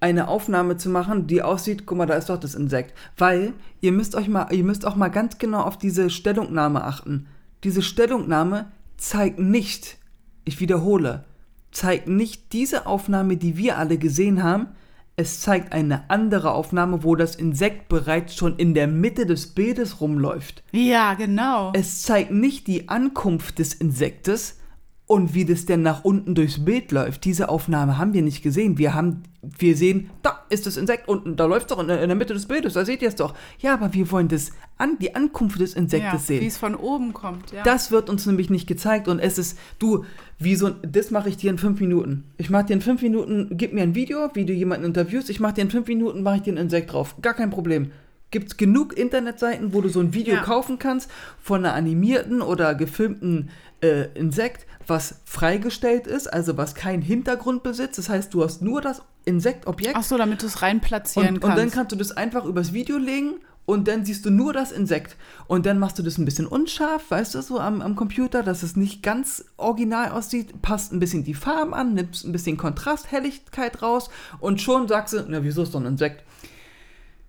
eine 0.05 0.27
Aufnahme 0.27 0.77
zu 0.77 0.89
machen, 0.89 1.25
die 1.25 1.41
aussieht, 1.41 1.87
guck 1.87 1.97
mal, 1.97 2.05
da 2.05 2.13
ist 2.13 2.29
doch 2.29 2.39
das 2.39 2.53
Insekt. 2.53 2.93
Weil 3.17 3.53
ihr 3.81 3.91
müsst 3.91 4.13
euch 4.13 4.27
mal, 4.27 4.53
ihr 4.53 4.63
müsst 4.63 4.85
auch 4.85 4.95
mal 4.95 5.09
ganz 5.09 5.39
genau 5.39 5.61
auf 5.61 5.79
diese 5.79 6.11
Stellungnahme 6.11 6.83
achten. 6.83 7.25
Diese 7.63 7.81
Stellungnahme 7.81 8.71
zeigt 8.97 9.39
nicht, 9.39 9.97
ich 10.43 10.59
wiederhole, 10.59 11.23
zeigt 11.71 12.07
nicht 12.07 12.53
diese 12.53 12.85
Aufnahme, 12.85 13.37
die 13.37 13.57
wir 13.57 13.79
alle 13.79 13.97
gesehen 13.97 14.43
haben. 14.43 14.67
Es 15.15 15.39
zeigt 15.41 15.73
eine 15.73 16.07
andere 16.11 16.51
Aufnahme, 16.51 17.03
wo 17.03 17.15
das 17.15 17.35
Insekt 17.35 17.89
bereits 17.89 18.35
schon 18.35 18.57
in 18.57 18.75
der 18.75 18.85
Mitte 18.85 19.25
des 19.25 19.55
Bildes 19.55 20.01
rumläuft. 20.01 20.61
Ja, 20.71 21.15
genau. 21.15 21.71
Es 21.73 22.03
zeigt 22.03 22.29
nicht 22.29 22.67
die 22.67 22.89
Ankunft 22.89 23.57
des 23.57 23.73
Insektes 23.73 24.59
und 25.07 25.35
wie 25.35 25.45
das 25.45 25.65
denn 25.65 25.83
nach 25.83 26.03
unten 26.03 26.33
durchs 26.33 26.65
Bild 26.65 26.91
läuft. 26.91 27.25
Diese 27.25 27.49
Aufnahme 27.49 27.97
haben 27.99 28.13
wir 28.13 28.23
nicht 28.23 28.41
gesehen. 28.41 28.79
Wir 28.79 28.95
haben, 28.95 29.21
wir 29.43 29.77
sehen, 29.77 30.09
da 30.23 30.43
ist 30.49 30.65
das 30.65 30.77
Insekt 30.77 31.07
unten, 31.07 31.35
da 31.35 31.45
läuft 31.45 31.69
es 31.69 31.75
doch 31.75 31.83
in, 31.83 31.89
in 31.89 32.07
der 32.07 32.15
Mitte 32.15 32.33
des 32.33 32.47
Bildes, 32.47 32.73
da 32.73 32.85
seht 32.85 33.03
ihr 33.03 33.09
es 33.09 33.15
doch. 33.15 33.35
Ja, 33.59 33.75
aber 33.75 33.93
wir 33.93 34.09
wollen 34.11 34.27
das 34.27 34.51
an, 34.77 34.97
die 34.99 35.13
Ankunft 35.13 35.59
des 35.59 35.75
Insektes 35.75 36.11
ja, 36.11 36.19
sehen. 36.19 36.41
Wie 36.41 36.47
es 36.47 36.57
von 36.57 36.73
oben 36.73 37.13
kommt, 37.13 37.51
ja. 37.51 37.61
Das 37.61 37.91
wird 37.91 38.09
uns 38.09 38.25
nämlich 38.25 38.49
nicht 38.49 38.65
gezeigt 38.67 39.07
und 39.07 39.19
es 39.19 39.37
ist, 39.37 39.59
du, 39.77 40.05
wie 40.39 40.55
so, 40.55 40.69
das 40.69 41.11
mache 41.11 41.29
ich 41.29 41.37
dir 41.37 41.51
in 41.51 41.59
fünf 41.59 41.79
Minuten. 41.79 42.23
Ich 42.37 42.49
mache 42.49 42.65
dir 42.65 42.73
in 42.73 42.81
fünf 42.81 43.03
Minuten, 43.03 43.49
gib 43.51 43.73
mir 43.73 43.83
ein 43.83 43.93
Video, 43.93 44.29
wie 44.33 44.45
du 44.45 44.53
jemanden 44.53 44.85
interviewst, 44.85 45.29
ich 45.29 45.39
mache 45.39 45.53
dir 45.53 45.61
in 45.61 45.71
fünf 45.71 45.87
Minuten, 45.87 46.23
mache 46.23 46.37
ich 46.37 46.41
dir 46.41 46.53
ein 46.53 46.57
Insekt 46.57 46.91
drauf. 46.93 47.15
Gar 47.21 47.35
kein 47.35 47.51
Problem. 47.51 47.91
Gibt 48.31 48.47
es 48.47 48.57
genug 48.57 48.97
Internetseiten, 48.97 49.71
wo 49.71 49.81
du 49.81 49.87
so 49.87 49.99
ein 49.99 50.13
Video 50.13 50.33
Ja. 50.35 50.41
kaufen 50.41 50.79
kannst 50.79 51.09
von 51.41 51.63
einer 51.63 51.75
animierten 51.75 52.41
oder 52.41 52.73
gefilmten 52.75 53.49
äh, 53.85 54.19
Insekt, 54.19 54.65
was 54.87 55.21
freigestellt 55.25 56.07
ist, 56.07 56.31
also 56.31 56.57
was 56.57 56.75
keinen 56.75 57.01
Hintergrund 57.01 57.63
besitzt. 57.63 57.97
Das 57.97 58.09
heißt, 58.09 58.33
du 58.33 58.43
hast 58.43 58.61
nur 58.61 58.81
das 58.81 59.01
Insektobjekt 59.25 59.95
Ach 59.97 60.03
so, 60.03 60.17
damit 60.17 60.41
du 60.41 60.45
es 60.45 60.61
rein 60.61 60.81
platzieren 60.81 61.35
und, 61.35 61.43
und 61.43 61.49
dann 61.51 61.57
kannst. 61.57 61.75
kannst 61.75 61.91
du 61.93 61.95
das 61.95 62.11
einfach 62.11 62.45
übers 62.45 62.73
Video 62.73 62.97
legen 62.97 63.35
und 63.65 63.87
dann 63.87 64.05
siehst 64.05 64.25
du 64.25 64.29
nur 64.29 64.53
das 64.53 64.71
Insekt. 64.71 65.15
Und 65.47 65.65
dann 65.65 65.79
machst 65.79 65.97
du 65.97 66.03
das 66.03 66.17
ein 66.17 66.25
bisschen 66.25 66.45
unscharf, 66.45 67.09
weißt 67.09 67.35
du, 67.35 67.41
so 67.41 67.59
am, 67.59 67.81
am 67.81 67.95
Computer, 67.95 68.43
dass 68.43 68.63
es 68.63 68.75
nicht 68.75 69.01
ganz 69.01 69.45
original 69.57 70.11
aussieht, 70.11 70.61
passt 70.61 70.93
ein 70.93 70.99
bisschen 70.99 71.23
die 71.23 71.33
Farben 71.33 71.73
an, 71.73 71.93
nimmst 71.93 72.25
ein 72.25 72.31
bisschen 72.31 72.57
Kontrast, 72.57 73.11
Helligkeit 73.11 73.81
raus 73.81 74.09
und 74.39 74.61
schon 74.61 74.87
sagst 74.87 75.13
du, 75.13 75.25
na, 75.27 75.43
wieso 75.43 75.63
ist 75.63 75.73
doch 75.73 75.79
ein 75.79 75.87
Insekt? 75.87 76.23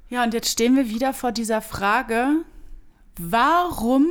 Ja, 0.09 0.23
und 0.23 0.35
jetzt 0.35 0.51
stehen 0.51 0.77
wir 0.77 0.89
wieder 0.89 1.13
vor 1.13 1.33
dieser 1.33 1.61
Frage, 1.61 2.45
warum, 3.19 4.07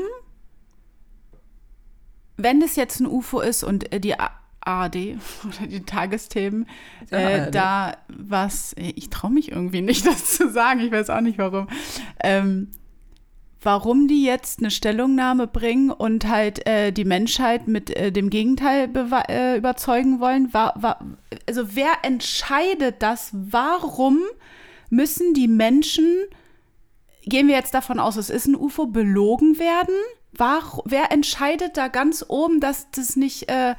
wenn 2.37 2.61
es 2.61 2.75
jetzt 2.75 2.99
ein 2.99 3.07
UFO 3.07 3.39
ist 3.39 3.63
und 3.63 3.91
äh, 3.91 3.99
die 3.99 4.15
ARD 4.19 4.95
oder 5.43 5.67
die 5.67 5.83
Tagesthemen, 5.83 6.67
äh, 7.11 7.51
da 7.51 7.97
was, 8.07 8.73
äh, 8.73 8.93
ich 8.95 9.09
traue 9.09 9.31
mich 9.31 9.51
irgendwie 9.51 9.81
nicht, 9.83 10.05
das 10.05 10.35
zu 10.35 10.49
sagen, 10.49 10.79
ich 10.81 10.91
weiß 10.91 11.09
auch 11.09 11.21
nicht 11.21 11.37
warum, 11.37 11.67
ähm, 12.23 12.71
warum 13.65 14.07
die 14.07 14.23
jetzt 14.23 14.59
eine 14.59 14.69
Stellungnahme 14.69 15.47
bringen 15.47 15.89
und 15.89 16.27
halt 16.27 16.65
äh, 16.67 16.91
die 16.91 17.03
Menschheit 17.03 17.67
mit 17.67 17.89
äh, 17.89 18.11
dem 18.11 18.29
Gegenteil 18.29 18.89
äh, 19.27 19.57
überzeugen 19.57 20.19
wollen. 20.19 20.53
War, 20.53 20.73
war, 20.77 21.03
also 21.47 21.75
wer 21.75 21.91
entscheidet 22.03 23.01
das? 23.01 23.31
Warum 23.33 24.19
müssen 24.91 25.33
die 25.33 25.47
Menschen, 25.47 26.05
gehen 27.23 27.47
wir 27.47 27.55
jetzt 27.55 27.73
davon 27.73 27.99
aus, 27.99 28.17
es 28.17 28.29
ist 28.29 28.45
ein 28.45 28.55
UFO, 28.55 28.85
belogen 28.85 29.57
werden? 29.57 29.95
War, 30.37 30.81
wer 30.85 31.11
entscheidet 31.11 31.77
da 31.77 31.87
ganz 31.87 32.23
oben, 32.27 32.59
dass 32.59 32.89
das 32.91 33.15
nicht 33.15 33.49
äh, 33.49 33.75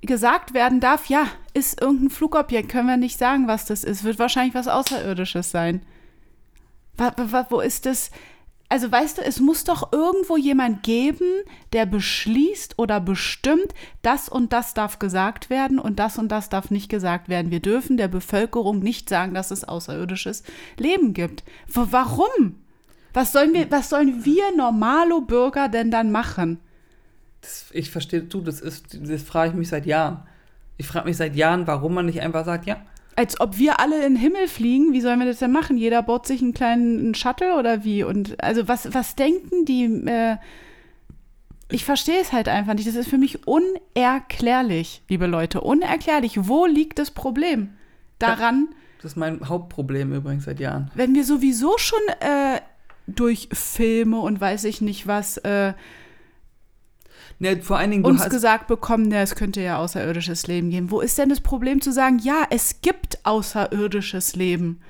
gesagt 0.00 0.54
werden 0.54 0.80
darf? 0.80 1.06
Ja, 1.06 1.26
ist 1.54 1.80
irgendein 1.80 2.10
Flugobjekt, 2.10 2.68
können 2.70 2.88
wir 2.88 2.96
nicht 2.96 3.18
sagen, 3.18 3.46
was 3.48 3.66
das 3.66 3.84
ist. 3.84 4.04
Wird 4.04 4.18
wahrscheinlich 4.18 4.54
was 4.54 4.68
Außerirdisches 4.68 5.50
sein. 5.50 5.82
Wa- 6.96 7.14
wa- 7.16 7.46
Wo 7.50 7.60
ist 7.60 7.86
das? 7.86 8.10
Also 8.68 8.90
weißt 8.90 9.18
du, 9.18 9.22
es 9.22 9.38
muss 9.38 9.64
doch 9.64 9.92
irgendwo 9.92 10.38
jemand 10.38 10.82
geben, 10.82 11.26
der 11.74 11.84
beschließt 11.84 12.78
oder 12.78 13.00
bestimmt, 13.00 13.74
das 14.00 14.30
und 14.30 14.54
das 14.54 14.72
darf 14.72 14.98
gesagt 14.98 15.50
werden 15.50 15.78
und 15.78 15.98
das 15.98 16.16
und 16.16 16.28
das 16.28 16.48
darf 16.48 16.70
nicht 16.70 16.88
gesagt 16.88 17.28
werden. 17.28 17.50
Wir 17.50 17.60
dürfen 17.60 17.98
der 17.98 18.08
Bevölkerung 18.08 18.78
nicht 18.78 19.10
sagen, 19.10 19.34
dass 19.34 19.50
es 19.50 19.64
außerirdisches 19.64 20.42
Leben 20.78 21.12
gibt. 21.12 21.44
Warum? 21.68 22.61
Was 23.12 23.32
sollen 23.32 23.52
wir, 23.52 23.70
was 23.70 23.90
sollen 23.90 24.24
wir 24.24 24.56
normalo 24.56 25.20
Bürger 25.20 25.68
denn 25.68 25.90
dann 25.90 26.10
machen? 26.10 26.58
Das, 27.40 27.66
ich 27.72 27.90
verstehe, 27.90 28.22
du, 28.22 28.40
das 28.40 28.60
ist, 28.60 28.98
das 29.00 29.22
frage 29.22 29.50
ich 29.50 29.56
mich 29.56 29.68
seit 29.68 29.86
Jahren. 29.86 30.22
Ich 30.78 30.86
frage 30.86 31.06
mich 31.06 31.16
seit 31.16 31.36
Jahren, 31.36 31.66
warum 31.66 31.94
man 31.94 32.06
nicht 32.06 32.20
einfach 32.22 32.44
sagt, 32.44 32.66
ja, 32.66 32.82
Als 33.16 33.40
ob 33.40 33.58
wir 33.58 33.80
alle 33.80 33.96
in 34.06 34.14
den 34.14 34.16
Himmel 34.16 34.48
fliegen, 34.48 34.92
wie 34.92 35.00
sollen 35.00 35.18
wir 35.18 35.26
das 35.26 35.38
denn 35.40 35.52
machen? 35.52 35.76
Jeder 35.76 36.02
baut 36.02 36.26
sich 36.26 36.40
einen 36.40 36.54
kleinen 36.54 37.14
Shuttle 37.14 37.58
oder 37.58 37.84
wie? 37.84 38.04
Und 38.04 38.42
also 38.42 38.68
was, 38.68 38.94
was 38.94 39.14
denken 39.16 39.64
die? 39.66 39.84
Äh, 40.06 40.36
ich 41.70 41.84
verstehe 41.84 42.20
es 42.20 42.32
halt 42.32 42.48
einfach 42.48 42.74
nicht. 42.74 42.88
Das 42.88 42.94
ist 42.94 43.08
für 43.08 43.18
mich 43.18 43.46
unerklärlich, 43.46 45.02
liebe 45.08 45.26
Leute. 45.26 45.60
Unerklärlich. 45.60 46.46
Wo 46.48 46.66
liegt 46.66 46.98
das 46.98 47.10
Problem? 47.10 47.70
Daran, 48.18 48.68
das 49.02 49.12
ist 49.12 49.16
mein 49.16 49.48
Hauptproblem 49.48 50.12
übrigens 50.14 50.44
seit 50.44 50.60
Jahren. 50.60 50.90
wenn 50.94 51.14
wir 51.14 51.24
sowieso 51.24 51.76
schon 51.78 52.00
äh, 52.20 52.60
durch 53.06 53.48
Filme 53.52 54.20
und 54.20 54.40
weiß 54.40 54.64
ich 54.64 54.80
nicht 54.80 55.06
was 55.06 55.38
äh, 55.38 55.72
Ne, 57.38 57.60
vor 57.60 57.76
allen 57.76 57.90
Dingen, 57.90 58.04
uns 58.04 58.28
gesagt 58.28 58.68
bekommen, 58.68 59.10
ja, 59.10 59.20
es 59.20 59.34
könnte 59.34 59.60
ja 59.60 59.78
außerirdisches 59.78 60.46
Leben 60.46 60.70
geben. 60.70 60.92
Wo 60.92 61.00
ist 61.00 61.18
denn 61.18 61.28
das 61.28 61.40
Problem 61.40 61.80
zu 61.80 61.92
sagen, 61.92 62.20
ja, 62.20 62.44
es 62.50 62.82
gibt 62.82 63.18
außerirdisches 63.24 64.36
Leben? 64.36 64.80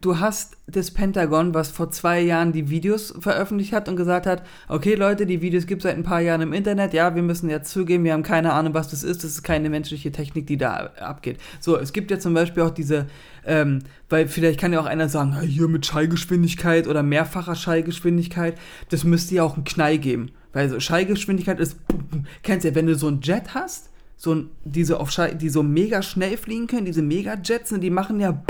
du 0.00 0.18
hast 0.18 0.56
das 0.66 0.90
Pentagon, 0.90 1.54
was 1.54 1.70
vor 1.70 1.90
zwei 1.90 2.20
Jahren 2.20 2.52
die 2.52 2.70
Videos 2.70 3.14
veröffentlicht 3.18 3.72
hat 3.72 3.88
und 3.88 3.96
gesagt 3.96 4.26
hat, 4.26 4.42
okay 4.68 4.94
Leute, 4.94 5.26
die 5.26 5.42
Videos 5.42 5.66
gibt 5.66 5.80
es 5.80 5.84
seit 5.84 5.96
ein 5.96 6.02
paar 6.02 6.20
Jahren 6.20 6.40
im 6.40 6.52
Internet, 6.52 6.94
ja, 6.94 7.14
wir 7.14 7.22
müssen 7.22 7.50
jetzt 7.50 7.70
zugeben, 7.70 8.04
wir 8.04 8.12
haben 8.12 8.22
keine 8.22 8.52
Ahnung, 8.52 8.74
was 8.74 8.88
das 8.88 9.02
ist, 9.02 9.24
das 9.24 9.32
ist 9.32 9.42
keine 9.42 9.70
menschliche 9.70 10.10
Technik, 10.10 10.46
die 10.46 10.56
da 10.56 10.90
abgeht. 10.98 11.38
So, 11.60 11.78
es 11.78 11.92
gibt 11.92 12.10
ja 12.10 12.18
zum 12.18 12.34
Beispiel 12.34 12.62
auch 12.62 12.70
diese, 12.70 13.06
ähm, 13.46 13.80
weil 14.08 14.28
vielleicht 14.28 14.60
kann 14.60 14.72
ja 14.72 14.80
auch 14.80 14.86
einer 14.86 15.08
sagen, 15.08 15.32
"Ja, 15.34 15.40
hier 15.40 15.68
mit 15.68 15.86
Schallgeschwindigkeit 15.86 16.86
oder 16.86 17.02
mehrfacher 17.02 17.54
Schallgeschwindigkeit, 17.54 18.58
das 18.90 19.04
müsste 19.04 19.36
ja 19.36 19.44
auch 19.44 19.54
einen 19.54 19.64
Knall 19.64 19.98
geben. 19.98 20.30
Weil 20.52 20.68
so 20.68 20.80
Schallgeschwindigkeit 20.80 21.60
ist, 21.60 21.76
kennst 22.42 22.64
du 22.64 22.68
ja, 22.68 22.74
wenn 22.74 22.86
du 22.86 22.94
so 22.94 23.08
ein 23.08 23.20
Jet 23.20 23.54
hast, 23.54 23.90
so 24.16 24.34
ein, 24.34 24.50
diese 24.64 25.00
auf 25.00 25.10
Schall, 25.10 25.34
die 25.34 25.48
so 25.48 25.62
mega 25.62 26.02
schnell 26.02 26.36
fliegen 26.36 26.66
können, 26.66 26.86
diese 26.86 27.02
Mega-Jets, 27.02 27.72
ne, 27.72 27.80
die 27.80 27.90
machen 27.90 28.20
ja, 28.20 28.42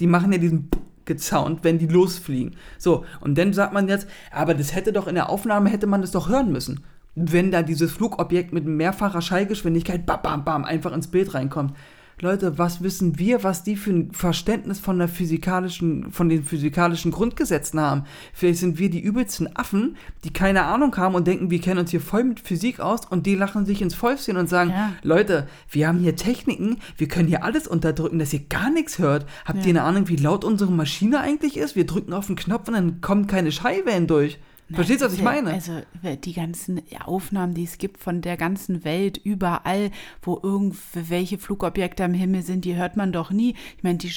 die 0.00 0.06
machen 0.06 0.32
ja 0.32 0.38
diesen 0.38 0.70
gezaunt, 1.04 1.60
wenn 1.62 1.78
die 1.78 1.86
losfliegen. 1.86 2.56
So, 2.78 3.04
und 3.20 3.36
dann 3.36 3.52
sagt 3.52 3.72
man 3.72 3.88
jetzt, 3.88 4.06
aber 4.30 4.54
das 4.54 4.74
hätte 4.74 4.92
doch 4.92 5.06
in 5.06 5.14
der 5.14 5.28
Aufnahme, 5.28 5.70
hätte 5.70 5.86
man 5.86 6.00
das 6.00 6.12
doch 6.12 6.28
hören 6.28 6.50
müssen. 6.50 6.80
Wenn 7.14 7.50
da 7.50 7.62
dieses 7.62 7.92
Flugobjekt 7.92 8.52
mit 8.52 8.64
mehrfacher 8.64 9.20
Schallgeschwindigkeit, 9.20 10.04
bam, 10.06 10.20
bam, 10.22 10.44
bam, 10.44 10.64
einfach 10.64 10.92
ins 10.92 11.08
Bild 11.08 11.34
reinkommt. 11.34 11.74
Leute, 12.20 12.58
was 12.58 12.82
wissen 12.82 13.18
wir, 13.18 13.42
was 13.42 13.64
die 13.64 13.76
für 13.76 13.90
ein 13.90 14.12
Verständnis 14.12 14.78
von 14.78 14.98
der 14.98 15.08
physikalischen, 15.08 16.12
von 16.12 16.28
den 16.28 16.44
physikalischen 16.44 17.10
Grundgesetzen 17.10 17.80
haben? 17.80 18.04
Vielleicht 18.32 18.60
sind 18.60 18.78
wir 18.78 18.88
die 18.88 19.00
übelsten 19.00 19.56
Affen, 19.56 19.96
die 20.22 20.32
keine 20.32 20.64
Ahnung 20.64 20.96
haben 20.96 21.14
und 21.16 21.26
denken, 21.26 21.50
wir 21.50 21.60
kennen 21.60 21.80
uns 21.80 21.90
hier 21.90 22.00
voll 22.00 22.24
mit 22.24 22.40
Physik 22.40 22.78
aus 22.80 23.00
und 23.06 23.26
die 23.26 23.34
lachen 23.34 23.66
sich 23.66 23.82
ins 23.82 23.94
Fäustchen 23.94 24.36
und 24.36 24.48
sagen, 24.48 24.70
Ja. 24.70 24.92
Leute, 25.02 25.48
wir 25.70 25.88
haben 25.88 25.98
hier 25.98 26.14
Techniken, 26.16 26.78
wir 26.96 27.08
können 27.08 27.28
hier 27.28 27.42
alles 27.44 27.66
unterdrücken, 27.66 28.18
dass 28.18 28.32
ihr 28.32 28.44
gar 28.48 28.70
nichts 28.70 28.98
hört. 28.98 29.26
Habt 29.44 29.58
Ja. 29.60 29.64
ihr 29.64 29.70
eine 29.70 29.82
Ahnung, 29.82 30.08
wie 30.08 30.16
laut 30.16 30.44
unsere 30.44 30.70
Maschine 30.72 31.20
eigentlich 31.20 31.56
ist? 31.56 31.74
Wir 31.74 31.86
drücken 31.86 32.12
auf 32.12 32.28
den 32.28 32.36
Knopf 32.36 32.68
und 32.68 32.74
dann 32.74 33.00
kommen 33.00 33.26
keine 33.26 33.50
Schallwellen 33.50 34.06
durch. 34.06 34.38
Verstehst 34.72 35.02
du, 35.02 35.06
was 35.06 35.14
ich 35.14 35.22
meine? 35.22 35.52
Also 35.52 35.82
die 36.02 36.32
ganzen 36.32 36.82
Aufnahmen, 37.04 37.54
die 37.54 37.64
es 37.64 37.78
gibt 37.78 38.00
von 38.00 38.22
der 38.22 38.36
ganzen 38.36 38.84
Welt, 38.84 39.20
überall, 39.22 39.90
wo 40.22 40.40
irgendwelche 40.42 41.38
Flugobjekte 41.38 42.04
am 42.04 42.14
Himmel 42.14 42.42
sind, 42.42 42.64
die 42.64 42.74
hört 42.74 42.96
man 42.96 43.12
doch 43.12 43.30
nie. 43.30 43.54
Ich 43.76 43.82
meine, 43.82 43.98
die, 43.98 44.10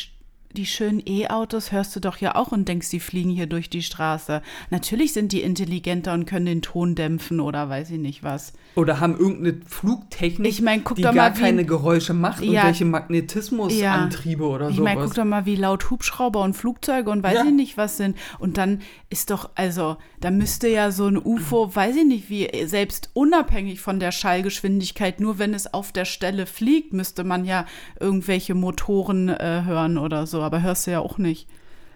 die 0.58 0.66
schönen 0.66 1.01
E-Autos 1.05 1.72
hörst 1.72 1.95
du 1.95 1.99
doch 1.99 2.18
ja 2.18 2.36
auch 2.36 2.51
und 2.51 2.68
denkst, 2.68 2.89
die 2.89 2.99
fliegen 2.99 3.30
hier 3.30 3.45
durch 3.47 3.70
die 3.70 3.84
Straße. 3.84 4.41
Natürlich 4.72 5.14
sind 5.14 5.32
die 5.32 5.41
intelligenter 5.41 6.14
und 6.14 6.26
können 6.26 6.47
den 6.47 6.62
Ton 6.62 6.95
dämpfen 6.95 7.39
oder 7.39 7.70
weiß 7.70 7.91
ich 7.91 7.99
nicht 7.99 8.24
was. 8.24 8.53
Oder 8.76 8.99
haben 8.99 9.18
irgendeine 9.18 9.62
Flugtechnik, 9.68 10.51
Ich 10.51 10.62
mein, 10.62 10.84
die 10.95 11.01
gar 11.03 11.14
mal, 11.14 11.32
keine 11.34 11.64
Geräusche 11.66 12.14
macht, 12.14 12.41
Ja. 12.41 12.47
irgendwelche 12.51 12.86
Magnetismusantriebe 12.86 14.43
oder 14.43 14.70
Ich 14.70 14.76
sowas. 14.78 14.84
meine, 14.93 15.01
guck 15.05 15.14
doch 15.16 15.26
mal, 15.26 15.45
wie 15.45 15.55
laut 15.55 15.89
Hubschrauber 15.89 16.41
und 16.43 16.53
Flugzeuge 16.55 17.10
und 17.10 17.24
weiß 17.24 17.36
Ja. 17.36 17.43
ich 17.45 17.51
nicht 17.53 17.78
was 17.78 17.97
sind. 17.97 18.18
Und 18.39 18.58
dann 18.58 18.82
ist 19.10 19.30
doch, 19.30 19.49
also, 19.55 19.97
da 20.20 20.32
müsste 20.32 20.68
ja 20.68 20.91
so 20.91 21.08
ein 21.08 21.18
UFO, 21.18 21.74
weiß 21.76 21.95
ich 21.95 22.05
nicht 22.05 22.30
wie, 22.30 22.49
selbst 22.66 23.10
unabhängig 23.14 23.80
von 23.80 23.99
der 23.99 24.12
Schallgeschwindigkeit, 24.12 25.20
nur 25.20 25.39
wenn 25.39 25.53
es 25.53 25.74
auf 25.74 25.91
der 25.91 26.05
Stelle 26.05 26.45
fliegt, 26.45 26.93
müsste 26.93 27.24
man 27.24 27.45
ja 27.45 27.66
irgendwelche 27.99 28.55
Motoren 28.55 29.30
äh, 29.30 29.64
hören 29.66 29.97
oder 29.97 30.26
so. 30.28 30.41
Aber 30.48 30.62
hörst 30.62 30.88
du 30.88 30.91
ja 30.91 31.00
auch 31.00 31.18
nicht. 31.18 31.48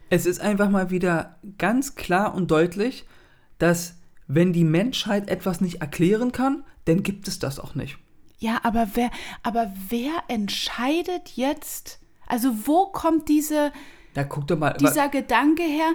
Es 0.10 0.26
ist 0.26 0.42
einfach 0.42 0.70
mal 0.70 0.92
wieder 0.92 1.38
ganz 1.58 1.96
klar 1.96 2.36
und 2.36 2.52
deutlich, 2.52 3.06
dass 3.58 3.96
wenn 4.28 4.54
die 4.54 4.64
Menschheit 4.64 5.30
etwas 5.30 5.62
nicht 5.62 5.82
erklären 5.82 6.32
kann, 6.32 6.64
dann 6.86 7.04
gibt 7.04 7.28
es 7.28 7.40
das 7.40 7.60
auch 7.60 7.76
nicht. 7.76 7.98
Ja, 8.40 8.60
aber 8.64 8.90
wer, 8.96 9.12
aber 9.44 9.72
wer 9.90 10.12
entscheidet 10.28 11.30
jetzt? 11.36 12.00
Also, 12.28 12.52
wo 12.66 12.88
kommt 12.88 13.30
diese. 13.30 13.72
Da 14.14 14.24
guck 14.24 14.48
doch 14.48 14.58
mal. 14.58 14.74
dieser 14.80 15.10
Gedanke 15.10 15.64
her, 15.64 15.92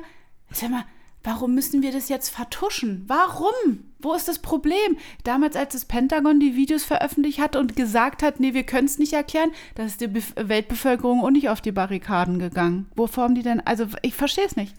sag 0.51 0.71
mal, 0.71 0.85
warum 1.25 1.55
müssen 1.55 1.83
wir 1.83 1.93
das 1.93 2.09
jetzt 2.09 2.29
vertuschen? 2.29 3.05
Warum? 3.07 3.86
Wo 3.99 4.13
ist 4.15 4.29
das 4.29 4.41
Problem? 4.41 4.99
Damals, 5.25 5.57
als 5.57 5.73
das 5.73 5.87
Pentagon 5.87 6.39
die 6.39 6.55
Videos 6.55 6.85
veröffentlicht 6.85 7.41
hat 7.41 7.57
und 7.57 7.77
gesagt 7.77 8.23
hat, 8.23 8.41
nee, 8.41 8.53
wir 8.53 8.65
können 8.65 8.87
es 8.87 8.99
nicht 8.99 9.15
erklären, 9.15 9.53
da 9.75 9.85
ist 9.85 10.01
die 10.01 10.09
Bef 10.09 10.35
Weltbevölkerung 10.37 11.23
auch 11.23 11.31
nicht 11.31 11.49
auf 11.49 11.61
die 11.61 11.73
Barrikaden 11.73 12.39
gegangen. 12.39 12.87
Wovor 12.95 13.25
haben 13.25 13.35
die 13.35 13.43
denn? 13.43 13.61
Also, 13.61 13.87
ich 14.03 14.15
verstehe 14.15 14.45
es 14.45 14.57
nicht. 14.57 14.75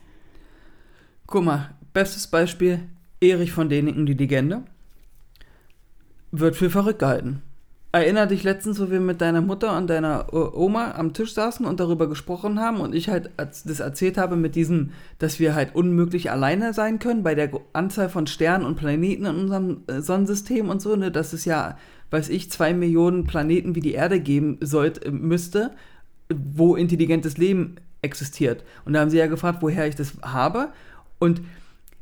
Guck 1.26 1.44
mal, 1.44 1.76
bestes 1.94 2.28
Beispiel, 2.28 2.88
Erich 3.20 3.52
von 3.52 3.70
Däniken, 3.70 4.06
die 4.06 4.14
Legende, 4.14 4.64
wird 6.32 6.56
für 6.56 6.70
verrückt 6.70 7.00
gehalten. 7.00 7.42
Erinner 7.94 8.28
dich 8.28 8.44
letztens, 8.44 8.80
wo 8.82 8.92
wir 8.92 9.00
mit 9.00 9.22
deiner 9.22 9.42
Mutter 9.42 9.78
und 9.78 9.90
deiner 9.90 10.34
Oma 10.34 10.96
am 10.96 11.14
Tisch 11.14 11.34
saßen 11.34 11.66
und 11.66 11.80
darüber 11.80 12.08
gesprochen 12.10 12.60
haben 12.60 12.82
und 12.82 12.94
ich 12.94 13.10
halt 13.10 13.32
das 13.38 13.80
erzählt 13.80 14.18
habe 14.18 14.36
mit 14.36 14.56
diesem, 14.56 14.92
dass 15.20 15.40
wir 15.40 15.56
halt 15.56 15.74
unmöglich 15.74 16.30
alleine 16.30 16.74
sein 16.74 17.00
können 17.00 17.24
bei 17.24 17.34
der 17.34 17.50
Anzahl 17.74 18.10
von 18.10 18.28
Sternen 18.28 18.66
und 18.66 18.76
Planeten 18.76 19.26
in 19.26 19.36
unserem 19.36 19.84
äh, 19.88 20.02
Sonnensystem 20.02 20.70
und 20.70 20.82
so, 20.82 20.96
ne, 20.96 21.12
dass 21.12 21.32
es 21.32 21.46
ja, 21.46 21.78
weiß 22.12 22.28
ich, 22.30 22.52
zwei 22.52 22.74
Millionen 22.74 23.24
Planeten 23.24 23.74
wie 23.74 23.82
die 23.82 23.94
Erde 23.94 24.20
geben 24.20 24.58
sollte, 24.60 25.10
müsste, 25.10 25.72
wo 26.30 26.76
intelligentes 26.76 27.38
Leben 27.38 27.78
existiert. 28.02 28.64
Und 28.84 28.94
da 28.94 29.00
haben 29.00 29.10
sie 29.10 29.18
ja 29.18 29.28
gefragt, 29.28 29.60
woher 29.62 29.88
ich 29.88 29.96
das 29.96 30.14
habe. 30.22 30.70
Und 31.20 31.42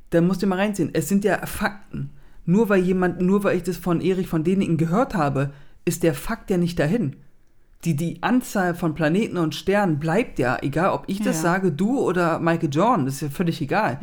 da 0.10 0.20
musst 0.22 0.42
du 0.42 0.48
mal 0.48 0.58
reinziehen. 0.58 0.90
Es 0.94 1.08
sind 1.08 1.24
ja 1.24 1.46
Fakten. 1.46 2.10
Nur 2.46 2.70
weil 2.70 2.82
jemand, 2.82 3.22
nur 3.22 3.44
weil 3.44 3.58
ich 3.58 3.64
das 3.64 3.78
von 3.78 4.02
Erich 4.02 4.28
von 4.28 4.44
Däniken 4.44 4.78
gehört 4.78 5.16
habe, 5.16 5.52
ist 5.86 6.04
der 6.04 6.14
Fakt 6.14 6.50
ja 6.50 6.58
nicht 6.58 6.80
dahin. 6.80 7.18
Die, 7.84 7.96
die 7.96 8.24
Anzahl 8.24 8.74
von 8.74 8.96
Planeten 8.96 9.38
und 9.38 9.54
Sternen 9.54 10.00
bleibt 10.00 10.40
ja, 10.40 10.58
egal 10.62 10.90
ob 10.92 11.04
ich 11.08 11.20
das 11.22 11.38
Ja. 11.38 11.42
sage, 11.44 11.72
du 11.72 12.00
oder 12.00 12.40
Michael 12.40 12.70
Jordan, 12.74 13.06
das 13.06 13.16
ist 13.16 13.22
ja 13.22 13.30
völlig 13.30 13.62
egal. 13.62 14.00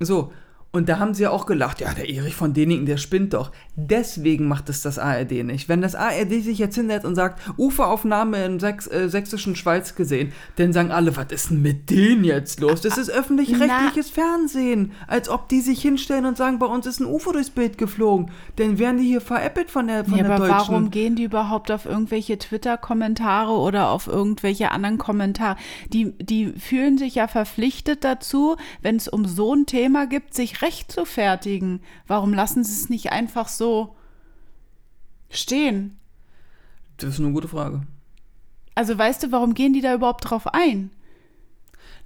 So, 0.00 0.32
und 0.76 0.90
da 0.90 0.98
haben 0.98 1.14
sie 1.14 1.22
ja 1.22 1.30
auch 1.30 1.46
gelacht, 1.46 1.80
ja, 1.80 1.94
der 1.94 2.06
Erich 2.06 2.34
von 2.34 2.52
Däniken, 2.52 2.84
der 2.84 2.98
spinnt 2.98 3.32
doch. 3.32 3.50
Deswegen 3.76 4.46
macht 4.46 4.68
es 4.68 4.82
das 4.82 4.98
ARD 4.98 5.42
nicht. 5.42 5.70
Wenn 5.70 5.80
das 5.80 5.94
ARD 5.94 6.42
sich 6.42 6.58
jetzt 6.58 6.74
hinsetzt 6.74 7.06
und 7.06 7.14
sagt, 7.14 7.40
Uferaufnahme 7.56 8.44
in 8.44 8.60
Sächs, 8.60 8.86
äh, 8.86 9.08
sächsischen 9.08 9.56
Schweiz 9.56 9.94
gesehen, 9.94 10.32
dann 10.56 10.74
sagen 10.74 10.90
alle, 10.92 11.16
was 11.16 11.32
ist 11.32 11.48
denn 11.48 11.62
mit 11.62 11.88
denen 11.88 12.24
jetzt 12.24 12.60
los? 12.60 12.82
Das 12.82 12.98
ist 12.98 13.08
öffentlich-rechtliches 13.08 14.10
Fernsehen. 14.10 14.92
Als 15.06 15.30
ob 15.30 15.48
die 15.48 15.62
sich 15.62 15.80
hinstellen 15.80 16.26
und 16.26 16.36
sagen, 16.36 16.58
bei 16.58 16.66
uns 16.66 16.84
ist 16.84 17.00
ein 17.00 17.06
UFO 17.06 17.32
durchs 17.32 17.48
Bild 17.48 17.78
geflogen. 17.78 18.30
Dann 18.56 18.78
werden 18.78 18.98
die 18.98 19.06
hier 19.06 19.22
veräppelt 19.22 19.70
von 19.70 19.86
der, 19.86 20.04
von 20.04 20.12
Nee, 20.14 20.24
der 20.24 20.30
aber 20.34 20.46
Deutschen. 20.46 20.68
warum 20.68 20.90
gehen 20.90 21.16
die 21.16 21.24
überhaupt 21.24 21.70
auf 21.70 21.86
irgendwelche 21.86 22.36
Twitter-Kommentare 22.36 23.52
oder 23.52 23.88
auf 23.88 24.08
irgendwelche 24.08 24.72
anderen 24.72 24.98
Kommentare? 24.98 25.56
Die, 25.90 26.12
die 26.18 26.52
fühlen 26.52 26.98
sich 26.98 27.14
ja 27.14 27.28
verpflichtet 27.28 28.04
dazu, 28.04 28.56
wenn 28.82 28.96
es 28.96 29.08
um 29.08 29.24
so 29.24 29.54
ein 29.54 29.64
Thema 29.64 30.06
gibt, 30.06 30.34
sich 30.34 30.60
recht 30.60 30.65
zu 30.70 31.04
fertigen. 31.04 31.80
Warum 32.06 32.34
lassen 32.34 32.64
sie 32.64 32.72
es 32.72 32.88
nicht 32.88 33.12
einfach 33.12 33.48
so 33.48 33.96
stehen? 35.30 35.96
Das 36.96 37.10
ist 37.10 37.20
eine 37.20 37.32
gute 37.32 37.48
Frage. 37.48 37.82
Also 38.74 38.96
weißt 38.96 39.22
du, 39.22 39.32
warum 39.32 39.54
gehen 39.54 39.72
die 39.72 39.80
da 39.80 39.94
überhaupt 39.94 40.28
drauf 40.28 40.46
ein? 40.52 40.90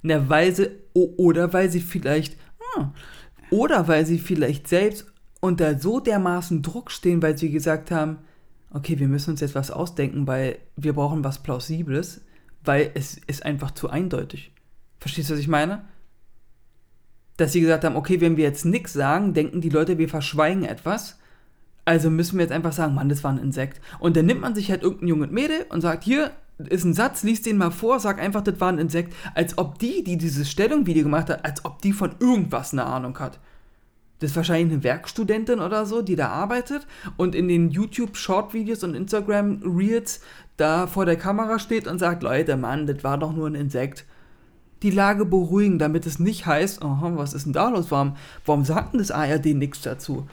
Na, 0.01 0.29
weil 0.29 0.55
sie, 0.55 0.71
oder 0.93 1.53
weil 1.53 1.69
sie 1.69 1.81
vielleicht, 1.81 2.37
hm, 2.75 2.91
oder 3.49 3.87
weil 3.87 4.05
sie 4.05 4.19
vielleicht 4.19 4.67
selbst 4.67 5.05
unter 5.41 5.77
so 5.77 5.99
dermaßen 5.99 6.61
Druck 6.61 6.91
stehen, 6.91 7.21
weil 7.21 7.37
sie 7.37 7.51
gesagt 7.51 7.91
haben, 7.91 8.19
okay, 8.71 8.99
wir 8.99 9.07
müssen 9.07 9.31
uns 9.31 9.41
jetzt 9.41 9.55
was 9.55 9.71
ausdenken, 9.71 10.27
weil 10.27 10.59
wir 10.75 10.93
brauchen 10.93 11.23
was 11.23 11.43
Plausibles, 11.43 12.21
weil 12.63 12.91
es 12.93 13.17
ist 13.27 13.45
einfach 13.45 13.71
zu 13.71 13.89
eindeutig. 13.89 14.53
Verstehst 14.99 15.29
du, 15.29 15.33
was 15.33 15.39
ich 15.39 15.47
meine? 15.47 15.83
Dass 17.41 17.53
sie 17.53 17.61
gesagt 17.61 17.83
haben, 17.83 17.95
okay, 17.95 18.21
wenn 18.21 18.37
wir 18.37 18.43
jetzt 18.43 18.65
nichts 18.65 18.93
sagen, 18.93 19.33
denken 19.33 19.61
die 19.61 19.69
Leute, 19.69 19.97
wir 19.97 20.07
verschweigen 20.07 20.63
etwas. 20.63 21.17
Also 21.85 22.11
müssen 22.11 22.37
wir 22.37 22.43
jetzt 22.43 22.51
einfach 22.51 22.71
sagen, 22.71 22.93
Mann, 22.93 23.09
das 23.09 23.23
war 23.23 23.31
ein 23.31 23.39
Insekt. 23.39 23.81
Und 23.97 24.15
dann 24.15 24.27
nimmt 24.27 24.41
man 24.41 24.53
sich 24.53 24.69
halt 24.69 24.83
irgendein 24.83 25.07
junges 25.07 25.31
Mädel 25.31 25.65
und 25.69 25.81
sagt, 25.81 26.03
hier 26.03 26.29
ist 26.59 26.83
ein 26.83 26.93
Satz, 26.93 27.23
liest 27.23 27.47
den 27.47 27.57
mal 27.57 27.71
vor, 27.71 27.99
sag 27.99 28.21
einfach, 28.21 28.41
das 28.41 28.59
war 28.59 28.71
ein 28.71 28.77
Insekt. 28.77 29.15
Als 29.33 29.57
ob 29.57 29.79
die, 29.79 30.03
die 30.03 30.17
dieses 30.17 30.51
Stellungvideo 30.51 31.01
gemacht 31.01 31.31
hat, 31.31 31.43
als 31.43 31.65
ob 31.65 31.81
die 31.81 31.93
von 31.93 32.11
irgendwas 32.19 32.73
eine 32.73 32.83
Ahnung 32.85 33.17
hat. 33.17 33.39
Das 34.19 34.29
ist 34.29 34.35
wahrscheinlich 34.35 34.71
eine 34.71 34.83
Werkstudentin 34.83 35.61
oder 35.61 35.87
so, 35.87 36.03
die 36.03 36.15
da 36.15 36.27
arbeitet 36.27 36.85
und 37.17 37.33
in 37.33 37.47
den 37.47 37.71
YouTube-Short-Videos 37.71 38.83
und 38.83 38.93
Instagram-Reels 38.93 40.21
da 40.57 40.85
vor 40.85 41.07
der 41.07 41.15
Kamera 41.15 41.57
steht 41.57 41.87
und 41.87 41.97
sagt, 41.97 42.21
Leute, 42.21 42.55
Mann, 42.55 42.85
das 42.85 43.03
war 43.03 43.17
doch 43.17 43.33
nur 43.33 43.47
ein 43.47 43.55
Insekt. 43.55 44.05
Die 44.83 44.91
Lage 44.91 45.25
beruhigen, 45.25 45.79
damit 45.79 46.05
es 46.05 46.19
nicht 46.19 46.45
heißt, 46.45 46.81
aha, 46.81 47.13
was 47.15 47.33
ist 47.33 47.45
denn 47.45 47.53
da 47.53 47.69
los? 47.69 47.91
Warum, 47.91 48.15
warum 48.45 48.65
sagt 48.65 48.93
denn 48.93 48.99
das 48.99 49.11
ARD 49.11 49.47
nichts 49.47 49.81
dazu? 49.81 50.27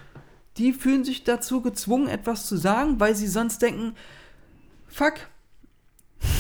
Die 0.57 0.73
fühlen 0.73 1.05
sich 1.05 1.25
dazu 1.25 1.61
gezwungen, 1.61 2.09
etwas 2.09 2.47
zu 2.47 2.57
sagen, 2.57 2.99
weil 2.99 3.15
sie 3.15 3.29
sonst 3.29 3.63
denken, 3.63 3.95
fuck. 4.89 5.15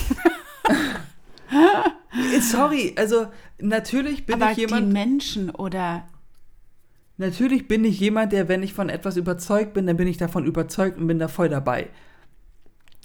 Sorry, 2.40 2.94
also 2.96 3.28
natürlich 3.60 4.26
bin 4.26 4.42
Aber 4.42 4.50
ich 4.50 4.56
die 4.56 4.62
jemand. 4.62 4.92
Menschen 4.92 5.50
oder 5.50 6.04
Natürlich 7.18 7.66
bin 7.66 7.84
ich 7.84 7.98
jemand, 7.98 8.32
der, 8.32 8.48
wenn 8.48 8.62
ich 8.62 8.72
von 8.72 8.88
etwas 8.88 9.16
überzeugt 9.16 9.74
bin, 9.74 9.86
dann 9.86 9.96
bin 9.96 10.06
ich 10.06 10.18
davon 10.18 10.46
überzeugt 10.46 10.98
und 10.98 11.08
bin 11.08 11.18
da 11.18 11.26
voll 11.26 11.48
dabei. 11.48 11.88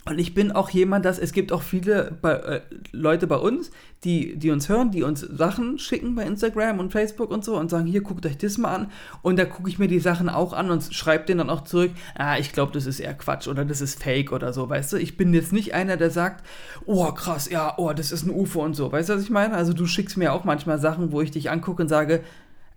Und 0.06 0.20
ich 0.20 0.34
bin 0.34 0.52
auch 0.52 0.70
jemand, 0.70 1.06
dass 1.06 1.18
es 1.18 1.32
gibt 1.32 1.54
auch 1.54 1.62
viele 1.62 2.18
bei, 2.22 2.34
äh, 2.34 2.62
Leute 2.92 3.26
bei 3.26 3.38
uns, 3.38 3.72
die, 4.04 4.36
die 4.36 4.52
uns 4.52 4.68
hören, 4.68 4.92
die 4.92 5.02
uns 5.02 5.22
Sachen 5.22 5.80
schicken 5.80 6.16
bei 6.16 6.24
Instagram 6.24 6.80
und 6.80 6.92
Facebook 6.92 7.32
und 7.32 7.46
so 7.46 7.58
und 7.58 7.70
sagen, 7.70 7.86
hier, 7.86 8.02
guckt 8.02 8.26
euch 8.26 8.38
das 8.38 8.58
mal 8.58 8.76
an. 8.76 8.92
Und 9.22 9.40
da 9.40 9.46
gucke 9.46 9.70
ich 9.70 9.80
mir 9.80 9.88
die 9.88 10.02
Sachen 10.02 10.28
auch 10.28 10.52
an 10.52 10.72
und 10.72 10.94
schreibe 10.94 11.26
denen 11.26 11.38
dann 11.38 11.50
auch 11.50 11.64
zurück, 11.64 11.92
ah, 12.16 12.38
ich 12.38 12.52
glaube, 12.52 12.74
das 12.74 12.86
ist 12.86 13.00
eher 13.00 13.14
Quatsch 13.14 13.48
oder 13.48 13.64
das 13.64 13.80
ist 13.80 14.04
Fake 14.04 14.34
oder 14.34 14.52
so, 14.52 14.68
weißt 14.68 14.92
du? 14.92 14.98
Ich 14.98 15.16
bin 15.16 15.34
jetzt 15.34 15.54
nicht 15.54 15.74
einer, 15.74 15.96
der 15.96 16.12
sagt, 16.12 16.46
oh, 16.86 17.10
krass, 17.14 17.50
ja, 17.50 17.76
oh, 17.78 17.94
das 17.94 18.12
ist 18.12 18.24
ein 18.24 18.30
UFO 18.30 18.62
und 18.62 18.74
so. 18.74 18.92
Weißt 18.92 19.08
du, 19.08 19.14
was 19.14 19.24
ich 19.24 19.30
meine? 19.30 19.54
Also 19.54 19.72
du 19.72 19.86
schickst 19.86 20.18
mir 20.18 20.34
auch 20.34 20.44
manchmal 20.44 20.80
Sachen, 20.80 21.14
wo 21.14 21.22
ich 21.22 21.32
dich 21.32 21.50
angucke 21.50 21.82
und 21.82 21.88
sage, 21.88 22.26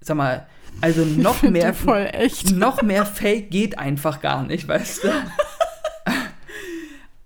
sag 0.00 0.16
mal, 0.16 0.46
also 0.80 1.04
noch 1.04 1.42
mehr, 1.50 1.74
noch 2.54 2.82
mehr 2.82 3.04
Fake 3.04 3.50
geht 3.50 3.78
einfach 3.78 4.20
gar 4.20 4.44
nicht, 4.44 4.68
weißt 4.68 5.04
du? 5.04 5.08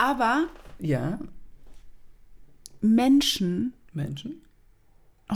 Aber 0.00 0.46
Ja, 0.78 1.18
Menschen 2.80 3.74
Menschen. 3.92 4.40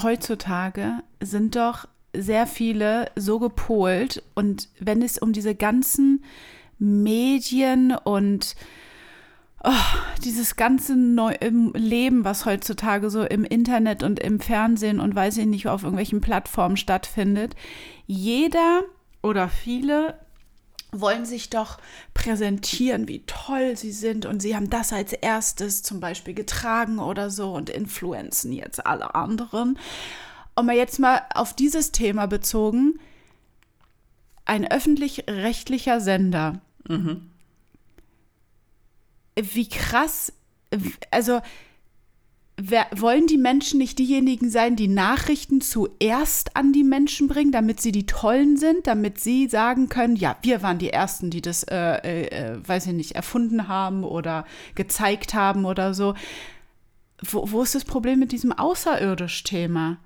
heutzutage 0.03 1.03
sind 1.21 1.55
doch 1.55 1.87
sehr 2.17 2.47
viele 2.47 3.11
so 3.15 3.39
gepolt 3.39 4.23
und 4.35 4.71
wenn 4.81 5.03
es 5.03 5.19
um 5.19 5.35
diese 5.35 5.55
ganzen 5.55 6.25
Medien 6.79 7.95
und 8.05 8.57
oh, 9.63 9.71
dieses 10.25 10.57
ganze 10.57 10.97
Neu 10.97 11.35
Leben, 11.75 12.25
was 12.25 12.47
heutzutage 12.47 13.11
so 13.11 13.23
im 13.23 13.45
Internet 13.45 14.03
und 14.03 14.19
im 14.19 14.41
Fernsehen 14.41 14.99
und 14.99 15.15
weiß 15.15 15.37
ich 15.37 15.47
nicht, 15.47 15.69
auf 15.69 15.83
irgendwelchen 15.83 16.23
Plattformen 16.23 16.79
stattfindet, 16.79 17.55
jeder 18.07 18.83
oder 19.23 19.51
viele 19.51 20.19
wollen 21.01 21.27
sich 21.27 21.51
doch 21.51 21.79
präsentieren, 22.15 23.09
wie 23.09 23.25
toll 23.27 23.77
sie 23.77 23.93
sind 23.93 24.27
und 24.27 24.41
sie 24.41 24.57
haben 24.57 24.71
das 24.71 24.93
als 24.93 25.13
erstes 25.13 25.83
zum 25.83 26.01
Beispiel 26.01 26.35
getragen 26.35 26.99
oder 26.99 27.31
so 27.31 27.53
und 27.53 27.71
influenzen 27.71 28.53
jetzt 28.53 28.87
alle 28.87 29.15
anderen. 29.15 29.79
Und 30.55 30.67
mal 30.67 30.77
jetzt 30.77 30.99
mal 30.99 31.23
auf 31.35 31.55
dieses 31.55 31.93
Thema 31.93 32.27
bezogen, 32.27 32.99
ein 34.45 34.71
öffentlich-rechtlicher 34.71 36.01
Sender. 36.01 36.61
Wie 39.37 39.69
krass, 39.69 40.33
also 41.11 41.41
wer, 42.57 42.87
wollen 42.95 43.27
die 43.27 43.39
Menschen 43.39 43.79
nicht 43.79 43.99
diejenigen 43.99 44.51
sein, 44.51 44.77
die 44.77 44.89
Nachrichten 44.89 45.61
zuerst 45.61 46.57
an 46.57 46.73
die 46.73 46.85
Menschen 46.85 47.29
bringen, 47.29 47.53
damit 47.53 47.81
sie 47.81 47.93
die 47.93 48.07
Tollen 48.07 48.57
sind, 48.57 48.87
damit 48.87 49.21
sie 49.21 49.49
sagen 49.49 49.89
können, 49.89 50.17
ja, 50.17 50.37
wir 50.43 50.63
waren 50.63 50.79
die 50.79 50.91
Ersten, 50.91 51.31
die 51.31 51.43
das, 51.43 51.65
äh, 51.65 51.77
äh, 51.77 52.29
äh 52.29 52.59
weiß 52.67 52.87
ich 52.87 52.93
nicht, 52.93 53.13
erfunden 53.13 53.69
haben 53.69 54.05
oder 54.05 54.45
gezeigt 54.75 55.35
haben 55.35 55.65
oder 55.65 55.95
so. 55.95 56.15
Wo, 57.23 57.51
wo 57.51 57.63
ist 57.63 57.75
das 57.75 57.85
Problem 57.85 58.19
mit 58.19 58.33
diesem 58.33 58.53
Außerirdisch-Thema? 58.53 59.99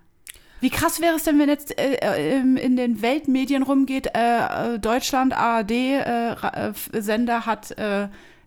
Wie 0.61 0.71
krass 0.71 1.01
wäre 1.01 1.17
es 1.17 1.23
denn, 1.23 1.39
wenn 1.39 1.49
jetzt 1.49 1.79
äh, 1.79 1.99
äh 2.01 2.41
in 2.41 2.77
den 2.77 3.01
Weltmedien 3.01 3.63
rumgeht, 3.63 4.09
äh, 4.15 4.79
Deutschland, 4.79 5.33
ARD-Sender 5.33 7.47
hat 7.47 7.75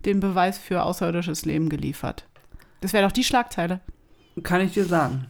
den 0.03 0.19
Beweis 0.19 0.57
für 0.57 0.83
außerirdisches 0.83 1.45
Leben 1.45 1.69
geliefert. 1.69 2.25
Das 2.81 2.93
wäre 2.93 3.05
doch 3.05 3.11
die 3.11 3.23
Schlagzeile. 3.23 3.79
Kann 4.43 4.61
ich 4.61 4.73
dir 4.73 4.85
sagen. 4.85 5.27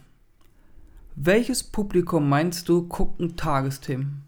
Welches 1.14 1.62
Publikum 1.62 2.28
meinst 2.28 2.68
du 2.68 2.88
gucken 2.88 3.36
Tagesthemen? 3.36 4.22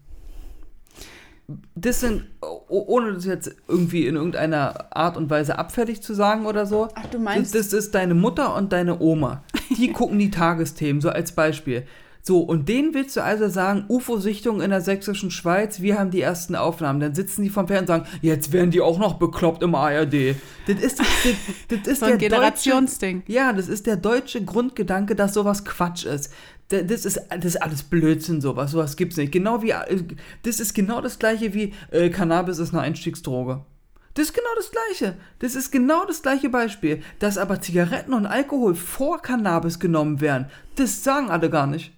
Das 1.75 1.99
sind, 1.99 2.25
ohne 2.69 3.13
das 3.13 3.25
jetzt 3.25 3.55
irgendwie 3.67 4.07
in 4.07 4.15
irgendeiner 4.15 4.95
Art 4.95 5.17
und 5.17 5.29
Weise 5.29 5.59
abfällig 5.59 6.01
zu 6.01 6.13
sagen 6.13 6.45
oder 6.45 6.65
so. 6.65 6.87
Ach, 6.95 7.05
du 7.07 7.19
meinst. 7.19 7.53
Das, 7.53 7.69
das 7.69 7.85
ist 7.85 7.95
deine 7.95 8.15
Mutter 8.15 8.55
und 8.55 8.71
deine 8.73 8.99
Oma. 8.99 9.43
Die 9.77 9.91
gucken 9.93 10.17
die 10.17 10.31
Tagesthemen, 10.31 11.01
so 11.01 11.09
als 11.09 11.33
Beispiel. 11.33 11.85
So, 12.27 12.39
und 12.39 12.67
denen 12.67 12.95
willst 12.95 13.15
du 13.15 13.23
also 13.23 13.47
sagen, 13.49 13.85
UFO-Sichtung 13.87 14.59
in 14.59 14.71
der 14.71 14.81
sächsischen 14.81 15.29
Schweiz, 15.29 15.81
wir 15.81 15.99
haben 15.99 16.09
die 16.09 16.21
ersten 16.21 16.55
Aufnahmen. 16.55 16.99
Dann 16.99 17.13
sitzen 17.13 17.43
die 17.43 17.51
vom 17.51 17.67
Fernseher 17.67 17.97
und 17.97 18.05
sagen, 18.05 18.19
jetzt 18.23 18.51
werden 18.51 18.71
die 18.71 18.81
auch 18.81 18.97
noch 18.97 19.19
bekloppt 19.19 19.61
im 19.61 19.75
ARD. 19.75 20.35
Das 20.65 20.81
ist, 20.81 20.97
das, 20.97 21.07
das 21.67 21.79
ist 21.87 21.99
so 21.99 22.07
ein 22.07 22.17
Generationsding. 22.17 23.21
ja, 23.27 23.53
das 23.53 23.67
ist 23.67 23.85
der 23.85 23.97
deutsche 23.97 24.43
Grundgedanke, 24.43 25.15
dass 25.15 25.35
sowas 25.35 25.65
Quatsch 25.65 26.05
ist. 26.05 26.33
Das 26.69 27.05
ist, 27.05 27.21
das 27.29 27.45
ist 27.45 27.61
alles 27.61 27.83
Blödsinn, 27.83 28.41
sowas. 28.41 28.71
Sowas 28.71 28.95
gibt's 28.95 29.17
nicht. 29.17 29.31
Genau 29.31 29.61
wie, 29.61 29.75
das 30.41 30.59
ist 30.59 30.73
genau 30.73 31.01
das 31.01 31.19
gleiche 31.19 31.53
wie 31.53 31.73
äh, 31.91 32.09
Cannabis 32.09 32.57
ist 32.57 32.73
eine 32.73 32.81
Einstiegsdroge. 32.81 33.63
Das 34.15 34.29
ist 34.29 34.33
genau 34.33 34.49
das 34.55 34.71
gleiche. 34.71 35.15
Das 35.37 35.53
ist 35.53 35.71
genau 35.71 36.05
das 36.05 36.23
gleiche 36.23 36.49
Beispiel. 36.49 37.03
Dass 37.19 37.37
aber 37.37 37.61
Zigaretten 37.61 38.15
und 38.15 38.25
Alkohol 38.25 38.73
vor 38.73 39.21
Cannabis 39.21 39.79
genommen 39.79 40.21
werden, 40.21 40.47
das 40.77 41.03
sagen 41.03 41.29
alle 41.29 41.51
gar 41.51 41.67
nicht. 41.67 41.94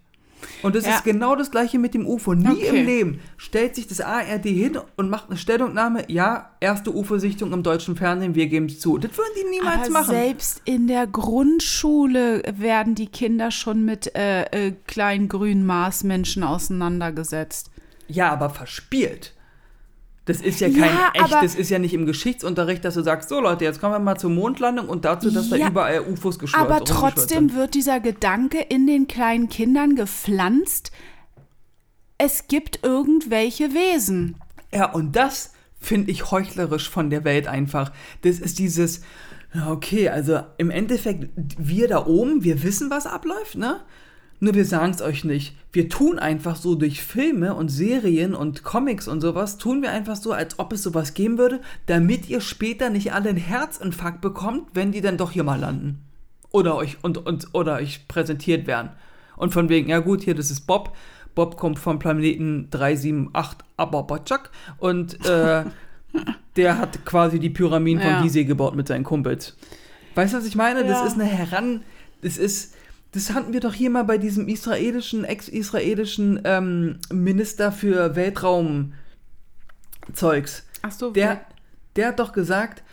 Und 0.63 0.75
das 0.75 0.85
ja. 0.85 0.95
ist 0.95 1.03
genau 1.03 1.35
das 1.35 1.51
gleiche 1.51 1.79
mit 1.79 1.93
dem 1.93 2.07
UFO. 2.07 2.33
Nie 2.33 2.47
okay. 2.47 2.79
im 2.79 2.85
Leben 2.85 3.19
stellt 3.37 3.75
sich 3.75 3.87
das 3.87 4.01
ARD 4.01 4.45
hin 4.45 4.79
und 4.95 5.09
macht 5.09 5.29
eine 5.29 5.37
Stellungnahme, 5.37 6.09
ja, 6.09 6.51
erste 6.59 6.93
UFO-Sichtung 6.93 7.53
im 7.53 7.63
deutschen 7.63 7.95
Fernsehen, 7.95 8.35
wir 8.35 8.47
geben 8.47 8.67
es 8.67 8.79
zu. 8.79 8.97
Das 8.97 9.11
würden 9.17 9.33
die 9.39 9.49
niemals 9.49 9.89
Aber 9.89 9.89
machen. 9.89 10.15
Selbst 10.15 10.61
in 10.65 10.87
der 10.87 11.07
Grundschule 11.07 12.43
werden 12.57 12.95
die 12.95 13.07
Kinder 13.07 13.51
schon 13.51 13.85
mit 13.85 14.15
äh, 14.15 14.43
äh, 14.43 14.73
kleinen 14.87 15.29
grünen 15.29 15.65
Marsmenschen 15.65 16.43
auseinandergesetzt. 16.43 17.71
Ja, 18.07 18.31
aber 18.31 18.49
verspielt. 18.49 19.33
Das 20.27 20.41
ist 20.41 20.59
ja 20.59 20.67
kein 20.67 20.81
ja, 20.81 21.11
echt, 21.13 21.31
das 21.31 21.55
ist 21.55 21.69
ja 21.69 21.79
nicht 21.79 21.93
im 21.93 22.05
Geschichtsunterricht, 22.05 22.83
dass 22.83 22.95
du 22.95 23.01
sagst, 23.01 23.29
so 23.29 23.39
Leute, 23.39 23.63
jetzt 23.63 23.79
kommen 23.79 23.93
wir 23.93 23.99
mal 23.99 24.17
zur 24.17 24.29
Mondlandung 24.29 24.89
und 24.89 25.05
dazu, 25.05 25.31
dass 25.31 25.49
ja, 25.49 25.57
da 25.57 25.67
überall 25.69 26.01
UFOs 26.01 26.37
geschwört 26.37 26.69
Aber 26.69 26.83
trotzdem 26.83 27.55
wird 27.55 27.73
dieser 27.73 28.01
Gedanke 28.01 28.59
in 28.59 28.85
den 28.87 29.07
kleinen 29.07 29.47
Kindern 29.47 29.95
gepflanzt, 29.95 30.91
es 32.17 32.47
gibt 32.47 32.83
irgendwelche 32.83 33.73
Wesen. 33.73 34.35
Ja, 34.73 34.91
und 34.91 35.15
das 35.15 35.53
finde 35.79 36.11
ich 36.11 36.29
heuchlerisch 36.29 36.89
von 36.89 37.09
der 37.09 37.23
Welt 37.23 37.47
einfach. 37.47 37.93
Das 38.23 38.39
ist 38.39 38.59
dieses, 38.59 39.01
okay, 39.69 40.09
also 40.09 40.41
im 40.57 40.71
Endeffekt, 40.71 41.29
wir 41.57 41.87
da 41.87 42.05
oben, 42.05 42.43
wir 42.43 42.63
wissen, 42.63 42.89
was 42.89 43.05
abläuft, 43.05 43.55
ne? 43.55 43.79
Nur 44.39 44.53
wir 44.53 44.65
sagen 44.65 44.91
es 44.91 45.01
euch 45.01 45.23
nicht. 45.23 45.55
Wir 45.71 45.89
tun 45.89 46.19
einfach 46.19 46.55
so 46.55 46.75
durch 46.75 47.01
Filme 47.01 47.55
und 47.55 47.69
Serien 47.69 48.35
und 48.35 48.63
Comics 48.63 49.07
und 49.07 49.21
sowas, 49.21 49.57
tun 49.57 49.81
wir 49.81 49.91
einfach 49.91 50.15
so, 50.15 50.31
als 50.31 50.59
ob 50.59 50.73
es 50.73 50.83
sowas 50.83 51.13
geben 51.15 51.37
würde, 51.37 51.59
damit 51.87 52.29
ihr 52.29 52.41
später 52.41 52.89
nicht 52.89 53.13
alle 53.13 53.29
einen 53.29 53.37
Herzinfarkt 53.37 54.21
bekommt, 54.21 54.69
wenn 54.73 54.91
die 54.91 55.01
dann 55.01 55.17
doch 55.17 55.31
hier 55.31 55.43
mal 55.43 55.59
landen. 55.59 56.03
Oder 56.51 56.75
euch, 56.75 56.97
und, 57.01 57.17
und, 57.17 57.47
oder 57.53 57.75
euch 57.75 58.07
präsentiert 58.07 58.67
werden. 58.67 58.91
Und 59.35 59.53
von 59.53 59.69
wegen, 59.69 59.89
ja 59.89 59.99
gut, 59.99 60.21
hier, 60.23 60.35
das 60.35 60.51
ist 60.51 60.61
Bob. 60.61 60.95
Bob 61.35 61.57
kommt 61.57 61.77
vom 61.77 61.99
Planeten 61.99 62.69
378 62.71 63.59
Ababachak 63.75 64.51
und 64.77 65.23
äh, 65.25 65.63
der 66.55 66.77
hat 66.77 67.05
quasi 67.05 67.39
die 67.39 67.49
Pyramiden 67.49 68.01
ja. 68.01 68.15
von 68.15 68.23
Gizeh 68.23 68.45
gebaut 68.45 68.75
mit 68.75 68.87
seinen 68.87 69.03
Kumpels. 69.03 69.55
Weißt 70.15 70.33
du, 70.33 70.37
was 70.37 70.45
ich 70.45 70.55
meine? 70.55 70.81
Ja. 70.81 70.87
Das 70.87 71.07
ist 71.07 71.19
eine 71.19 71.25
Heran... 71.25 71.81
Das 72.23 72.39
ist 72.39 72.73
das 73.11 73.33
hatten 73.33 73.53
wir 73.53 73.59
doch 73.59 73.73
hier 73.73 73.89
mal 73.89 74.03
bei 74.03 74.17
diesem 74.17 74.47
israelischen, 74.47 75.23
ex-israelischen 75.23 76.41
ähm, 76.43 76.99
Minister 77.11 77.71
für 77.71 78.15
Weltraumzeugs. 78.15 78.93
Ach 80.81 80.91
so, 80.91 81.11
der, 81.11 81.41
der 81.95 82.09
hat 82.09 82.19
doch 82.19 82.33
gesagt, 82.33 82.83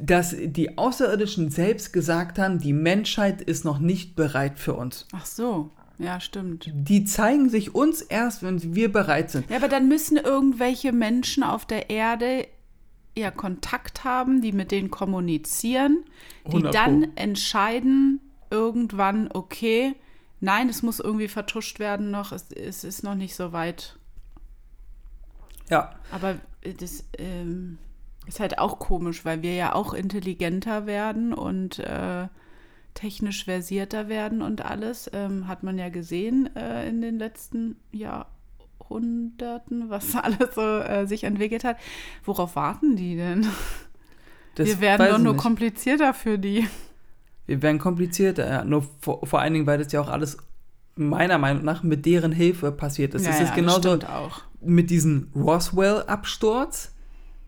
dass 0.00 0.34
die 0.38 0.76
Außerirdischen 0.76 1.50
selbst 1.50 1.92
gesagt 1.92 2.38
haben, 2.38 2.58
die 2.58 2.72
Menschheit 2.72 3.40
ist 3.42 3.64
noch 3.64 3.78
nicht 3.78 4.16
bereit 4.16 4.58
für 4.58 4.74
uns. 4.74 5.06
Ach 5.12 5.26
so. 5.26 5.70
Ja, 5.98 6.18
stimmt. 6.18 6.70
Die 6.72 7.04
zeigen 7.04 7.50
sich 7.50 7.74
uns 7.74 8.00
erst, 8.00 8.42
wenn 8.42 8.74
wir 8.74 8.90
bereit 8.90 9.30
sind. 9.30 9.50
Ja, 9.50 9.56
aber 9.56 9.68
dann 9.68 9.86
müssen 9.86 10.16
irgendwelche 10.16 10.92
Menschen 10.92 11.42
auf 11.42 11.66
der 11.66 11.90
Erde 11.90 12.46
ja 13.16 13.30
Kontakt 13.30 14.02
haben, 14.02 14.40
die 14.40 14.52
mit 14.52 14.70
denen 14.70 14.90
kommunizieren, 14.90 16.04
die 16.50 16.62
dann 16.62 17.14
entscheiden, 17.16 18.20
irgendwann, 18.50 19.30
okay, 19.32 19.94
nein, 20.40 20.68
es 20.68 20.82
muss 20.82 21.00
irgendwie 21.00 21.28
vertuscht 21.28 21.78
werden 21.78 22.10
noch, 22.10 22.32
es, 22.32 22.50
es 22.52 22.84
ist 22.84 23.02
noch 23.02 23.14
nicht 23.14 23.34
so 23.34 23.52
weit. 23.52 23.98
Ja. 25.68 25.92
Aber 26.10 26.36
das 26.78 27.04
ähm, 27.18 27.78
ist 28.26 28.40
halt 28.40 28.58
auch 28.58 28.78
komisch, 28.78 29.24
weil 29.24 29.42
wir 29.42 29.54
ja 29.54 29.74
auch 29.74 29.94
intelligenter 29.94 30.86
werden 30.86 31.32
und 31.32 31.78
äh, 31.78 32.28
technisch 32.94 33.44
versierter 33.44 34.08
werden 34.08 34.42
und 34.42 34.64
alles. 34.64 35.10
Ähm, 35.12 35.46
hat 35.46 35.62
man 35.62 35.78
ja 35.78 35.88
gesehen 35.88 36.54
äh, 36.56 36.88
in 36.88 37.00
den 37.00 37.18
letzten 37.18 37.76
Jahrhunderten, 37.92 39.90
was 39.90 40.14
alles 40.16 40.54
so 40.54 40.60
äh, 40.60 41.06
sich 41.06 41.24
entwickelt 41.24 41.64
hat. 41.64 41.76
Worauf 42.24 42.56
warten 42.56 42.96
die 42.96 43.16
denn? 43.16 43.46
Das 44.56 44.66
wir 44.66 44.80
werden 44.80 45.08
doch 45.08 45.18
nur 45.18 45.34
nicht. 45.34 45.42
komplizierter 45.42 46.12
für 46.12 46.38
die 46.38 46.68
werden 47.50 47.78
komplizierter. 47.78 48.48
Ja. 48.48 48.64
Nur 48.64 48.84
vor, 49.00 49.26
vor 49.26 49.40
allen 49.40 49.52
Dingen, 49.52 49.66
weil 49.66 49.78
das 49.78 49.92
ja 49.92 50.00
auch 50.00 50.08
alles 50.08 50.38
meiner 50.96 51.38
Meinung 51.38 51.64
nach 51.64 51.82
mit 51.82 52.06
deren 52.06 52.32
Hilfe 52.32 52.72
passiert 52.72 53.14
ist. 53.14 53.24
Ja, 53.24 53.30
das 53.30 53.40
ja, 53.40 53.46
ist 53.46 53.54
genauso 53.54 53.98
mit 54.60 54.90
diesem 54.90 55.28
Roswell-Absturz, 55.34 56.92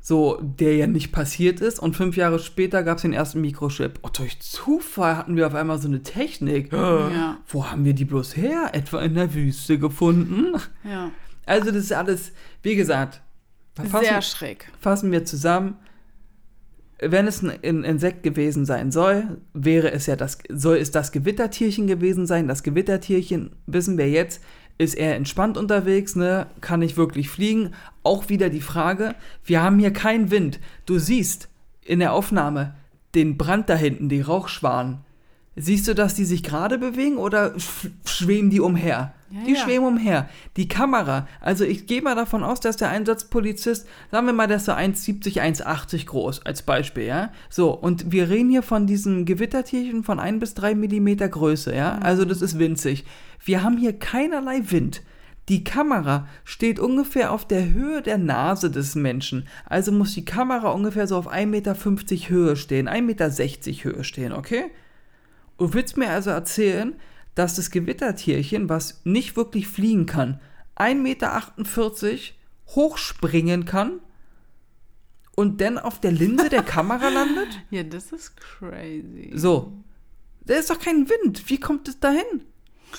so 0.00 0.38
der 0.40 0.76
ja 0.76 0.86
nicht 0.86 1.12
passiert 1.12 1.60
ist. 1.60 1.78
Und 1.78 1.94
fünf 1.94 2.16
Jahre 2.16 2.38
später 2.38 2.82
gab 2.82 2.96
es 2.96 3.02
den 3.02 3.12
ersten 3.12 3.40
Mikrochip. 3.40 3.98
Und 4.02 4.18
durch 4.18 4.40
Zufall 4.40 5.16
hatten 5.16 5.36
wir 5.36 5.46
auf 5.46 5.54
einmal 5.54 5.78
so 5.78 5.88
eine 5.88 6.02
Technik. 6.02 6.72
Ja. 6.72 7.36
Wo 7.46 7.70
haben 7.70 7.84
wir 7.84 7.94
die 7.94 8.04
bloß 8.04 8.36
her? 8.36 8.70
Etwa 8.72 9.00
in 9.02 9.14
der 9.14 9.34
Wüste 9.34 9.78
gefunden? 9.78 10.54
Ja. 10.84 11.10
Also 11.44 11.66
das 11.66 11.84
ist 11.84 11.92
alles, 11.92 12.32
wie 12.62 12.76
gesagt, 12.76 13.20
fassen, 13.74 14.04
sehr 14.04 14.22
schräg. 14.22 14.70
Fassen 14.80 15.12
wir 15.12 15.24
zusammen 15.24 15.76
wenn 17.04 17.26
es 17.26 17.42
ein 17.42 17.84
Insekt 17.84 18.22
gewesen 18.22 18.64
sein 18.64 18.92
soll, 18.92 19.38
wäre 19.52 19.90
es 19.92 20.06
ja 20.06 20.16
das, 20.16 20.38
soll 20.48 20.76
es 20.76 20.90
das 20.90 21.10
Gewittertierchen 21.10 21.86
gewesen 21.86 22.26
sein. 22.26 22.48
Das 22.48 22.62
Gewittertierchen, 22.62 23.50
wissen 23.66 23.98
wir 23.98 24.08
jetzt, 24.08 24.40
ist 24.78 24.94
er 24.94 25.16
entspannt 25.16 25.58
unterwegs, 25.58 26.16
ne? 26.16 26.46
Kann 26.60 26.80
nicht 26.80 26.96
wirklich 26.96 27.28
fliegen. 27.28 27.70
Auch 28.02 28.28
wieder 28.28 28.50
die 28.50 28.60
Frage, 28.60 29.14
wir 29.44 29.62
haben 29.62 29.78
hier 29.78 29.92
keinen 29.92 30.30
Wind. 30.30 30.60
Du 30.86 30.98
siehst 30.98 31.48
in 31.84 31.98
der 31.98 32.12
Aufnahme 32.12 32.74
den 33.14 33.36
Brand 33.36 33.68
da 33.68 33.74
hinten, 33.74 34.08
die 34.08 34.20
Rauchschwanen. 34.20 34.98
Siehst 35.54 35.86
du, 35.86 35.94
dass 35.94 36.14
die 36.14 36.24
sich 36.24 36.42
gerade 36.42 36.78
bewegen 36.78 37.18
oder 37.18 37.52
schweben 38.06 38.48
die 38.48 38.60
umher? 38.60 39.12
Ja, 39.30 39.44
die 39.44 39.52
ja. 39.52 39.60
schweben 39.60 39.84
umher. 39.84 40.28
Die 40.56 40.66
Kamera, 40.66 41.28
also 41.40 41.64
ich 41.64 41.86
gehe 41.86 42.00
mal 42.00 42.14
davon 42.14 42.42
aus, 42.42 42.60
dass 42.60 42.78
der 42.78 42.88
Einsatzpolizist, 42.88 43.86
sagen 44.10 44.26
wir 44.26 44.32
mal, 44.32 44.46
der 44.46 44.56
ist 44.56 44.66
so 44.66 44.72
1,70, 44.72 45.40
1,80 45.40 46.06
groß, 46.06 46.46
als 46.46 46.62
Beispiel, 46.62 47.04
ja. 47.04 47.32
So, 47.50 47.70
und 47.70 48.12
wir 48.12 48.30
reden 48.30 48.50
hier 48.50 48.62
von 48.62 48.86
diesem 48.86 49.26
Gewittertierchen 49.26 50.04
von 50.04 50.18
1 50.18 50.40
bis 50.40 50.54
3 50.54 50.74
Millimeter 50.74 51.28
Größe, 51.28 51.74
ja. 51.74 51.96
Mhm. 51.96 52.02
Also 52.02 52.24
das 52.24 52.40
ist 52.40 52.58
winzig. 52.58 53.04
Wir 53.44 53.62
haben 53.62 53.76
hier 53.76 53.98
keinerlei 53.98 54.62
Wind. 54.70 55.02
Die 55.48 55.64
Kamera 55.64 56.28
steht 56.44 56.78
ungefähr 56.78 57.32
auf 57.32 57.46
der 57.46 57.72
Höhe 57.72 58.00
der 58.00 58.16
Nase 58.16 58.70
des 58.70 58.94
Menschen. 58.94 59.48
Also 59.66 59.92
muss 59.92 60.14
die 60.14 60.24
Kamera 60.24 60.70
ungefähr 60.70 61.06
so 61.06 61.16
auf 61.16 61.30
1,50 61.30 61.46
Meter 61.46 61.74
Höhe 61.74 62.56
stehen, 62.56 62.88
1,60 62.88 63.02
Meter 63.02 63.26
Höhe 63.84 64.04
stehen, 64.04 64.32
okay? 64.32 64.70
Du 65.58 65.72
willst 65.74 65.96
mir 65.96 66.10
also 66.10 66.30
erzählen, 66.30 66.94
dass 67.34 67.54
das 67.54 67.70
Gewittertierchen, 67.70 68.68
was 68.68 69.00
nicht 69.04 69.36
wirklich 69.36 69.68
fliegen 69.68 70.06
kann, 70.06 70.40
1,48 70.76 70.94
Meter 70.94 71.42
hochspringen 72.68 73.64
kann 73.64 74.00
und 75.34 75.60
dann 75.60 75.78
auf 75.78 76.00
der 76.00 76.12
Linse 76.12 76.48
der 76.48 76.62
Kamera 76.62 77.08
landet? 77.10 77.48
Ja, 77.70 77.82
das 77.82 78.12
ist 78.12 78.36
crazy. 78.36 79.30
So. 79.34 79.72
Da 80.44 80.54
ist 80.54 80.70
doch 80.70 80.78
kein 80.78 81.08
Wind. 81.08 81.48
Wie 81.48 81.60
kommt 81.60 81.88
es 81.88 82.00
dahin? 82.00 82.42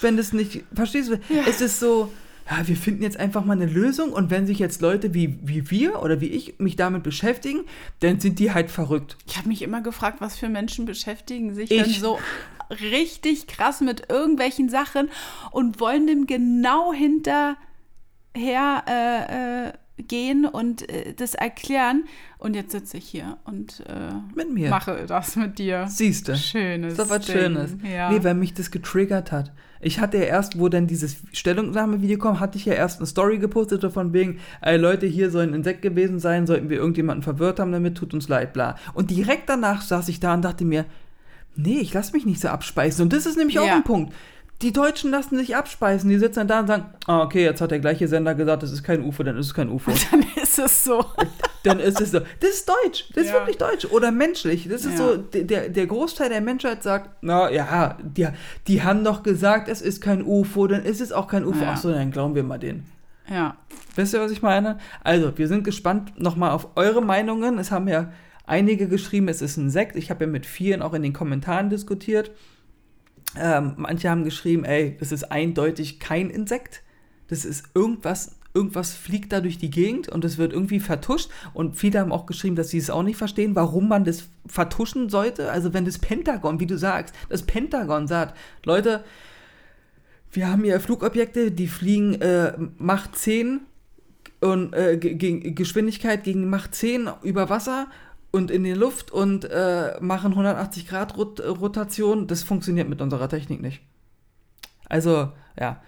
Wenn 0.01 0.17
das 0.17 0.33
nicht, 0.33 0.63
verstehst 0.73 1.09
du? 1.09 1.19
Ja. 1.29 1.43
Es 1.47 1.61
ist 1.61 1.79
so, 1.79 2.11
ja, 2.49 2.67
wir 2.67 2.75
finden 2.75 3.03
jetzt 3.03 3.17
einfach 3.17 3.45
mal 3.45 3.53
eine 3.53 3.65
Lösung 3.65 4.11
und 4.11 4.29
wenn 4.29 4.45
sich 4.45 4.59
jetzt 4.59 4.81
Leute 4.81 5.13
wie, 5.13 5.39
wie 5.41 5.69
wir 5.71 6.01
oder 6.01 6.19
wie 6.19 6.27
ich 6.27 6.59
mich 6.59 6.75
damit 6.75 7.03
beschäftigen, 7.03 7.61
dann 8.01 8.19
sind 8.19 8.39
die 8.39 8.53
halt 8.53 8.69
verrückt. 8.69 9.17
Ich 9.25 9.37
habe 9.37 9.47
mich 9.47 9.61
immer 9.61 9.81
gefragt, 9.81 10.19
was 10.19 10.37
für 10.37 10.49
Menschen 10.49 10.85
beschäftigen 10.85 11.53
sich 11.53 11.71
Ich. 11.71 11.81
dann 11.81 11.89
so 11.89 12.19
richtig 12.81 13.47
krass 13.47 13.81
mit 13.81 14.09
irgendwelchen 14.09 14.69
Sachen 14.69 15.09
und 15.51 15.79
wollen 15.79 16.07
dem 16.07 16.27
genau 16.27 16.91
hinterher 16.93 17.55
äh, 18.35 19.67
äh, 19.67 19.73
gehen 19.97 20.45
und 20.45 20.89
äh, 20.89 21.13
das 21.13 21.35
erklären. 21.35 22.05
Und 22.39 22.55
jetzt 22.55 22.71
sitze 22.71 22.97
ich 22.97 23.07
hier 23.07 23.37
und 23.45 23.83
äh, 23.87 24.69
mache 24.69 25.05
das 25.07 25.35
mit 25.35 25.59
dir. 25.59 25.85
Siehst 25.87 26.27
du. 26.27 26.35
Schönes. 26.35 26.93
Ist 26.93 26.99
doch 26.99 27.09
was 27.09 27.25
Ding. 27.25 27.35
Schönes. 27.35 27.77
Ja. 27.83 28.11
Nee, 28.11 28.23
weil 28.23 28.33
mich 28.33 28.53
das 28.53 28.71
getriggert 28.71 29.31
hat. 29.31 29.53
Ich 29.83 29.99
hatte 29.99 30.17
ja 30.17 30.23
erst, 30.23 30.59
wo 30.59 30.69
dann 30.69 30.87
dieses 30.87 31.17
Stellungnahme-Video 31.33 32.17
kam, 32.17 32.39
hatte 32.39 32.57
ich 32.57 32.65
ja 32.65 32.73
erst 32.73 32.99
eine 32.99 33.05
Story 33.07 33.37
gepostet 33.37 33.81
so 33.81 33.89
von 33.89 34.13
wegen, 34.13 34.39
ey 34.61 34.77
Leute, 34.77 35.05
hier 35.05 35.29
soll 35.29 35.43
ein 35.43 35.53
Insekt 35.53 35.81
gewesen 35.81 36.19
sein, 36.19 36.47
sollten 36.47 36.69
wir 36.69 36.77
irgendjemanden 36.77 37.23
verwirrt 37.23 37.59
haben 37.59 37.71
damit, 37.71 37.97
tut 37.97 38.13
uns 38.13 38.27
leid, 38.29 38.53
bla. 38.53 38.75
Und 38.93 39.11
direkt 39.11 39.49
danach 39.49 39.81
saß 39.81 40.07
ich 40.09 40.19
da 40.19 40.33
und 40.33 40.41
dachte 40.43 40.65
mir, 40.65 40.85
nee, 41.55 41.79
ich 41.79 41.93
lass 41.93 42.13
mich 42.13 42.25
nicht 42.25 42.39
so 42.41 42.47
abspeisen. 42.47 43.03
Und 43.03 43.13
das 43.13 43.25
ist 43.25 43.37
nämlich 43.37 43.59
auch 43.59 43.65
Ja. 43.67 43.75
ein 43.75 43.83
Punkt. 43.83 44.13
Die 44.61 44.71
Deutschen 44.71 45.11
lassen 45.11 45.37
sich 45.37 45.55
abspeisen. 45.55 46.09
Die 46.09 46.17
sitzen 46.17 46.39
dann 46.39 46.47
da 46.47 46.59
und 46.61 46.67
sagen, 46.67 46.85
ah, 47.07 47.21
okay, 47.21 47.43
jetzt 47.43 47.59
hat 47.59 47.71
der 47.71 47.79
gleiche 47.79 48.07
Sender 48.07 48.33
gesagt, 48.33 48.63
das 48.63 48.71
ist 48.71 48.83
kein 48.83 49.03
UFO, 49.03 49.23
dann 49.23 49.37
ist 49.37 49.47
es 49.47 49.53
kein 49.53 49.69
UFO. 49.69 49.91
Dann 50.11 50.23
ist 50.41 50.57
es 50.57 50.83
so. 50.85 51.03
dann 51.63 51.79
ist 51.79 51.99
es 52.01 52.11
so. 52.11 52.19
Das 52.39 52.49
ist 52.51 52.69
deutsch. 52.69 53.09
Das 53.13 53.23
ist 53.25 53.29
Ja. 53.31 53.35
wirklich 53.39 53.57
deutsch. 53.57 53.85
Oder 53.85 54.11
menschlich. 54.11 54.67
Das 54.69 54.85
ist 54.85 54.99
Ja. 54.99 55.13
so, 55.13 55.17
der, 55.17 55.69
der 55.69 55.87
Großteil 55.87 56.29
der 56.29 56.41
Menschheit 56.41 56.83
sagt, 56.83 57.09
na 57.21 57.49
ja, 57.51 57.97
die, 58.03 58.27
die 58.67 58.83
haben 58.83 59.03
doch 59.03 59.23
gesagt, 59.23 59.67
es 59.69 59.81
ist 59.81 60.01
kein 60.01 60.23
UFO, 60.23 60.67
dann 60.67 60.83
ist 60.83 61.01
es 61.01 61.11
auch 61.11 61.27
kein 61.27 61.45
UFO. 61.45 61.61
Ja. 61.63 61.71
Ach 61.73 61.77
so, 61.77 61.91
dann 61.91 62.11
glauben 62.11 62.35
wir 62.35 62.43
mal 62.43 62.59
denen. 62.59 62.85
Ja. 63.29 63.55
Wisst 63.95 64.13
ihr, 64.13 64.19
was 64.19 64.31
ich 64.31 64.41
meine? 64.41 64.77
Also, 65.03 65.37
wir 65.37 65.47
sind 65.47 65.63
gespannt 65.63 66.19
nochmal 66.19 66.51
auf 66.51 66.69
eure 66.75 67.01
Meinungen. 67.01 67.57
Es 67.59 67.71
haben 67.71 67.87
ja 67.87 68.11
einige 68.45 68.87
geschrieben, 68.89 69.29
es 69.29 69.41
ist 69.41 69.55
ein 69.55 69.69
Sekt. 69.69 69.95
Ich 69.95 70.09
habe 70.09 70.25
ja 70.25 70.29
mit 70.29 70.45
vielen 70.45 70.81
auch 70.81 70.93
in 70.93 71.01
den 71.03 71.13
Kommentaren 71.13 71.69
diskutiert. 71.69 72.31
Ähm, 73.39 73.73
manche 73.77 74.09
haben 74.09 74.23
geschrieben, 74.25 74.65
ey, 74.65 74.97
das 74.99 75.11
ist 75.11 75.31
eindeutig 75.31 75.99
kein 75.99 76.29
Insekt. 76.29 76.81
Das 77.29 77.45
ist 77.45 77.63
irgendwas, 77.73 78.35
irgendwas 78.53 78.93
fliegt 78.93 79.31
da 79.31 79.41
durch 79.41 79.57
die 79.57 79.69
Gegend 79.71 80.09
und 80.09 80.23
es 80.25 80.37
wird 80.37 80.53
irgendwie 80.53 80.79
vertuscht. 80.79 81.29
Und 81.53 81.75
viele 81.75 81.99
haben 81.99 82.11
auch 82.11 82.25
geschrieben, 82.25 82.55
dass 82.55 82.69
sie 82.69 82.77
es 82.77 82.89
auch 82.89 83.03
nicht 83.03 83.17
verstehen, 83.17 83.55
warum 83.55 83.87
man 83.87 84.03
das 84.03 84.25
vertuschen 84.45 85.09
sollte. 85.09 85.51
Also 85.51 85.73
wenn 85.73 85.85
das 85.85 85.97
Pentagon, 85.97 86.59
wie 86.59 86.67
du 86.67 86.77
sagst, 86.77 87.15
das 87.29 87.43
Pentagon 87.43 88.07
sagt, 88.07 88.37
Leute, 88.63 89.03
wir 90.31 90.47
haben 90.49 90.63
hier 90.63 90.79
Flugobjekte, 90.79 91.51
die 91.51 91.67
fliegen 91.67 92.15
äh, 92.21 92.53
Macht 92.77 93.15
10 93.17 93.61
und 94.41 94.73
äh, 94.73 94.97
ge- 94.97 95.15
ge- 95.15 95.51
Geschwindigkeit 95.51 96.23
gegen 96.23 96.49
Macht 96.49 96.75
10 96.75 97.09
über 97.21 97.49
Wasser 97.49 97.87
und 98.31 98.49
in 98.49 98.63
die 98.63 98.73
Luft 98.73 99.11
und 99.11 99.45
äh, 99.45 99.93
machen 100.01 100.31
180 100.31 100.87
Grad 100.87 101.17
Rot 101.17 101.39
Rotation. 101.39 102.25
Das 102.27 102.41
funktioniert 102.43 102.89
mit 102.89 102.99
unserer 103.01 103.29
Technik 103.29 103.61
nicht. 103.61 103.81
Also, 104.89 105.31
ja, 105.59 105.81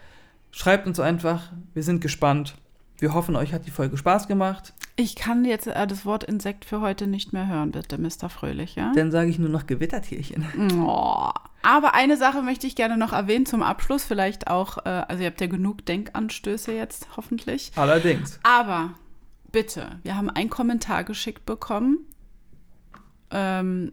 schreibt 0.55 0.87
uns 0.87 0.99
einfach. 0.99 1.51
Wir 1.73 1.83
sind 1.83 2.01
gespannt. 2.01 2.55
Wir 2.97 3.13
hoffen, 3.13 3.35
euch 3.35 3.53
hat 3.53 3.65
die 3.65 3.71
Folge 3.71 3.97
Spaß 3.97 4.27
gemacht. 4.27 4.73
Ich 4.95 5.17
kann 5.17 5.43
jetzt 5.43 5.67
äh, 5.67 5.85
das 5.85 6.05
Wort 6.05 6.23
Insekt 6.23 6.63
für 6.63 6.79
heute 6.79 7.07
nicht 7.07 7.33
mehr 7.33 7.47
hören, 7.47 7.71
bitte, 7.71 7.97
Mr. 7.97 8.29
Fröhlich, 8.29 8.75
ja? 8.75 8.93
Dann 8.95 9.11
sage 9.11 9.29
ich 9.29 9.37
nur 9.37 9.49
noch 9.49 9.67
Gewittertierchen. 9.67 10.45
Oh. 10.81 11.29
Aber 11.61 11.93
eine 11.93 12.15
Sache 12.15 12.41
möchte 12.41 12.67
ich 12.67 12.75
gerne 12.75 12.95
noch 12.95 13.11
erwähnen 13.11 13.45
zum 13.45 13.63
Abschluss, 13.63 14.05
vielleicht 14.05 14.47
auch, 14.47 14.77
äh, 14.85 14.89
also 14.89 15.23
ihr 15.23 15.27
habt 15.27 15.41
ja 15.41 15.47
genug 15.47 15.85
Denkanstöße 15.85 16.71
jetzt, 16.71 17.09
hoffentlich. 17.17 17.73
Allerdings. 17.75 18.39
Aber 18.43 18.93
bitte, 19.51 19.99
wir 20.03 20.15
haben 20.15 20.29
einen 20.29 20.49
Kommentar 20.49 21.03
geschickt 21.03 21.45
bekommen 21.45 21.99
ähm, 23.31 23.91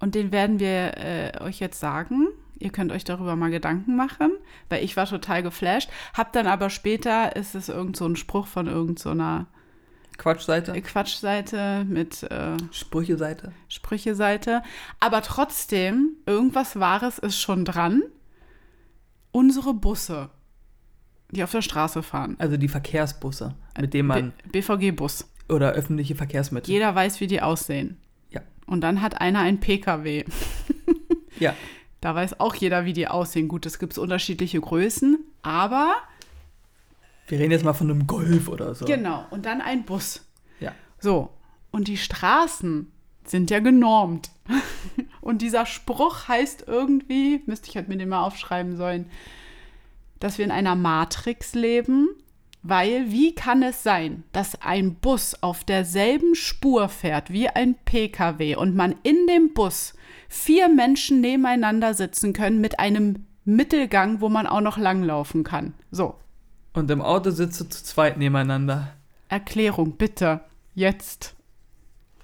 und 0.00 0.16
den 0.16 0.32
werden 0.32 0.58
wir 0.58 0.96
äh, 0.96 1.40
euch 1.40 1.60
jetzt 1.60 1.78
sagen. 1.78 2.26
Ihr 2.62 2.70
könnt 2.70 2.92
euch 2.92 3.02
darüber 3.02 3.34
mal 3.34 3.50
Gedanken 3.50 3.96
machen, 3.96 4.30
weil 4.68 4.84
ich 4.84 4.96
war 4.96 5.06
total 5.06 5.42
geflasht. 5.42 5.90
Hab 6.14 6.32
dann 6.32 6.46
aber 6.46 6.70
später, 6.70 7.34
ist 7.34 7.56
es 7.56 7.68
irgend 7.68 7.96
so 7.96 8.06
ein 8.06 8.14
Spruch 8.14 8.46
von 8.46 8.68
irgend 8.68 9.00
so 9.00 9.10
einer 9.10 9.48
Quatschseite. 10.16 10.80
Quatschseite 10.80 11.84
mit 11.88 12.22
äh, 12.22 12.56
Sprücheseite. 12.70 13.50
Sprücheseite. 13.68 14.62
Aber 15.00 15.22
trotzdem, 15.22 16.12
irgendwas 16.24 16.78
Wahres 16.78 17.18
ist 17.18 17.40
schon 17.40 17.64
dran. 17.64 18.02
Unsere 19.32 19.74
Busse, 19.74 20.30
die 21.32 21.42
auf 21.42 21.50
der 21.50 21.62
Straße 21.62 22.04
fahren. 22.04 22.36
Also 22.38 22.56
die 22.56 22.68
Verkehrsbusse, 22.68 23.56
mit 23.80 23.92
denen 23.92 24.06
man. 24.06 24.32
BVG-Bus. 24.52 25.28
Oder 25.48 25.72
öffentliche 25.72 26.14
Verkehrsmittel. 26.14 26.72
Jeder 26.72 26.94
weiß, 26.94 27.20
wie 27.20 27.26
die 27.26 27.42
aussehen. 27.42 27.96
Ja. 28.30 28.42
Und 28.66 28.82
dann 28.82 29.02
hat 29.02 29.20
einer 29.20 29.40
ein 29.40 29.58
PKW. 29.58 30.24
Ja. 31.40 31.56
Da 32.02 32.14
weiß 32.14 32.40
auch 32.40 32.54
jeder, 32.56 32.84
wie 32.84 32.92
die 32.92 33.06
aussehen. 33.08 33.46
Gut, 33.48 33.64
es 33.64 33.78
gibt 33.78 33.96
unterschiedliche 33.96 34.60
Größen, 34.60 35.24
aber 35.40 35.94
Wir 37.28 37.38
reden 37.38 37.52
jetzt 37.52 37.64
mal 37.64 37.72
von 37.72 37.88
einem 37.90 38.06
Golf 38.06 38.48
oder 38.48 38.74
so. 38.74 38.84
genau. 38.84 39.24
Und 39.30 39.46
dann 39.46 39.60
ein 39.62 39.84
Bus. 39.84 40.26
Ja. 40.60 40.72
So. 40.98 41.30
Und 41.70 41.86
die 41.88 41.96
Straßen 41.96 42.92
sind 43.24 43.50
ja 43.50 43.60
genormt. 43.60 44.30
Und 45.20 45.40
dieser 45.42 45.64
Spruch 45.64 46.26
heißt 46.26 46.64
irgendwie, 46.66 47.40
müsste 47.46 47.70
ich 47.70 47.76
halt 47.76 47.88
mir 47.88 47.96
den 47.96 48.08
mal 48.08 48.24
aufschreiben 48.24 48.76
sollen, 48.76 49.08
dass 50.18 50.38
wir 50.38 50.44
in 50.44 50.50
einer 50.50 50.74
Matrix 50.74 51.54
leben, 51.54 52.08
weil 52.64 53.12
wie 53.12 53.32
kann 53.32 53.62
es 53.62 53.84
sein, 53.84 54.24
dass 54.32 54.60
ein 54.60 54.96
Bus 54.96 55.36
auf 55.40 55.62
derselben 55.62 56.34
Spur 56.34 56.88
fährt 56.88 57.30
wie 57.32 57.48
ein 57.48 57.76
PKW 57.84 58.56
und 58.56 58.74
man 58.74 58.96
in 59.04 59.28
dem 59.28 59.54
Bus 59.54 59.94
vier 60.32 60.70
Menschen 60.70 61.20
nebeneinander 61.20 61.92
sitzen 61.92 62.32
können 62.32 62.60
mit 62.60 62.78
einem 62.78 63.26
Mittelgang, 63.44 64.22
wo 64.22 64.30
man 64.30 64.46
auch 64.46 64.62
noch 64.62 64.78
langlaufen 64.78 65.44
kann. 65.44 65.74
So, 65.90 66.14
Und 66.72 66.90
im 66.90 67.02
Auto 67.02 67.30
sitzt 67.30 67.60
du 67.60 67.68
zu 67.68 67.84
zweit 67.84 68.16
nebeneinander. 68.16 68.94
Erklärung 69.28 69.92
bitte, 69.92 70.40
jetzt. 70.74 71.34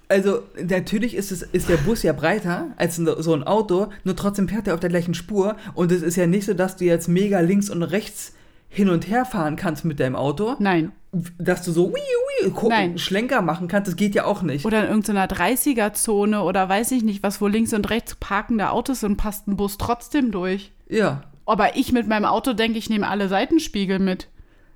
Also, 0.07 0.41
natürlich 0.59 1.13
ist, 1.13 1.31
es, 1.31 1.43
ist 1.43 1.69
der 1.69 1.77
Bus 1.77 2.01
ja 2.01 2.13
breiter 2.13 2.71
als 2.77 2.95
so 2.95 3.21
so 3.21 3.35
ein 3.35 3.43
Auto, 3.43 3.89
nur 4.03 4.15
trotzdem 4.15 4.49
fährt 4.49 4.67
er 4.67 4.73
auf 4.73 4.79
der 4.79 4.89
gleichen 4.89 5.13
Spur. 5.13 5.55
Und 5.75 5.91
es 5.91 6.01
ist 6.01 6.15
ja 6.15 6.25
nicht 6.25 6.45
so, 6.45 6.55
dass 6.55 6.77
du 6.77 6.85
jetzt 6.85 7.07
mega 7.07 7.41
links 7.41 7.69
und 7.69 7.83
rechts 7.83 8.33
hin 8.69 8.89
und 8.89 9.07
her 9.09 9.25
fahren 9.25 9.55
kannst 9.55 9.83
mit 9.83 9.99
deinem 9.99 10.15
Auto. 10.15 10.55
Nein. 10.59 10.91
Dass 11.39 11.63
du 11.63 11.71
so 11.71 11.89
wii, 11.89 12.45
wii, 12.45 12.51
guck, 12.51 12.69
Nein. 12.69 12.97
Schlenker 12.99 13.41
machen 13.41 13.67
kannst, 13.67 13.87
das 13.87 13.95
geht 13.95 14.13
ja 14.13 14.25
auch 14.25 14.43
nicht. 14.43 14.63
Oder 14.65 14.83
in 14.83 14.89
irgendeiner 14.89 15.25
30er-Zone 15.25 16.43
oder 16.43 16.69
weiß 16.69 16.91
ich 16.91 17.03
nicht, 17.03 17.23
was, 17.23 17.41
wo 17.41 17.47
links 17.47 17.73
und 17.73 17.89
rechts 17.89 18.15
parkende 18.15 18.69
Autos 18.69 18.99
sind, 18.99 19.17
passt 19.17 19.47
ein 19.47 19.57
Bus 19.57 19.77
trotzdem 19.79 20.31
durch. 20.31 20.71
Ja, 20.87 21.23
Aber 21.45 21.75
ich 21.75 21.91
mit 21.91 22.07
meinem 22.07 22.25
Auto 22.25 22.53
denke, 22.53 22.77
ich 22.77 22.89
nehme 22.89 23.07
alle 23.07 23.27
Seitenspiegel 23.27 23.97
mit. 23.99 24.27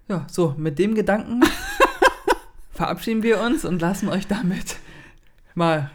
ja, 0.09 0.25
so, 0.27 0.55
mit 0.57 0.79
dem 0.79 0.95
Gedanken 0.95 1.41
verabschieden 2.71 3.21
wir 3.21 3.39
uns 3.41 3.63
und 3.63 3.79
lassen 3.81 4.09
euch 4.09 4.25
damit 4.27 4.77
mal. 5.53 5.91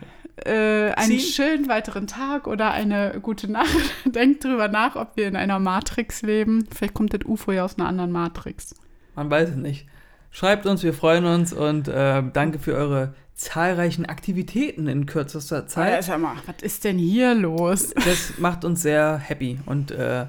Äh, 0.46 0.92
einen 0.96 1.08
Sie- 1.08 1.20
schönen 1.20 1.68
weiteren 1.68 2.06
Tag 2.06 2.46
oder 2.46 2.70
eine 2.70 3.18
gute 3.22 3.50
Nacht. 3.50 3.68
Denkt 4.04 4.44
drüber 4.44 4.68
nach, 4.68 4.96
ob 4.96 5.16
wir 5.16 5.26
in 5.28 5.36
einer 5.36 5.58
Matrix 5.58 6.22
leben. 6.22 6.66
Vielleicht 6.74 6.94
kommt 6.94 7.14
das 7.14 7.20
UFO 7.24 7.52
ja 7.52 7.64
aus 7.64 7.78
einer 7.78 7.88
anderen 7.88 8.12
Matrix. 8.12 8.74
Man 9.14 9.30
weiß 9.30 9.50
es 9.50 9.56
nicht. 9.56 9.86
Schreibt 10.30 10.66
uns, 10.66 10.82
wir 10.82 10.92
freuen 10.94 11.24
uns 11.24 11.52
und 11.52 11.88
äh, 11.88 12.22
danke 12.32 12.58
für 12.58 12.74
eure 12.74 13.14
zahlreichen 13.34 14.04
Aktivitäten 14.06 14.86
in 14.88 15.06
kürzester 15.06 15.66
Zeit. 15.66 16.04
Sag 16.04 16.20
mal, 16.20 16.34
was 16.46 16.62
ist 16.62 16.84
denn 16.84 16.98
hier 16.98 17.34
los? 17.34 17.94
Das 17.94 18.34
macht 18.38 18.64
uns 18.64 18.82
sehr 18.82 19.16
happy 19.18 19.58
und 19.66 19.90
äh, 19.90 20.26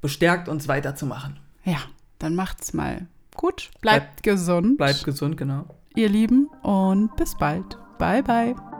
bestärkt 0.00 0.48
uns 0.48 0.66
weiterzumachen. 0.66 1.38
Ja, 1.64 1.78
dann 2.18 2.34
macht's 2.34 2.72
mal 2.72 3.06
gut. 3.36 3.70
Bleibt 3.80 4.22
gesund, 4.22 4.78
Bleibt 4.78 5.04
gesund, 5.04 5.36
genau. 5.36 5.66
ihr 5.94 6.08
Lieben, 6.08 6.48
und 6.62 7.14
bis 7.16 7.36
bald. 7.36 7.76
Bye, 7.98 8.22
bye. 8.22 8.77